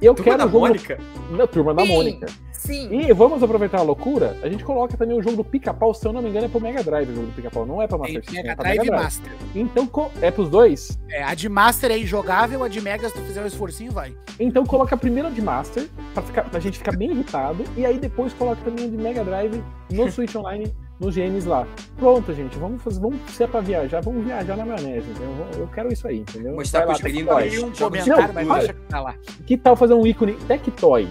[0.02, 0.98] Eu Turma quero da Mônica?
[1.32, 1.94] Na Turma da Sim.
[1.94, 2.28] Mônica.
[2.62, 2.90] Sim.
[2.92, 6.14] E vamos aproveitar a loucura, a gente coloca também o jogo do Pica-Pau, se eu
[6.14, 8.22] não me engano, é pro Mega Drive o jogo do Pica-Pau, não é pra Master
[8.22, 9.04] Tem System, Mega é Drive Mega Drive.
[9.04, 9.32] Master.
[9.56, 11.00] Então, é pros dois?
[11.10, 14.14] É, a de Master é injogável, a de Mega, se tu fizer um esforcinho, vai.
[14.40, 17.98] Então coloca a primeira de Master, pra, ficar, pra gente ficar bem irritado, e aí
[17.98, 20.72] depois coloca também a de Mega Drive no Switch Online,
[21.02, 21.68] nos games lá.
[21.98, 25.48] Pronto, gente, vamos fazer, vamos, se é pra viajar, vamos viajar na maionese, entendeu?
[25.58, 26.54] Eu quero isso aí, entendeu?
[26.54, 27.60] Mostrar pros lá, gringos aí.
[27.60, 28.60] Um comentário, mas cultura.
[28.60, 29.16] deixa que tá lá.
[29.48, 31.08] Que tal fazer um ícone Tectoy?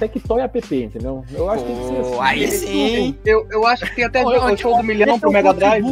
[0.00, 1.22] Tectoy app, entendeu?
[1.30, 2.18] Eu acho que tem que ser assim.
[2.20, 3.18] Aí sim.
[3.26, 5.84] Eu, eu acho que tem até ô, show do milhão é pro o Mega Drive.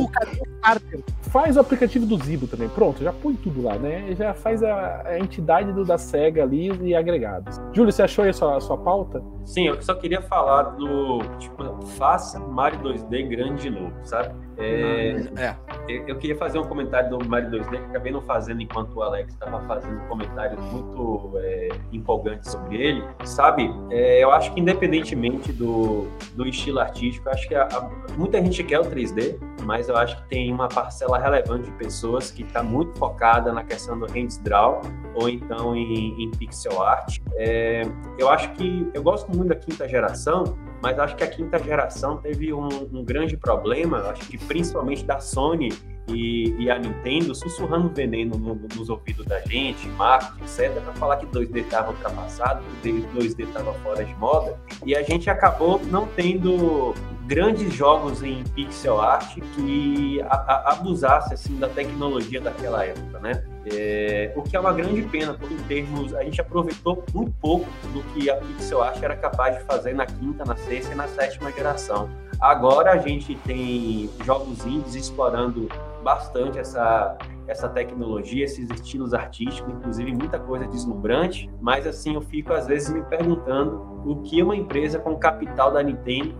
[1.34, 2.68] Faz o aplicativo do Zibo também.
[2.68, 4.14] Pronto, já põe tudo lá, né?
[4.14, 7.60] Já faz a, a entidade do, da SEGA ali e agregados.
[7.72, 9.20] Júlio, você achou aí a sua, a sua pauta?
[9.44, 11.18] Sim, eu só queria falar do.
[11.40, 14.32] Tipo, faça Mario 2D grande de novo, sabe?
[14.58, 15.56] É, É.
[15.88, 19.02] eu, eu queria fazer um comentário do Mario 2D que acabei não fazendo enquanto o
[19.02, 23.04] Alex estava fazendo comentários muito é, empolgantes sobre ele.
[23.24, 28.38] Sabe, é, eu acho que independentemente do, do estilo artístico, acho que a- a- muita
[28.42, 32.42] gente quer o 3D, mas eu acho que tem uma parcela relevante de pessoas que
[32.42, 34.80] está muito focada na questão do hands draw
[35.14, 37.18] ou então em, em pixel art.
[37.36, 37.82] É,
[38.18, 42.18] eu acho que eu gosto muito da quinta geração, mas acho que a quinta geração
[42.18, 45.70] teve um, um grande problema, acho que principalmente da Sony
[46.08, 51.16] e, e a Nintendo sussurrando veneno no- nos ouvidos da gente, marketing, etc, para falar
[51.16, 56.06] que 2D estava ultrapassado, que 2D estava fora de moda, e a gente acabou não
[56.06, 56.92] tendo
[57.26, 63.42] grandes jogos em pixel art que a- a- abusasse assim da tecnologia daquela época, né?
[63.72, 67.66] É, o que é uma grande pena, porque em termos a gente aproveitou muito pouco
[67.92, 71.08] do que a pixel art era capaz de fazer na quinta, na sexta e na
[71.08, 72.10] sétima geração.
[72.40, 75.68] Agora a gente tem jogos indies explorando
[76.02, 77.16] bastante essa
[77.46, 82.88] essa tecnologia, esses estilos artísticos, inclusive muita coisa deslumbrante, mas assim eu fico às vezes
[82.88, 86.34] me perguntando o que uma empresa com capital da Nintendo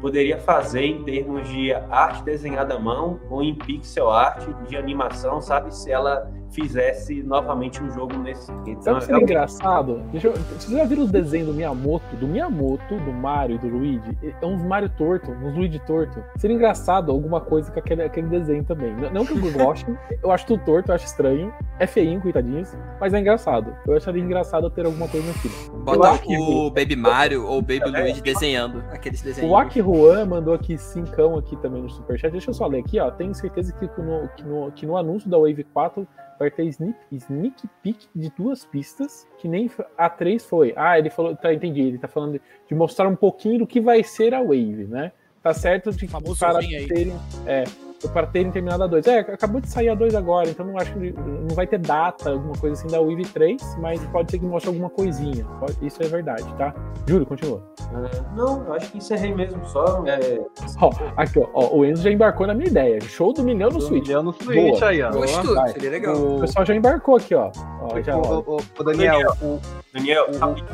[0.00, 5.40] poderia fazer em termos de arte desenhada à mão ou em pixel art de animação,
[5.40, 5.74] sabe?
[5.74, 8.50] Se ela fizesse novamente um jogo nesse.
[8.66, 10.02] Então, Sabe o que seria é- engraçado?
[10.12, 12.16] Deixa eu- Vocês já viram os desenhos do Miyamoto?
[12.16, 14.18] Do Miyamoto, do Mario e do Luigi?
[14.40, 16.22] É uns Mario torto, uns Luigi torto.
[16.36, 18.94] Seria engraçado alguma coisa com aquele, aquele desenho também.
[19.12, 19.86] Não- que eu goste,
[20.22, 21.52] eu acho tudo torto, eu acho estranho.
[21.78, 23.74] É feinho, coitadinhos, mas é engraçado.
[23.86, 25.54] Eu acharia engraçado ter alguma coisa naquilo.
[25.82, 29.50] Bota que- o Baby Mario ou o Baby Luigi desenhando aqueles desenhos.
[29.50, 32.30] O Aki Juan mandou aqui cincão aqui também no Superchat.
[32.30, 33.10] Deixa eu só ler aqui, ó.
[33.10, 36.06] Tenho certeza que no, que no, que no anúncio da Wave 4
[36.38, 40.72] vai ter sneak, sneak peek de duas pistas, que nem a 3 foi.
[40.76, 41.82] Ah, ele falou, tá, entendi.
[41.82, 45.12] Ele tá falando de mostrar um pouquinho do que vai ser a Wave, né?
[45.42, 47.12] Tá certo de Famoso para terem,
[47.46, 47.64] é,
[48.12, 49.06] pra terem terminado a 2.
[49.06, 52.30] É, acabou de sair a 2 agora, então não acho que não vai ter data,
[52.30, 55.46] alguma coisa assim da Wii 3, mas pode ser que mostre alguma coisinha.
[55.82, 56.74] Isso é verdade, tá?
[57.06, 57.62] Júlio, continua.
[57.80, 60.02] É, não, eu acho que encerrei mesmo só.
[60.06, 60.40] É,
[60.80, 63.00] Ó, aqui, ó, ó, o Enzo já embarcou na minha ideia.
[63.02, 64.04] Show do milhão no Switch.
[64.06, 64.88] Milhão no Switch Boa.
[64.88, 65.10] aí, ó.
[65.10, 65.54] Boa, Gosto.
[65.54, 65.68] vai.
[65.72, 66.16] seria legal.
[66.16, 67.50] O pessoal já embarcou aqui, ó.
[67.82, 68.20] Ó, já, ó.
[68.46, 69.60] O, o- o Daniel, o,
[69.92, 70.26] Daniel,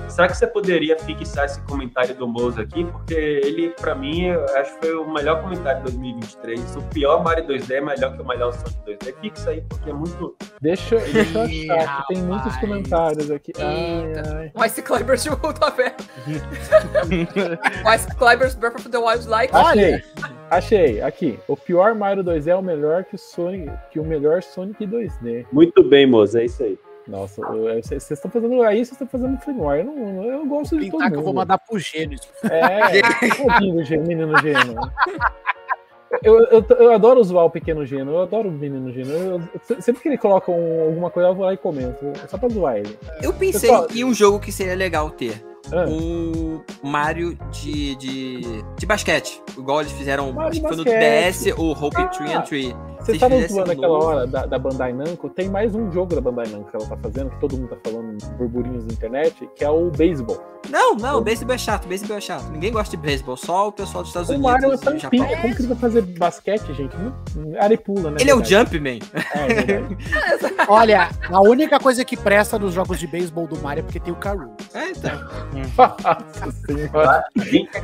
[0.09, 2.85] será que você poderia fixar esse comentário do Moza aqui?
[2.85, 6.77] Porque ele, pra mim, eu acho que foi o melhor comentário de 2023.
[6.77, 9.15] O pior Mario 2D é melhor que o melhor Sonic 2D.
[9.21, 10.37] Fixa aí, porque é muito.
[10.61, 11.43] Deixa, deixa eu
[11.77, 13.53] achar, que tem muitos comentários aqui.
[13.59, 14.37] Ai, Eita.
[14.37, 14.53] ai.
[14.61, 15.95] O Ice Climbers de tá vendo?
[17.85, 19.55] o Ice Climbers Breath of the Wild like.
[19.55, 20.03] Achei,
[20.51, 21.39] achei, aqui.
[21.49, 25.47] O pior Mario 2D é o melhor que o Sonic, que o melhor Sonic 2D.
[25.53, 26.79] Muito bem, Moza, é isso aí.
[27.09, 29.81] Nossa, vocês estão fazendo aí, vocês estão fazendo Flimoy.
[29.81, 31.25] Eu, não, eu gosto de todo Pintar que eu mundo.
[31.25, 32.31] vou mandar pro Gênesis.
[32.45, 33.01] É,
[33.49, 34.75] tadinho, Gê- menino Geno.
[36.23, 39.11] Eu, eu, eu adoro zoar o pequeno Geno, eu adoro o menino Geno.
[39.13, 42.05] Eu- eu- sempre que ele coloca um- alguma coisa, eu vou lá e comento.
[42.29, 42.99] Só pra zoar ele.
[43.23, 45.41] Eu pensei Pessoal- em um jogo que seria legal ter.
[45.73, 45.85] Ah.
[45.89, 49.43] Um Mario de, de, de basquete.
[49.57, 50.85] Igual eles fizeram, Mario acho que foi no.
[50.85, 52.77] DS, o Hope Ah, Tree and Tree.
[53.01, 56.21] Você estava zoando um aquela hora da, da Bandai Namco, tem mais um jogo da
[56.21, 59.65] Bandai Namco que ela tá fazendo, que todo mundo tá falando burburinhos na internet, que
[59.65, 60.39] é o beisebol.
[60.69, 62.51] Não, não, beisebol é chato, beisebol é chato.
[62.51, 65.11] Ninguém gosta de beisebol, só o pessoal dos Estados O Unidos Mario é tão Japão.
[65.27, 66.95] pica, como que ele vai fazer basquete, gente?
[66.99, 68.17] Não- Arepula, né?
[68.21, 68.45] Ele é o.
[68.45, 68.99] Jumpman.
[69.15, 69.85] É, é.
[70.69, 74.13] Olha, a única coisa que presta nos jogos de beisebol do Mario é porque tem
[74.13, 74.51] o Karu.
[74.75, 75.11] É, então.
[75.77, 77.25] Nossa senhora.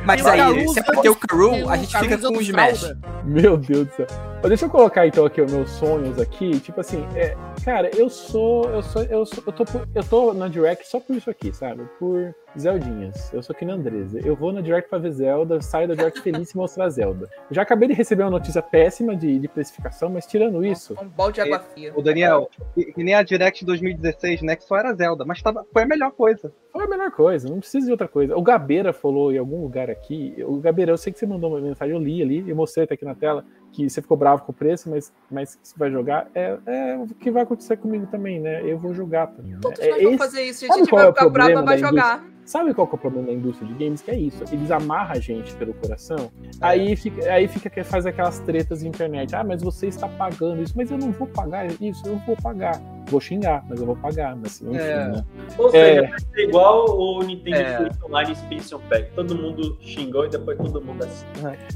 [0.05, 2.39] Mas aí, Caruso, se é pra ter o o a gente Caruso fica com do
[2.39, 2.93] o Smash.
[3.25, 4.07] Meu Deus do céu.
[4.41, 6.59] Mas deixa eu colocar então aqui os meus sonhos aqui.
[6.59, 8.69] Tipo assim, é, cara, eu sou.
[8.69, 9.03] Eu sou.
[9.03, 9.43] Eu sou.
[9.45, 9.65] Eu tô,
[9.95, 11.83] eu tô na Direct só por isso aqui, sabe?
[11.99, 13.31] Por Zeldinhas.
[13.33, 14.19] Eu sou que nem Andresa.
[14.19, 17.29] Eu vou na Direct pra ver Zelda, saio da Direct feliz e mostrar Zelda.
[17.49, 20.95] Eu já acabei de receber uma notícia péssima de, de precificação, mas tirando isso.
[21.01, 21.91] Um balde de água fria.
[21.95, 24.55] o Daniel, que, que nem a Direct 2016, né?
[24.55, 26.51] Que só era Zelda, mas tava, foi a melhor coisa.
[26.71, 28.37] Foi a melhor coisa, não precisa de outra coisa.
[28.37, 30.35] O Gabeira falou em algum lugar aqui.
[30.45, 32.93] O Gabeira, eu sei que você mandou uma mensagem, eu li ali, eu mostrei até
[32.93, 36.27] aqui na tela, que você ficou bravo com o preço, mas, mas você vai jogar.
[36.35, 38.61] É, é o que vai acontecer comigo também, né?
[38.63, 39.53] Eu vou jogar também.
[39.53, 39.59] Né?
[39.61, 41.49] Todos É nós vamos esse- fazer isso, A gente qual vai é o ficar bravo,
[41.51, 42.23] problema mas vai jogar.
[42.47, 44.01] Sabe qual que é o problema da indústria de games?
[44.01, 44.41] Que é isso.
[44.53, 48.87] Eles amarram a gente pelo coração, aí fica, aí fica que faz aquelas tretas de
[48.87, 49.35] internet.
[49.35, 52.81] Ah, mas você está pagando isso, mas eu não vou pagar isso, eu vou pagar.
[53.09, 54.35] Vou xingar, mas eu vou pagar.
[54.35, 55.07] Mas enfim, É.
[55.09, 55.25] né?
[55.57, 55.71] Ou É.
[55.71, 57.77] seja, vai ser igual o Nintendo É.
[57.77, 59.11] Switch Online Expansion Pack.
[59.13, 61.25] Todo mundo xingou e depois todo mundo assim.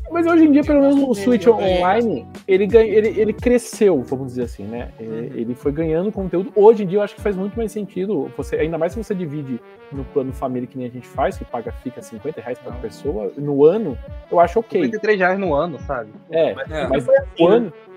[0.10, 1.48] Mas hoje em dia, pelo menos o Switch.
[1.48, 4.91] Online, ele, ganha, ele, ele cresceu, vamos dizer assim, né?
[4.99, 6.52] Ele, ele foi ganhando conteúdo.
[6.56, 9.14] Hoje em dia, eu acho que faz muito mais sentido, você, ainda mais se você
[9.15, 9.60] divide
[9.91, 10.31] no plano
[10.61, 13.97] família que nem a gente faz, que paga, fica 50 reais por pessoa, no ano,
[14.31, 14.81] eu acho ok.
[14.81, 16.09] 53 reais no ano, sabe?
[16.29, 16.88] É, É.
[16.88, 17.47] mas Foi assim, o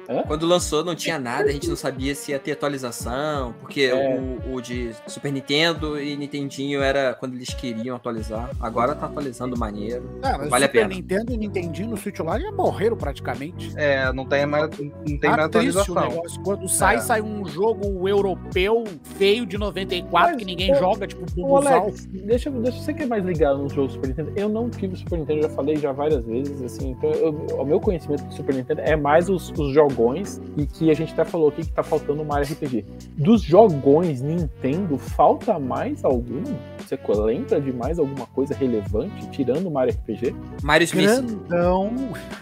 [0.08, 0.22] ano...
[0.26, 4.20] Quando lançou não tinha nada, a gente não sabia se ia ter atualização, porque É.
[4.48, 8.50] o, o de Super Nintendo e Nintendinho era quando eles queriam atualizar.
[8.60, 10.02] Agora tá atualizando maneiro.
[10.22, 10.94] Mas Vale a Super pena.
[10.94, 13.72] Nintendo e Nintendinho no Switch Online já morreram praticamente.
[13.76, 15.94] É, não tem mais, não tem Tá mais atualização.
[16.08, 16.42] negócio.
[16.42, 17.00] Quando sai, É.
[17.00, 18.84] sai um jogo europeu
[19.16, 21.82] feio de 94 Mas, que ninguém joga, tipo Bubuzal.
[21.84, 24.32] Alex, deixa, deixa você que é mais ligado nos jogos Super Nintendo.
[24.36, 27.80] Eu não tive Super Nintendo, já falei já várias vezes, assim, então eu- o meu
[27.80, 31.48] conhecimento do Super Nintendo é mais os, os jogões e que a gente até falou
[31.48, 32.84] aqui que tá faltando o Mario RPG.
[33.16, 36.42] Dos jogões Nintendo, falta mais algum?
[36.78, 40.34] Você lembra de mais alguma coisa relevante, tirando o Mario RPG?
[40.62, 41.06] Mario Smith.
[41.06, 41.92] Grandão,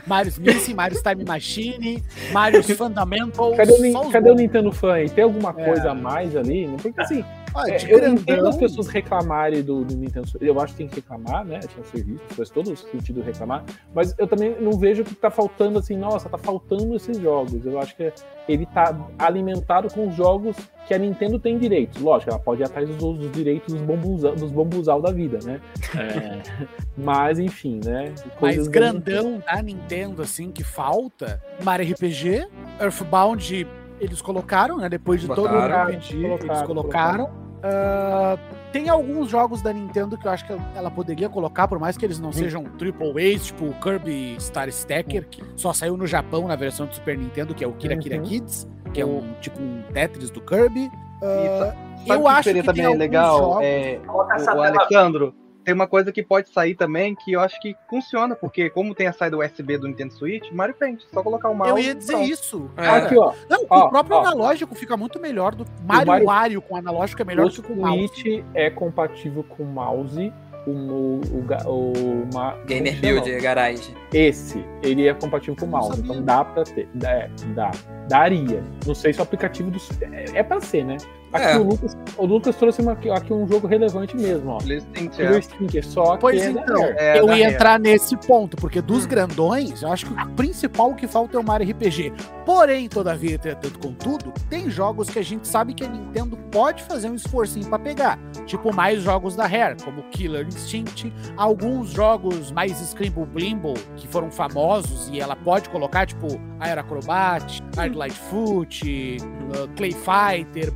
[0.07, 2.03] Mario Smith, Mario Time Machine,
[2.33, 3.57] Mario Fundamentals.
[3.57, 4.35] Cadê, o, cadê o.
[4.35, 5.07] Nintendo Fan?
[5.15, 5.65] Tem alguma É.
[5.65, 6.69] coisa a mais ali?
[6.81, 7.24] Porque assim,
[7.55, 8.15] Ah, É, eu grandão.
[8.23, 10.43] entendo as pessoas reclamarem do, do Nintendo Switch.
[10.43, 11.61] Eu acho que tem que reclamar, né?
[11.61, 13.65] Tinha serviço, faz todo sentido reclamar.
[13.95, 17.65] Mas eu também não vejo que tá faltando assim, nossa, tá faltando esses jogos.
[17.65, 18.12] Eu acho que
[18.49, 20.57] ele tá alimentado com os jogos
[20.87, 22.01] que a Nintendo tem direitos.
[22.01, 25.61] Lógico, ela pode ir atrás dos, dos direitos dos bombuzal, dos bombuzal da vida, né?
[25.97, 26.66] É,
[26.97, 28.12] mas, enfim, né?
[28.41, 31.41] Mas grandão da Nintendo, assim, que falta.
[31.62, 32.47] Mario RPG,
[32.81, 33.66] Earthbound,
[34.03, 34.89] eles colocaram, né?
[34.89, 37.31] Depois de todo o Botaram, RPG, eles colocaram, colocaram.
[37.65, 38.37] Ah,
[38.73, 42.05] tem alguns jogos da Nintendo que eu acho que ela poderia colocar, por mais que
[42.05, 46.49] eles não sejam triple A's, tipo o Kirby Star Stacker, que só saiu no Japão
[46.49, 48.23] na versão do Super Nintendo, que é o Kira Kira Uhum.
[48.24, 50.91] Kids, que é um tipo um Tetris do Kirby.
[51.20, 51.77] Sabe
[52.09, 53.39] eu que acho seria que também tem alguns legal?
[53.39, 54.12] jogos- É, o,
[54.57, 58.68] o Alexandro, tem uma coisa que pode sair também que eu acho que funciona, porque
[58.70, 61.70] como tem a saída USB do Nintendo Switch, Mario Paint, só colocar o mouse.
[61.70, 62.28] Eu ia dizer pronto.
[62.30, 62.70] isso.
[62.76, 62.89] É.
[62.89, 63.32] Aqui, ó.
[63.48, 64.20] Não, Ó, o próprio ó.
[64.20, 67.62] analógico fica muito melhor do Mario Mario- Wario com analógico é melhor o do que
[67.62, 68.09] com o mouse.
[68.09, 70.32] Switch é compatível com mouse
[70.66, 71.93] o, o, o, ga- o
[72.32, 73.01] ma- Gamer?
[73.01, 73.93] Build, Garage.
[74.12, 76.05] Esse, ele é compatível com o mouse, sabia.
[76.12, 76.89] então dá pra ter.
[77.05, 77.70] É, dá.
[78.09, 78.62] Daria.
[78.86, 79.78] Não sei se o aplicativo do.
[80.12, 80.97] É, é pra ser, né?
[81.33, 81.59] Aqui É.
[81.59, 84.59] o, Lucas, o Lucas trouxe uma- aqui um jogo relevante mesmo, ó.
[84.61, 86.83] Stinker, só que Pois é então.
[86.97, 91.07] É, eu ia entrar nesse ponto, porque dos grandões, eu acho que o principal que
[91.07, 92.13] falta é o Mario RPG.
[92.45, 97.09] Porém, todavia, tanto contudo, tem jogos que a gente sabe que a Nintendo pode fazer
[97.09, 98.19] um esforcinho pra pegar.
[98.47, 104.31] Tipo, mais jogos da Rare, como Killer Instinct, alguns jogos mais Scramble Blimble, que foram
[104.31, 106.27] famosos e ela pode colocar, tipo,
[106.61, 110.73] Air Acrobat, Hard Lightfoot, uh, Clay Fighter,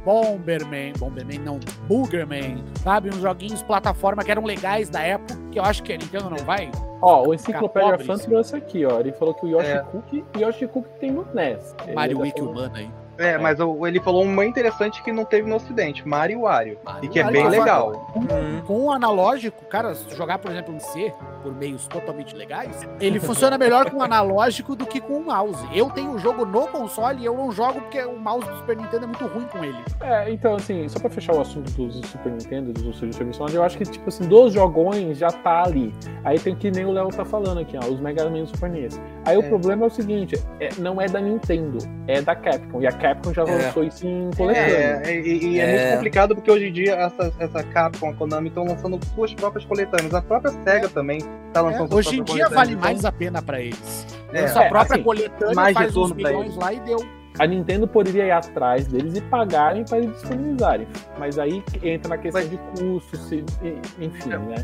[0.51, 1.59] Bomberman, Bomberman não,
[1.89, 3.09] Boogerman, sabe?
[3.11, 6.39] Uns joguinhos plataforma que eram legais da época, que eu acho que a Nintendo não
[6.39, 6.71] vai.
[7.03, 9.01] Ó, o Enciclopédia Fan trouxe aqui, ó.
[9.01, 9.79] Ele falou que o Yoshi É.
[9.81, 11.75] Cook, o Yoshi Cook tem no NES.
[11.95, 12.91] Mario Wiki falando- humana aí.
[13.19, 16.79] É, mas o- ele falou uma interessante que não teve no ocidente, Mario Wario.
[17.03, 18.13] E que é Mario bem legal.
[18.17, 18.63] Hum.
[18.67, 21.13] Com o analógico, cara, se jogar, por exemplo, em C,
[21.43, 25.65] por meios totalmente legais, ele funciona melhor com o analógico do que com o mouse.
[25.75, 28.77] Eu tenho o jogo no console e eu não jogo porque o mouse do Super
[28.77, 29.79] Nintendo é muito ruim com ele.
[30.01, 33.63] É, então, assim, só pra fechar o assunto dos Super Nintendo, dos Super Serviços, eu
[33.63, 35.95] acho que, tipo assim, dos jogões já tá ali.
[36.25, 38.69] Aí tem que nem o Léo tá falando aqui, ó, os Mega Man e Super
[38.71, 39.01] NES.
[39.25, 39.49] Aí o É.
[39.49, 42.81] problema é o seguinte, é, não é da Nintendo, é da Capcom.
[42.83, 43.45] E a Capcom já É.
[43.65, 45.03] lançou isso em coletânea.
[45.05, 45.79] É, e, e é, É.
[45.81, 49.65] muito complicado porque hoje em dia essa, essa Capcom, a Konami estão lançando suas próprias
[49.65, 50.15] coletâneas.
[50.15, 51.21] A própria SEGA também
[51.53, 52.81] tá lançando É, suas hoje em dia vale coletâneas.
[52.81, 54.07] mais a pena pra eles.
[54.33, 54.43] É.
[54.43, 56.57] Lança a É, própria assim, coletânea, mais faz uns milhões eles.
[56.57, 56.99] lá e deu.
[57.39, 60.89] A Nintendo poderia ir atrás deles e pagarem para eles disponibilizarem.
[61.19, 64.39] Mas aí entra na questão Mas- de custos, se- e- enfim, É.
[64.39, 64.55] né?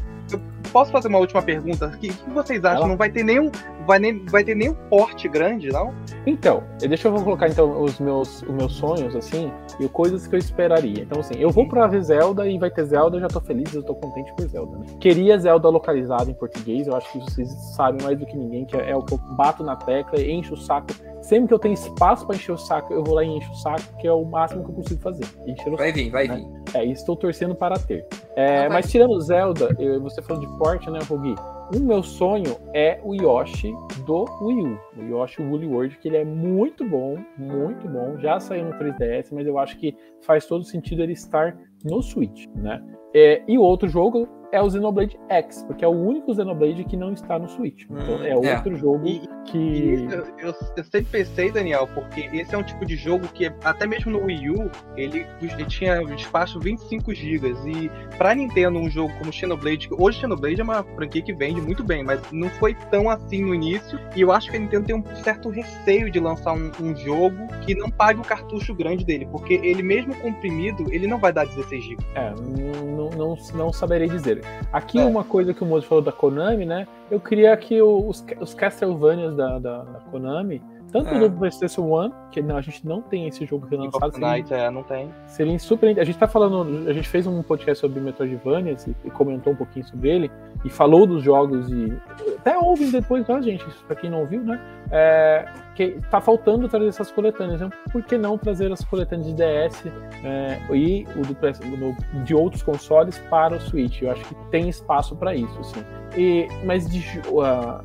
[0.73, 1.89] Posso fazer uma última pergunta?
[1.89, 2.83] O que, que vocês acham?
[2.83, 2.89] Lá.
[2.89, 3.51] Não vai ter nenhum.
[3.87, 5.93] Vai, nem, vai ter nenhum porte grande, não?
[6.27, 10.35] Então, eh, deixa eu colocar então os meus, os meus sonhos, assim, e coisas que
[10.35, 11.03] eu esperaria.
[11.03, 13.75] Então, assim, eu vou pra ver Zelda e vai ter Zelda, eu já tô feliz,
[13.75, 14.79] eu tô contente por Zelda.
[14.79, 14.87] Né?
[15.01, 18.77] Queria Zelda localizada em português, eu acho que vocês sabem mais do que ninguém, que
[18.77, 20.89] é, é o que eu bato na tecla, encho o saco.
[21.23, 23.55] Sempre que eu tenho espaço pra encher o saco, eu vou lá e encho o
[23.55, 25.25] saco, que é o máximo que eu consigo fazer.
[25.47, 25.77] Encher o saco.
[25.79, 26.37] Vai vir, vai né?
[26.37, 26.77] vir.
[26.77, 28.05] É, e estou torcendo para ter.
[28.37, 31.35] É, Ah, mas tirando Zelda, eu- você falou de porte, né, Rogi?
[31.75, 33.73] O meu sonho é o Yoshi
[34.05, 34.79] do Wii U.
[34.99, 38.19] O Yoshi Woolly World, que ele é muito bom, muito bom.
[38.19, 42.47] Já saiu no 3DS, mas eu acho que faz todo sentido ele estar no Switch,
[42.57, 42.83] né?
[43.15, 46.97] É, e o outro jogo é o Xenoblade X, porque é o único Xenoblade que
[46.97, 47.85] não está no Switch.
[47.91, 48.37] Então Hum, é é.
[48.57, 49.59] outro jogo E- que...
[49.59, 53.51] E eu, eu- eu sempre pensei, Daniel, porque esse é um tipo de jogo que,
[53.65, 57.55] até mesmo no Wii U, ele, ele tinha espaço 25 GB.
[57.67, 61.83] E pra Nintendo, um jogo como Xenoblade, hoje Xenoblade é uma franquia que vende muito
[61.83, 63.99] bem, mas não foi tão assim no início.
[64.15, 67.37] E eu acho que a Nintendo tem um certo receio de lançar um, um jogo
[67.65, 71.47] que não pague o cartucho grande dele, porque ele mesmo comprimido, ele não vai dar
[71.47, 72.03] 16 GB.
[72.15, 74.42] É, não, não, não saberei dizer.
[74.73, 75.05] Aqui É.
[75.05, 76.87] uma coisa que o Mozo falou da Konami, né?
[77.11, 81.19] Eu queria que os, os Castlevanias da, da, da Konami, tanto É.
[81.19, 84.83] no PlayStation One, que não, a gente não tem esse jogo relançado, seria, é, não
[84.83, 85.09] tem.
[85.27, 85.99] seria super.
[85.99, 89.57] A gente tá falando, a gente fez um podcast sobre Metroidvanias e, e comentou um
[89.57, 90.31] pouquinho sobre ele,
[90.65, 91.93] e falou dos jogos, e
[92.39, 93.65] até ouvem depois, tá, gente?
[93.87, 94.61] Pra quem não ouviu, né?
[94.91, 97.61] É, que tá faltando trazer essas coletâneas.
[97.63, 99.85] Então, por que não trazer as coletâneas de DS
[100.25, 104.03] é, e o do, no- de outros consoles para o Switch?
[104.03, 105.83] Eu acho que tem espaço para isso, assim.
[106.17, 107.01] E, mas de,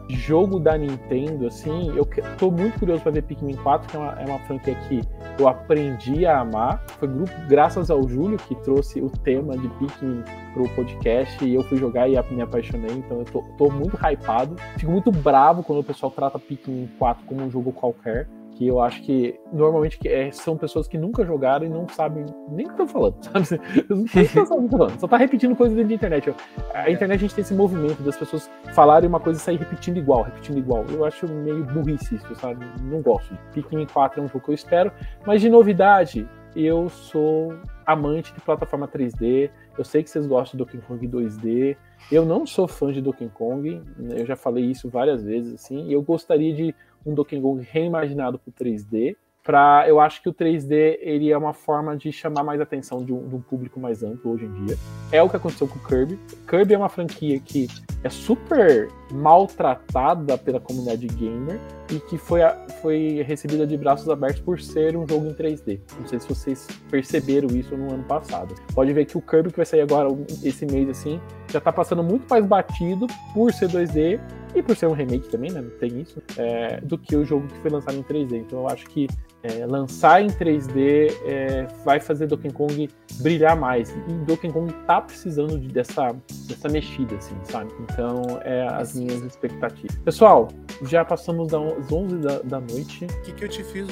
[0.07, 2.05] de jogo da Nintendo, assim, eu
[2.38, 5.01] tô muito curioso para ver Pikmin 4, que é uma, é uma franquia que
[5.39, 6.84] eu aprendi a amar.
[6.99, 10.23] Foi grupo, graças ao Júlio que trouxe o tema de Pikmin
[10.58, 14.56] pro podcast e eu fui jogar e me apaixonei, então eu tô, tô muito hypado.
[14.78, 18.28] Fico muito bravo quando o pessoal trata Pikmin 4 como um jogo qualquer.
[18.56, 22.66] Que eu acho que normalmente é- são pessoas que nunca jogaram e não sabem nem
[22.66, 23.62] o que estão falando, sabe?
[23.94, 24.68] O que estão falando,
[25.00, 26.34] só tá repetindo coisas dentro da internet.
[26.74, 29.98] A internet a gente tem esse movimento das pessoas falarem uma coisa e sair repetindo
[29.98, 30.84] igual, repetindo igual.
[30.90, 32.66] Eu acho meio burrice isso, sabe?
[32.82, 33.38] Não gosto.
[33.54, 34.92] Pikmin 4 é um jogo que eu espero,
[35.24, 37.54] mas de novidade, eu sou
[37.86, 39.52] amante de plataforma 3D.
[39.78, 41.78] Eu sei que vocês gostam do Donkey Kong 2D.
[42.12, 43.82] Eu não sou fã de Donkey Kong,
[44.12, 46.74] eu já falei isso várias vezes assim, e eu gostaria de
[47.06, 49.16] um Donkey Kong reimaginado para 3D.
[49.44, 53.14] Pra, eu acho que o 3D ele é uma forma de chamar mais atenção de
[53.14, 54.78] um, de um público mais amplo hoje em dia.
[55.10, 56.20] É o que aconteceu com o Kirby.
[56.45, 57.68] Kirby é uma franquia que
[58.04, 61.60] é super maltratada pela comunidade gamer
[61.92, 62.42] e que foi,
[62.82, 65.80] foi recebida de braços abertos por ser um jogo em 3D.
[66.00, 68.54] Não sei se vocês perceberam isso no ano passado.
[68.74, 70.10] Pode ver que o Kirby que vai sair agora
[70.44, 71.20] esse mês assim
[71.50, 74.20] já tá passando muito mais batido por ser 2D
[74.56, 75.64] e por ser um remake também, né?
[75.80, 78.38] Tem isso, é, do que o jogo que foi lançado em 3D.
[78.38, 79.08] Então eu acho que
[79.44, 82.90] é, lançar em 3D é, vai fazer Donkey Kong
[83.22, 83.92] brilhar mais.
[83.92, 86.14] E Donkey Kong tá precisando de- dessa,
[86.48, 87.72] dessa mexida, assim, sabe?
[87.82, 89.95] Então, é as minhas expectativas.
[90.03, 90.49] Pessoal,
[90.84, 93.06] já passamos das 11 da, da noite.
[93.06, 93.88] O que, que eu te fiz?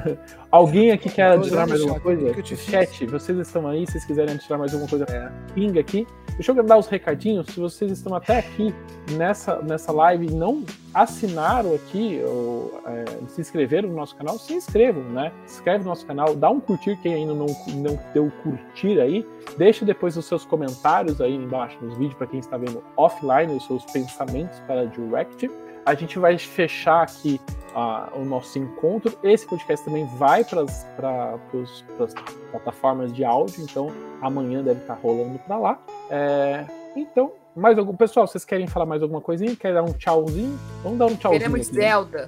[0.50, 2.30] Alguém aqui quer adicionar mais alguma coisa?
[2.30, 2.70] o que eu te fiz?
[2.70, 5.06] Chat, vocês estão aí, se vocês quiserem adicionar mais alguma coisa,
[5.54, 6.06] pinga aqui.
[6.34, 7.46] Deixa eu dar os recadinhos.
[7.46, 8.74] Se vocês estão até aqui
[9.12, 14.52] nessa, nessa live e não assinaram aqui, ou é, se inscreveram no nosso canal, se
[14.54, 15.32] inscrevam, né?
[15.46, 19.26] Se inscreve no nosso canal, dá um curtir quem ainda não, não deu curtir aí.
[19.56, 23.66] Deixa depois os seus comentários aí embaixo nos vídeos para quem está vendo offline, os
[23.66, 25.50] seus pensamentos para a Direct.
[25.86, 27.40] A gente vai fechar aqui
[27.72, 29.16] ah, o nosso encontro.
[29.22, 32.14] Esse podcast também vai para as
[32.50, 35.78] plataformas de áudio, então amanhã deve estar rolando para lá.
[36.10, 37.94] É, então, mais algum.
[37.94, 39.54] Pessoal, vocês querem falar mais alguma coisinha?
[39.54, 40.58] Querem dar um tchauzinho?
[40.82, 41.40] Vamos dar um tchauzinho.
[41.40, 41.82] Queremos aqui, né?
[41.82, 42.26] Zelda.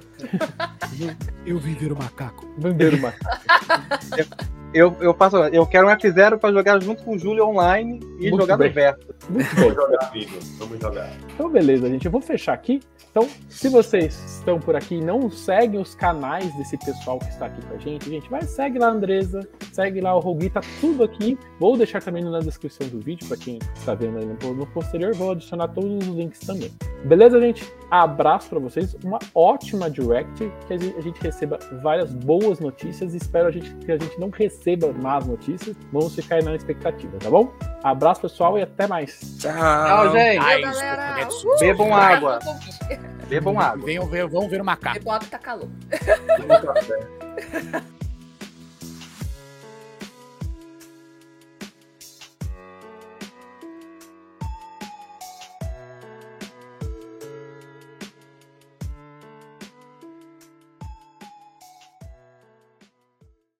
[1.45, 2.47] Eu vim ver o macaco.
[2.57, 3.13] Vender uma.
[4.73, 8.29] Eu, eu faço, eu quero um F0 pra jogar junto com o Júlio online e
[8.29, 8.69] Muito jogar bem.
[8.69, 9.07] no verso.
[9.27, 9.63] Muito bem.
[9.63, 10.39] Vamos jogar, amigo.
[10.59, 11.11] Vamos jogar.
[11.33, 12.05] Então, beleza, gente.
[12.05, 12.79] Eu vou fechar aqui.
[13.09, 17.47] Então, se vocês estão por aqui e não seguem os canais desse pessoal que está
[17.47, 20.61] aqui com a gente, gente, vai, segue lá a Andresa, segue lá o Rogui, tá
[20.79, 21.35] tudo aqui.
[21.59, 25.15] Vou deixar também na descrição do vídeo, para quem está vendo aí no, no posterior,
[25.15, 26.71] vou adicionar todos os links também.
[27.03, 27.73] Beleza, gente?
[27.89, 33.15] Abraço para vocês, uma ótima direct, que a gente, a gente receba várias boas notícias.
[33.15, 34.58] Espero a gente, que a gente não receba
[35.01, 35.75] más notícias.
[35.91, 37.51] Vamos ficar aí na expectativa, tá bom?
[37.83, 39.19] Abraço, pessoal, e até mais.
[39.39, 39.53] Tchau.
[39.53, 40.39] Tchau, gente.
[40.39, 40.61] Ai.
[41.59, 42.39] Bebam água.
[43.27, 43.85] Bebam Bebam água.
[43.85, 44.97] Venham ver, vamos ver o macaco.
[44.97, 45.67] água que tá calor.